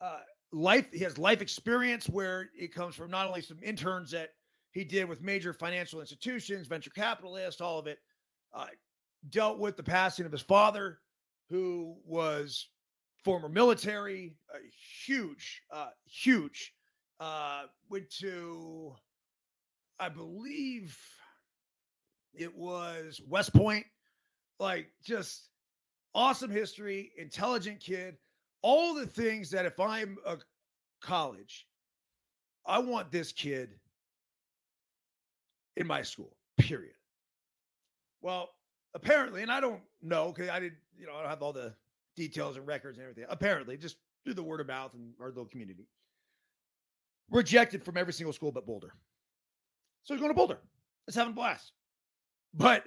uh, 0.00 0.18
life 0.52 0.86
he 0.92 1.00
has 1.00 1.18
life 1.18 1.42
experience 1.42 2.08
where 2.08 2.48
it 2.56 2.74
comes 2.74 2.94
from 2.94 3.10
not 3.10 3.26
only 3.26 3.42
some 3.42 3.58
interns 3.62 4.10
that 4.12 4.30
he 4.72 4.84
did 4.84 5.08
with 5.08 5.20
major 5.20 5.52
financial 5.52 6.00
institutions 6.00 6.66
venture 6.66 6.90
capitalists 6.90 7.60
all 7.60 7.78
of 7.78 7.86
it 7.86 7.98
uh, 8.54 8.66
dealt 9.30 9.58
with 9.58 9.76
the 9.76 9.82
passing 9.82 10.24
of 10.24 10.32
his 10.32 10.40
father 10.40 10.98
who 11.50 11.96
was 12.04 12.68
former 13.24 13.48
military 13.48 14.36
a 14.54 14.58
huge 15.04 15.62
uh, 15.72 15.88
huge 16.06 16.72
uh, 17.20 17.62
went 17.88 18.10
to 18.10 18.94
i 19.98 20.08
believe 20.08 20.98
it 22.34 22.54
was 22.54 23.20
west 23.26 23.54
point 23.54 23.86
like 24.58 24.88
just 25.02 25.48
awesome 26.14 26.50
history 26.50 27.12
intelligent 27.16 27.80
kid 27.80 28.16
all 28.66 28.94
the 28.94 29.06
things 29.06 29.50
that 29.50 29.64
if 29.64 29.78
I'm 29.78 30.16
a 30.26 30.38
college, 31.00 31.68
I 32.66 32.80
want 32.80 33.12
this 33.12 33.30
kid 33.30 33.70
in 35.76 35.86
my 35.86 36.02
school, 36.02 36.36
period. 36.58 36.94
Well, 38.22 38.50
apparently, 38.94 39.42
and 39.42 39.52
I 39.52 39.60
don't 39.60 39.82
know 40.02 40.32
because 40.32 40.50
I 40.50 40.58
didn't, 40.58 40.78
you 40.98 41.06
know, 41.06 41.14
I 41.14 41.20
don't 41.20 41.30
have 41.30 41.42
all 41.42 41.52
the 41.52 41.74
details 42.16 42.56
and 42.56 42.66
records 42.66 42.98
and 42.98 43.04
everything. 43.04 43.26
Apparently, 43.28 43.76
just 43.76 43.98
through 44.24 44.34
the 44.34 44.42
word 44.42 44.60
of 44.60 44.66
mouth 44.66 44.94
and 44.94 45.12
our 45.20 45.28
little 45.28 45.44
community, 45.44 45.86
rejected 47.30 47.84
from 47.84 47.96
every 47.96 48.12
single 48.12 48.32
school 48.32 48.52
but 48.52 48.66
Boulder. 48.66 48.92
So 50.04 50.14
he's 50.14 50.20
going 50.20 50.30
to 50.30 50.36
Boulder. 50.36 50.58
It's 51.06 51.16
having 51.16 51.32
a 51.32 51.36
blast. 51.36 51.72
But 52.54 52.86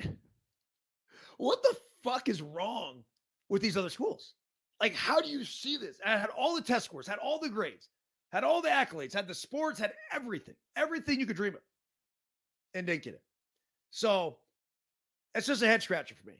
what 1.37 1.61
the 1.63 1.75
fuck 2.03 2.29
is 2.29 2.41
wrong 2.41 3.03
with 3.49 3.61
these 3.61 3.77
other 3.77 3.89
schools? 3.89 4.33
Like, 4.81 4.93
how 4.93 5.21
do 5.21 5.29
you 5.29 5.43
see 5.43 5.77
this? 5.77 5.97
I 6.05 6.17
had 6.17 6.29
all 6.29 6.55
the 6.55 6.61
test 6.61 6.85
scores, 6.85 7.07
had 7.07 7.19
all 7.19 7.39
the 7.39 7.49
grades, 7.49 7.89
had 8.31 8.43
all 8.43 8.61
the 8.61 8.69
accolades, 8.69 9.13
had 9.13 9.27
the 9.27 9.33
sports, 9.33 9.79
had 9.79 9.93
everything, 10.11 10.55
everything 10.75 11.19
you 11.19 11.25
could 11.25 11.35
dream 11.35 11.55
of, 11.55 11.61
and 12.73 12.87
didn't 12.87 13.03
get 13.03 13.15
it. 13.15 13.23
So 13.91 14.37
it's 15.35 15.47
just 15.47 15.61
a 15.61 15.67
head 15.67 15.83
scratcher 15.83 16.15
for 16.15 16.27
me. 16.27 16.37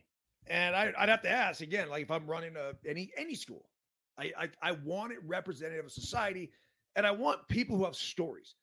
And 0.47 0.75
I, 0.75 0.85
would 0.85 1.09
have 1.09 1.21
to 1.23 1.29
ask 1.29 1.61
again, 1.61 1.89
like 1.89 2.03
if 2.03 2.11
I'm 2.11 2.25
running 2.25 2.55
a, 2.55 2.73
any 2.87 3.11
any 3.17 3.35
school, 3.35 3.69
I, 4.17 4.31
I 4.37 4.49
I 4.61 4.71
want 4.83 5.11
it 5.11 5.19
representative 5.25 5.85
of 5.85 5.91
society, 5.91 6.51
and 6.99 7.07
I 7.07 7.11
want 7.11 7.47
people 7.47 7.77
who 7.77 7.85
have 7.85 7.95
stories. 7.95 8.55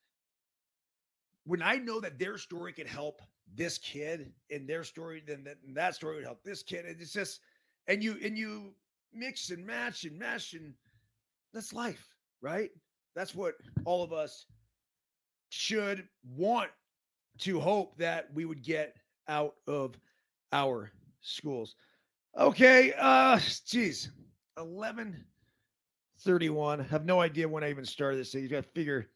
When 1.45 1.62
I 1.62 1.76
know 1.76 2.01
that 2.01 2.18
their 2.18 2.37
story 2.37 2.70
could 2.74 2.87
help 2.87 3.22
this 3.55 3.78
kid, 3.78 4.30
and 4.51 4.68
their 4.68 4.84
story, 4.84 5.22
then 5.26 5.43
that, 5.45 5.57
that 5.74 5.95
story 5.95 6.16
would 6.16 6.24
help 6.24 6.43
this 6.45 6.62
kid. 6.62 6.84
And 6.84 7.01
it's 7.01 7.14
just, 7.14 7.41
and 7.87 8.05
you 8.05 8.18
and 8.22 8.37
you 8.37 8.74
mix 9.14 9.49
and 9.49 9.64
match 9.64 10.05
and 10.05 10.18
mesh 10.18 10.53
and 10.53 10.74
that's 11.55 11.72
life, 11.72 12.07
right? 12.43 12.70
That's 13.14 13.34
what 13.34 13.55
all 13.87 14.05
of 14.05 14.12
us 14.12 14.45
should 15.49 16.07
want 16.37 16.70
to 17.39 17.59
hope 17.59 17.97
that 17.97 18.28
we 18.34 18.45
would 18.45 18.62
get 18.62 18.97
out 19.28 19.55
of 19.66 19.99
our 20.53 20.93
schools. 21.22 21.74
Okay, 22.39 22.93
uh 22.99 23.41
geez. 23.66 24.11
11 24.59 25.24
31. 26.21 26.81
Have 26.81 27.05
no 27.05 27.21
idea 27.21 27.49
when 27.49 27.64
I 27.64 27.71
even 27.71 27.85
started 27.85 28.19
this 28.19 28.33
thing. 28.33 28.43
You 28.43 28.49
got 28.49 28.64
to 28.64 28.71
figure 28.71 29.09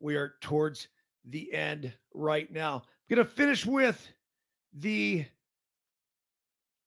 we 0.00 0.16
are 0.16 0.34
towards 0.40 0.88
the 1.24 1.52
end 1.52 1.92
right 2.14 2.50
now. 2.52 2.82
I'm 3.10 3.16
going 3.16 3.26
to 3.26 3.32
finish 3.32 3.66
with 3.66 4.06
the 4.72 5.24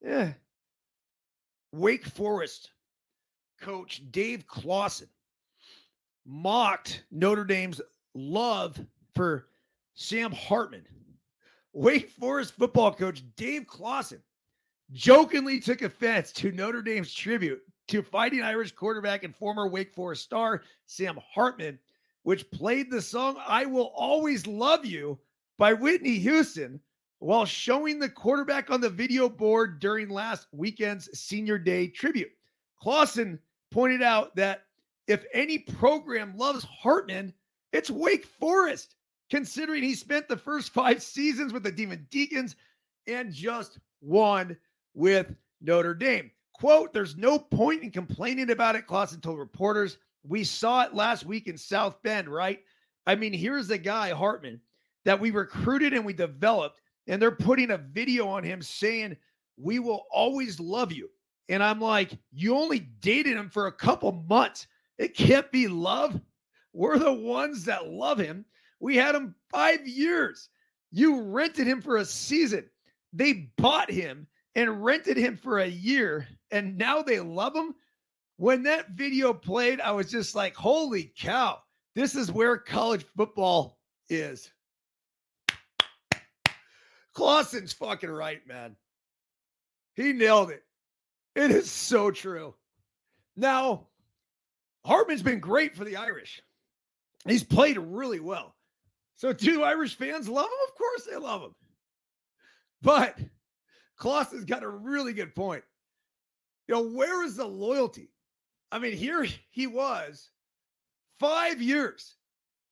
yeah, 0.04 0.34
Wake 1.72 2.06
Forest 2.06 2.72
coach 3.60 4.02
Dave 4.12 4.48
Clawson 4.48 5.08
mocked 6.26 7.04
Notre 7.12 7.46
Dame's 7.46 7.82
love 8.16 8.80
for 9.16 9.48
Sam 9.94 10.32
Hartman. 10.32 10.86
Wake 11.74 12.10
Forest 12.10 12.54
football 12.54 12.94
coach 12.94 13.24
Dave 13.36 13.68
Clawson 13.68 14.22
jokingly 14.92 15.60
took 15.60 15.82
offense 15.82 16.32
to 16.34 16.52
Notre 16.52 16.82
Dame's 16.82 17.14
tribute 17.14 17.62
to 17.92 18.02
fighting 18.02 18.42
Irish 18.42 18.72
quarterback 18.72 19.24
and 19.24 19.36
former 19.36 19.68
Wake 19.68 19.94
Forest 19.94 20.24
star 20.24 20.64
Sam 20.86 21.20
Hartman, 21.34 21.78
which 22.24 22.50
played 22.50 22.90
the 22.90 23.02
song 23.02 23.36
I 23.46 23.66
Will 23.66 23.92
Always 23.96 24.48
Love 24.48 24.86
You 24.86 25.20
by 25.58 25.74
Whitney 25.74 26.18
Houston 26.20 26.80
while 27.20 27.46
showing 27.46 28.00
the 28.00 28.08
quarterback 28.10 28.70
on 28.72 28.80
the 28.80 28.90
video 28.90 29.28
board 29.28 29.80
during 29.80 30.10
last 30.10 30.48
weekend's 30.54 31.20
senior 31.20 31.58
day 31.58 31.88
tribute. 31.88 32.32
Clawson 32.82 33.38
pointed 33.72 34.02
out 34.02 34.34
that 34.38 34.64
if 35.08 35.26
any 35.34 35.60
program 35.60 36.38
loves 36.38 36.64
Hartman, 36.64 37.34
it's 37.74 37.92
Wake 37.92 38.26
Forest. 38.26 38.96
considering 39.32 39.82
he 39.82 39.96
spent 39.96 40.28
the 40.28 40.38
first 40.38 40.72
five 40.72 41.02
seasons 41.02 41.54
with 41.54 41.64
the 41.64 41.72
Demon 41.72 42.06
Deacons 42.12 42.56
and 43.08 43.34
just 43.34 43.80
won 44.02 44.56
with 44.94 45.34
Notre 45.62 45.96
Dame. 45.96 46.30
Quote, 46.62 46.94
there's 46.94 47.18
no 47.18 47.40
point 47.40 47.82
in 47.82 47.90
complaining 47.90 48.52
about 48.52 48.76
it, 48.76 48.86
Clawson 48.86 49.20
told 49.20 49.40
reporters. 49.40 49.98
We 50.24 50.44
saw 50.44 50.84
it 50.84 50.94
last 50.94 51.26
week 51.26 51.48
in 51.48 51.58
South 51.58 52.00
Bend, 52.04 52.30
right? 52.30 52.60
I 53.08 53.16
mean, 53.16 53.34
here's 53.34 53.68
the 53.68 53.80
guy, 53.80 54.12
Hartman, 54.12 54.62
that 55.04 55.20
we 55.20 55.32
recruited 55.32 55.96
and 55.96 56.06
we 56.06 56.14
developed, 56.14 56.80
and 57.08 57.20
they're 57.20 57.32
putting 57.32 57.72
a 57.72 57.80
video 57.80 58.28
on 58.28 58.44
him 58.44 58.62
saying, 58.62 59.18
We 59.58 59.80
will 59.80 60.06
always 60.14 60.60
love 60.60 60.92
you. 60.92 61.10
And 61.50 61.64
I'm 61.64 61.82
like, 61.82 62.12
You 62.32 62.56
only 62.56 62.78
dated 62.78 63.38
him 63.38 63.50
for 63.50 63.66
a 63.66 63.72
couple 63.72 64.24
months. 64.30 64.68
It 65.00 65.18
can't 65.18 65.52
be 65.52 65.68
love. 65.68 66.22
We're 66.74 67.00
the 67.00 67.12
ones 67.12 67.66
that 67.66 67.88
love 67.88 68.20
him. 68.20 68.46
We 68.80 68.96
had 68.98 69.16
him 69.16 69.34
five 69.50 69.88
years. 69.88 70.50
You 70.92 71.22
rented 71.24 71.66
him 71.66 71.82
for 71.82 71.98
a 71.98 72.06
season. 72.06 72.70
They 73.14 73.50
bought 73.58 73.90
him 73.90 74.28
and 74.56 74.84
rented 74.84 75.18
him 75.18 75.38
for 75.38 75.60
a 75.60 75.68
year, 75.68 76.28
and 76.52 76.78
now 76.78 77.02
they 77.02 77.20
love 77.20 77.56
him. 77.56 77.74
When 78.38 78.64
that 78.64 78.90
video 78.92 79.34
played, 79.34 79.80
I 79.80 79.92
was 79.92 80.10
just 80.10 80.36
like, 80.36 80.56
holy 80.56 81.14
cow, 81.18 81.60
this 81.96 82.16
is 82.16 82.32
where 82.32 82.58
college 82.58 83.06
football 83.16 83.78
is. 84.10 84.52
Clawson's 87.14 87.74
fucking 87.74 88.10
right, 88.10 88.46
man. 88.48 88.76
He 89.96 90.14
nailed 90.14 90.50
it. 90.50 90.64
It 91.36 91.52
is 91.52 91.70
so 91.70 92.12
true. 92.12 92.56
Now, 93.36 93.88
Hartman's 94.86 95.22
been 95.22 95.40
great 95.40 95.76
for 95.76 95.84
the 95.84 95.98
Irish. 95.98 96.42
He's 97.28 97.44
played 97.44 97.78
really 97.78 98.20
well. 98.20 98.56
So, 99.16 99.34
do 99.34 99.64
Irish 99.64 99.96
fans 99.96 100.28
love 100.28 100.46
him? 100.46 100.52
Of 100.68 100.76
course 100.76 101.06
they 101.06 101.18
love 101.18 101.44
him. 101.44 101.56
But 102.82 103.20
Clawson's 104.02 104.46
got 104.46 104.64
a 104.64 104.68
really 104.68 105.14
good 105.14 105.36
point. 105.36 105.64
You 106.68 106.74
know, 106.74 106.90
where 106.90 107.24
is 107.24 107.36
the 107.36 107.46
loyalty? 107.46 108.10
I 108.72 108.80
mean, 108.80 108.94
here 108.94 109.28
he 109.52 109.68
was 109.68 110.32
five 111.20 111.62
years 111.62 112.16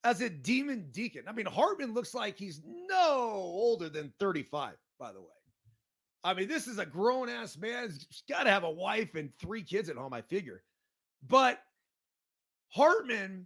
as 0.04 0.22
a 0.22 0.30
demon 0.30 0.88
deacon. 0.90 1.26
I 1.28 1.34
mean, 1.34 1.46
Hartman 1.46 1.94
looks 1.94 2.16
like 2.16 2.36
he's 2.36 2.64
no 2.66 3.22
older 3.22 3.90
than 3.90 4.12
35, 4.20 4.74
by 5.00 5.12
the 5.12 5.22
way. 5.22 5.28
I 6.24 6.34
mean, 6.34 6.48
this 6.48 6.66
is 6.66 6.80
a 6.80 6.86
grown 6.86 7.30
ass 7.30 7.56
man. 7.60 7.92
He's 7.92 8.24
got 8.28 8.44
to 8.44 8.50
have 8.50 8.64
a 8.64 8.72
wife 8.72 9.14
and 9.14 9.30
three 9.40 9.62
kids 9.62 9.88
at 9.88 9.98
home, 9.98 10.14
I 10.14 10.22
figure. 10.22 10.64
But 11.28 11.60
Hartman 12.70 13.46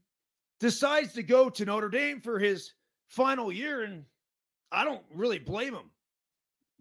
decides 0.62 1.12
to 1.16 1.24
go 1.24 1.50
to 1.50 1.66
Notre 1.66 1.90
Dame 1.90 2.22
for 2.22 2.40
his 2.40 2.72
final 3.10 3.52
year, 3.52 3.84
and 3.84 4.06
I 4.72 4.86
don't 4.86 5.04
really 5.14 5.40
blame 5.40 5.74
him. 5.74 5.90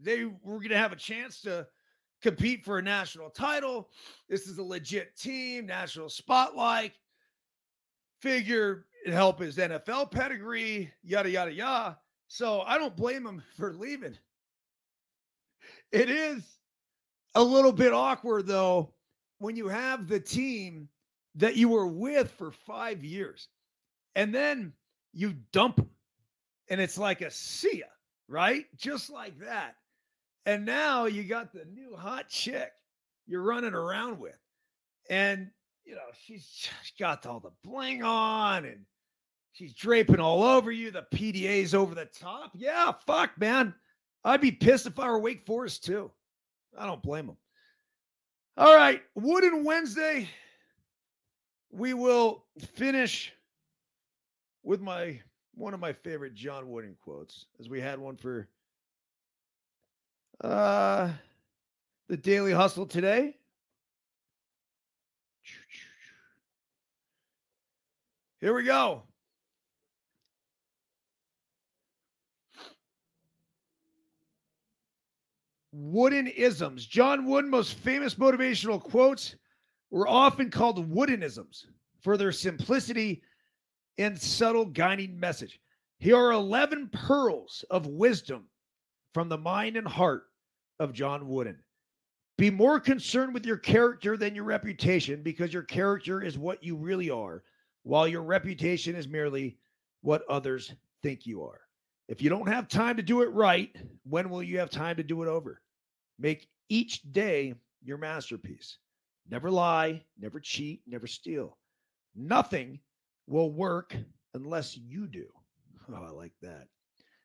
They 0.03 0.25
were 0.25 0.59
going 0.59 0.71
to 0.71 0.79
have 0.79 0.93
a 0.93 0.97
chance 0.97 1.41
to 1.43 1.67
compete 2.23 2.65
for 2.65 2.79
a 2.79 2.83
national 2.83 3.31
title. 3.31 3.91
This 4.29 4.47
is 4.47 4.59
a 4.59 4.63
legit 4.63 5.17
team, 5.17 5.67
national 5.67 6.09
spotlight. 6.09 6.93
Figure 8.21 8.87
it 9.05 9.13
help 9.13 9.41
his 9.41 9.57
NFL 9.57 10.11
pedigree, 10.11 10.93
yada, 11.03 11.31
yada, 11.31 11.53
yada. 11.53 11.99
So 12.29 12.63
I 12.63 12.79
don't 12.79 12.97
blame 12.97 13.27
him 13.27 13.43
for 13.57 13.73
leaving. 13.73 14.17
It 15.91 16.09
is 16.09 16.43
a 17.35 17.43
little 17.43 17.73
bit 17.73 17.93
awkward, 17.93 18.47
though, 18.47 18.95
when 19.39 19.57
you 19.57 19.69
have 19.69 20.09
the 20.09 20.21
team 20.21 20.89
that 21.35 21.57
you 21.57 21.69
were 21.69 21.87
with 21.87 22.31
for 22.31 22.53
five 22.53 23.03
years 23.05 23.49
and 24.15 24.35
then 24.35 24.73
you 25.13 25.35
dump 25.53 25.77
them 25.77 25.91
and 26.69 26.81
it's 26.81 26.99
like 26.99 27.21
a 27.21 27.31
see 27.31 27.79
ya, 27.79 27.87
right? 28.29 28.67
Just 28.77 29.11
like 29.11 29.39
that. 29.41 29.75
And 30.47 30.65
now 30.65 31.07
you 31.07 31.25
got 31.25 31.53
the 31.53 31.65
new 31.73 31.95
hot 31.97 32.29
chick 32.29 32.73
you're 33.27 33.43
running 33.43 33.75
around 33.75 34.19
with. 34.19 34.39
And, 35.09 35.51
you 35.85 35.95
know, 35.95 36.01
she's 36.25 36.69
got 36.99 37.27
all 37.27 37.41
the 37.41 37.53
bling 37.63 38.03
on 38.03 38.65
and 38.65 38.85
she's 39.53 39.75
draping 39.75 40.21
all 40.21 40.43
over 40.43 40.73
you. 40.73 40.91
The 40.91 41.07
PDA's 41.15 41.75
over 41.75 41.95
the 41.95 42.07
top. 42.07 42.53
Yeah, 42.55 42.93
fuck, 43.07 43.39
man. 43.39 43.75
I'd 44.25 44.41
be 44.41 44.53
pissed 44.53 44.87
if 44.87 44.99
I 44.99 45.09
were 45.09 45.19
Wake 45.19 45.47
Forest 45.47 45.85
too. 45.85 46.11
I 46.79 46.87
don't 46.87 47.03
blame 47.03 47.27
them. 47.27 47.37
All 48.57 48.75
right, 48.75 49.03
Wooden 49.15 49.65
Wednesday. 49.65 50.29
We 51.71 51.95
will 51.95 52.45
finish 52.75 53.33
with 54.63 54.81
my 54.81 55.21
one 55.55 55.75
of 55.75 55.81
my 55.81 55.93
favorite 55.93 56.35
John 56.35 56.71
Wooden 56.71 56.97
quotes, 57.03 57.47
as 57.61 57.69
we 57.69 57.81
had 57.81 57.99
one 57.99 58.17
for 58.17 58.49
uh, 60.41 61.11
the 62.09 62.17
Daily 62.17 62.53
Hustle 62.53 62.87
today. 62.87 63.37
Here 68.41 68.55
we 68.55 68.65
go. 68.65 69.05
Wooden 75.73 76.27
isms. 76.27 76.85
John 76.87 77.25
Wooden 77.25 77.51
most 77.51 77.75
famous 77.75 78.17
motivational 78.17 78.81
quotes 78.81 79.37
were 79.91 80.09
often 80.09 80.51
called 80.51 80.91
Woodenisms 80.93 81.67
for 82.03 82.17
their 82.17 82.33
simplicity 82.33 83.23
and 83.99 84.21
subtle 84.21 84.67
guiding 84.67 85.19
message. 85.19 85.61
Here 85.99 86.17
are 86.17 86.33
11 86.33 86.91
pearls 86.93 87.65
of 87.71 87.87
wisdom 87.87 88.49
from 89.13 89.29
the 89.29 89.39
mind 89.39 89.77
and 89.77 89.87
heart 89.87 90.25
of 90.81 90.93
John 90.93 91.29
Wooden. 91.29 91.59
Be 92.39 92.51
more 92.51 92.81
concerned 92.81 93.35
with 93.35 93.47
your 93.47 93.59
character 93.59 94.17
than 94.17 94.35
your 94.35 94.45
reputation 94.45 95.23
because 95.23 95.53
your 95.53 95.63
character 95.63 96.23
is 96.23 96.39
what 96.39 96.63
you 96.63 96.77
really 96.77 97.11
are, 97.11 97.43
while 97.83 98.09
your 98.09 98.23
reputation 98.23 98.97
is 98.97 99.07
merely 99.07 99.59
what 100.01 100.29
others 100.29 100.75
think 101.03 101.27
you 101.27 101.43
are. 101.43 101.61
If 102.09 102.21
you 102.21 102.31
don't 102.31 102.49
have 102.49 102.69
time 102.69 102.97
to 102.97 103.03
do 103.03 103.23
it 103.23 103.31
right, 103.33 103.75
when 104.05 104.29
will 104.29 104.43
you 104.43 104.59
have 104.59 104.71
time 104.71 104.97
to 104.97 105.03
do 105.03 105.23
it 105.23 105.29
over? 105.29 105.63
Make 106.19 106.49
each 106.69 107.03
day 107.13 107.55
your 107.85 107.99
masterpiece. 107.99 108.79
Never 109.31 109.51
lie, 109.51 110.03
never 110.19 110.41
cheat, 110.41 110.83
never 110.87 111.07
steal. 111.07 111.59
Nothing 112.15 112.81
will 113.29 113.53
work 113.53 113.95
unless 114.35 114.77
you 114.77 115.07
do. 115.07 115.27
Oh, 115.91 116.03
I 116.03 116.11
like 116.11 116.35
that. 116.43 116.67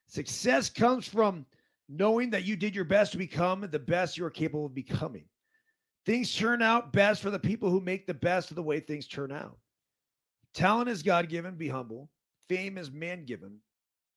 Success 0.08 0.70
comes 0.70 1.08
from 1.08 1.46
knowing 1.90 2.30
that 2.32 2.44
you 2.44 2.56
did 2.56 2.76
your 2.76 2.86
best 2.86 3.12
to 3.14 3.18
become 3.18 3.62
the 3.62 3.80
best 3.80 4.18
you're 4.18 4.30
capable 4.30 4.66
of 4.66 4.76
becoming. 4.76 5.26
Things 6.06 6.34
turn 6.34 6.62
out 6.62 6.94
best 6.94 7.22
for 7.22 7.30
the 7.30 7.40
people 7.40 7.70
who 7.70 7.82
make 7.82 8.08
the 8.08 8.14
best 8.14 8.50
of 8.50 8.56
the 8.56 8.64
way 8.64 8.80
things 8.80 9.08
turn 9.08 9.32
out. 9.32 9.58
Talent 10.54 10.90
is 10.90 11.04
God 11.04 11.30
given, 11.30 11.56
be 11.56 11.68
humble. 11.68 12.10
Fame 12.50 12.78
is 12.78 12.92
man 12.92 13.26
given, 13.26 13.58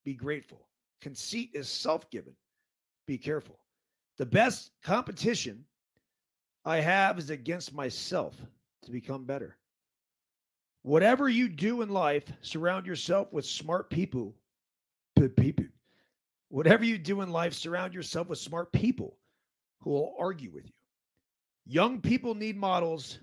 be 0.05 0.15
grateful. 0.15 0.69
Conceit 1.01 1.51
is 1.55 1.69
self 1.69 2.09
given, 2.11 2.33
be 3.07 3.19
careful. 3.19 3.59
The 4.19 4.27
best 4.27 4.71
competition 4.83 5.65
I 6.65 6.79
have 6.81 7.19
is 7.19 7.31
against 7.31 7.75
myself 7.75 8.37
to 8.85 8.91
become 8.91 9.25
better. 9.25 9.57
Whatever 10.83 11.29
you 11.29 11.49
do 11.49 11.83
in 11.83 11.89
life, 11.89 12.25
surround 12.41 12.87
yourself 12.87 13.33
with 13.33 13.45
smart 13.45 13.91
people. 13.91 14.35
People. 15.37 15.67
Whatever 16.51 16.85
you 16.85 16.99
do 16.99 17.21
in 17.21 17.31
life, 17.31 17.55
surround 17.55 17.95
yourself 17.95 18.29
with 18.29 18.39
smart 18.39 18.73
people 18.73 19.17
who 19.81 19.91
will 19.91 20.15
argue 20.19 20.51
with 20.51 20.67
you. 20.67 20.73
Young 21.65 22.01
people 22.01 22.35
need 22.35 22.57
models, 22.57 23.21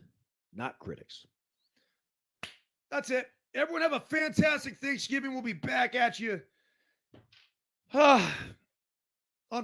not 0.54 0.80
critics. 0.80 1.28
That's 2.90 3.12
it. 3.12 3.28
Everyone 3.54 3.82
have 3.82 3.94
a 3.94 4.00
fantastic 4.00 4.78
Thanksgiving. 4.80 5.34
We'll 5.34 5.42
be 5.42 5.52
back 5.52 5.94
at 5.94 6.22
you 6.22 6.42
on 7.94 8.32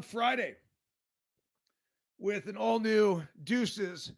Friday 0.01 0.55
with 2.19 2.47
an 2.47 2.57
all 2.57 2.81
new 2.81 3.23
Deuces 3.45 4.11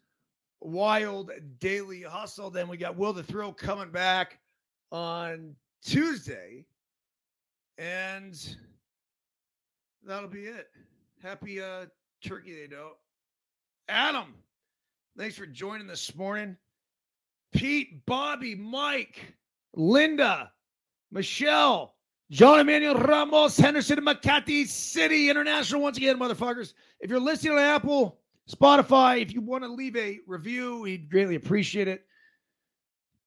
Wild 0.60 1.30
Daily 1.60 2.02
Hustle. 2.02 2.50
Then 2.50 2.66
we 2.66 2.76
got 2.76 2.96
Will 2.96 3.12
the 3.12 3.22
Thrill 3.22 3.52
coming 3.52 3.90
back 3.90 4.40
on 4.90 5.54
Tuesday. 5.84 6.66
And 7.78 8.56
that'll 10.06 10.28
be 10.28 10.46
it. 10.46 10.68
Happy 11.22 11.60
uh 11.60 11.86
Turkey 12.24 12.54
Day, 12.54 12.66
though. 12.70 12.92
Adam, 13.88 14.34
thanks 15.18 15.36
for 15.36 15.46
joining 15.46 15.86
this 15.86 16.14
morning. 16.14 16.56
Pete, 17.52 18.04
Bobby, 18.06 18.54
Mike, 18.54 19.34
Linda, 19.74 20.50
Michelle, 21.10 21.94
John 22.30 22.60
Emmanuel 22.60 22.96
Ramos, 22.96 23.56
Henderson, 23.56 23.98
Makati 23.98 24.66
City 24.66 25.30
International. 25.30 25.80
Once 25.80 25.96
again, 25.96 26.18
motherfuckers, 26.18 26.72
if 27.00 27.10
you're 27.10 27.20
listening 27.20 27.52
on 27.52 27.58
Apple, 27.60 28.18
Spotify, 28.50 29.22
if 29.22 29.32
you 29.32 29.40
want 29.40 29.62
to 29.62 29.68
leave 29.68 29.96
a 29.96 30.18
review, 30.26 30.80
we'd 30.80 31.08
greatly 31.10 31.36
appreciate 31.36 31.88
it. 31.88 32.04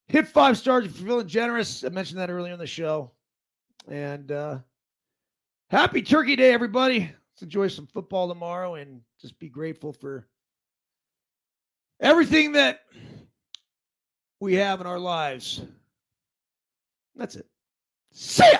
Hit 0.07 0.27
five 0.27 0.57
stars 0.57 0.85
if 0.85 0.99
you're 0.99 1.07
feeling 1.07 1.27
generous. 1.27 1.83
I 1.83 1.89
mentioned 1.89 2.19
that 2.19 2.29
earlier 2.29 2.53
in 2.53 2.59
the 2.59 2.67
show. 2.67 3.11
And 3.87 4.31
uh, 4.31 4.59
happy 5.69 6.01
Turkey 6.01 6.35
Day, 6.35 6.51
everybody. 6.51 6.99
Let's 6.99 7.41
enjoy 7.41 7.67
some 7.67 7.87
football 7.87 8.27
tomorrow 8.27 8.75
and 8.75 9.01
just 9.21 9.37
be 9.39 9.49
grateful 9.49 9.93
for 9.93 10.27
everything 11.99 12.53
that 12.53 12.81
we 14.39 14.55
have 14.55 14.81
in 14.81 14.87
our 14.87 14.99
lives. 14.99 15.61
That's 17.15 17.35
it. 17.35 17.45
See 18.11 18.43
ya. 18.51 18.59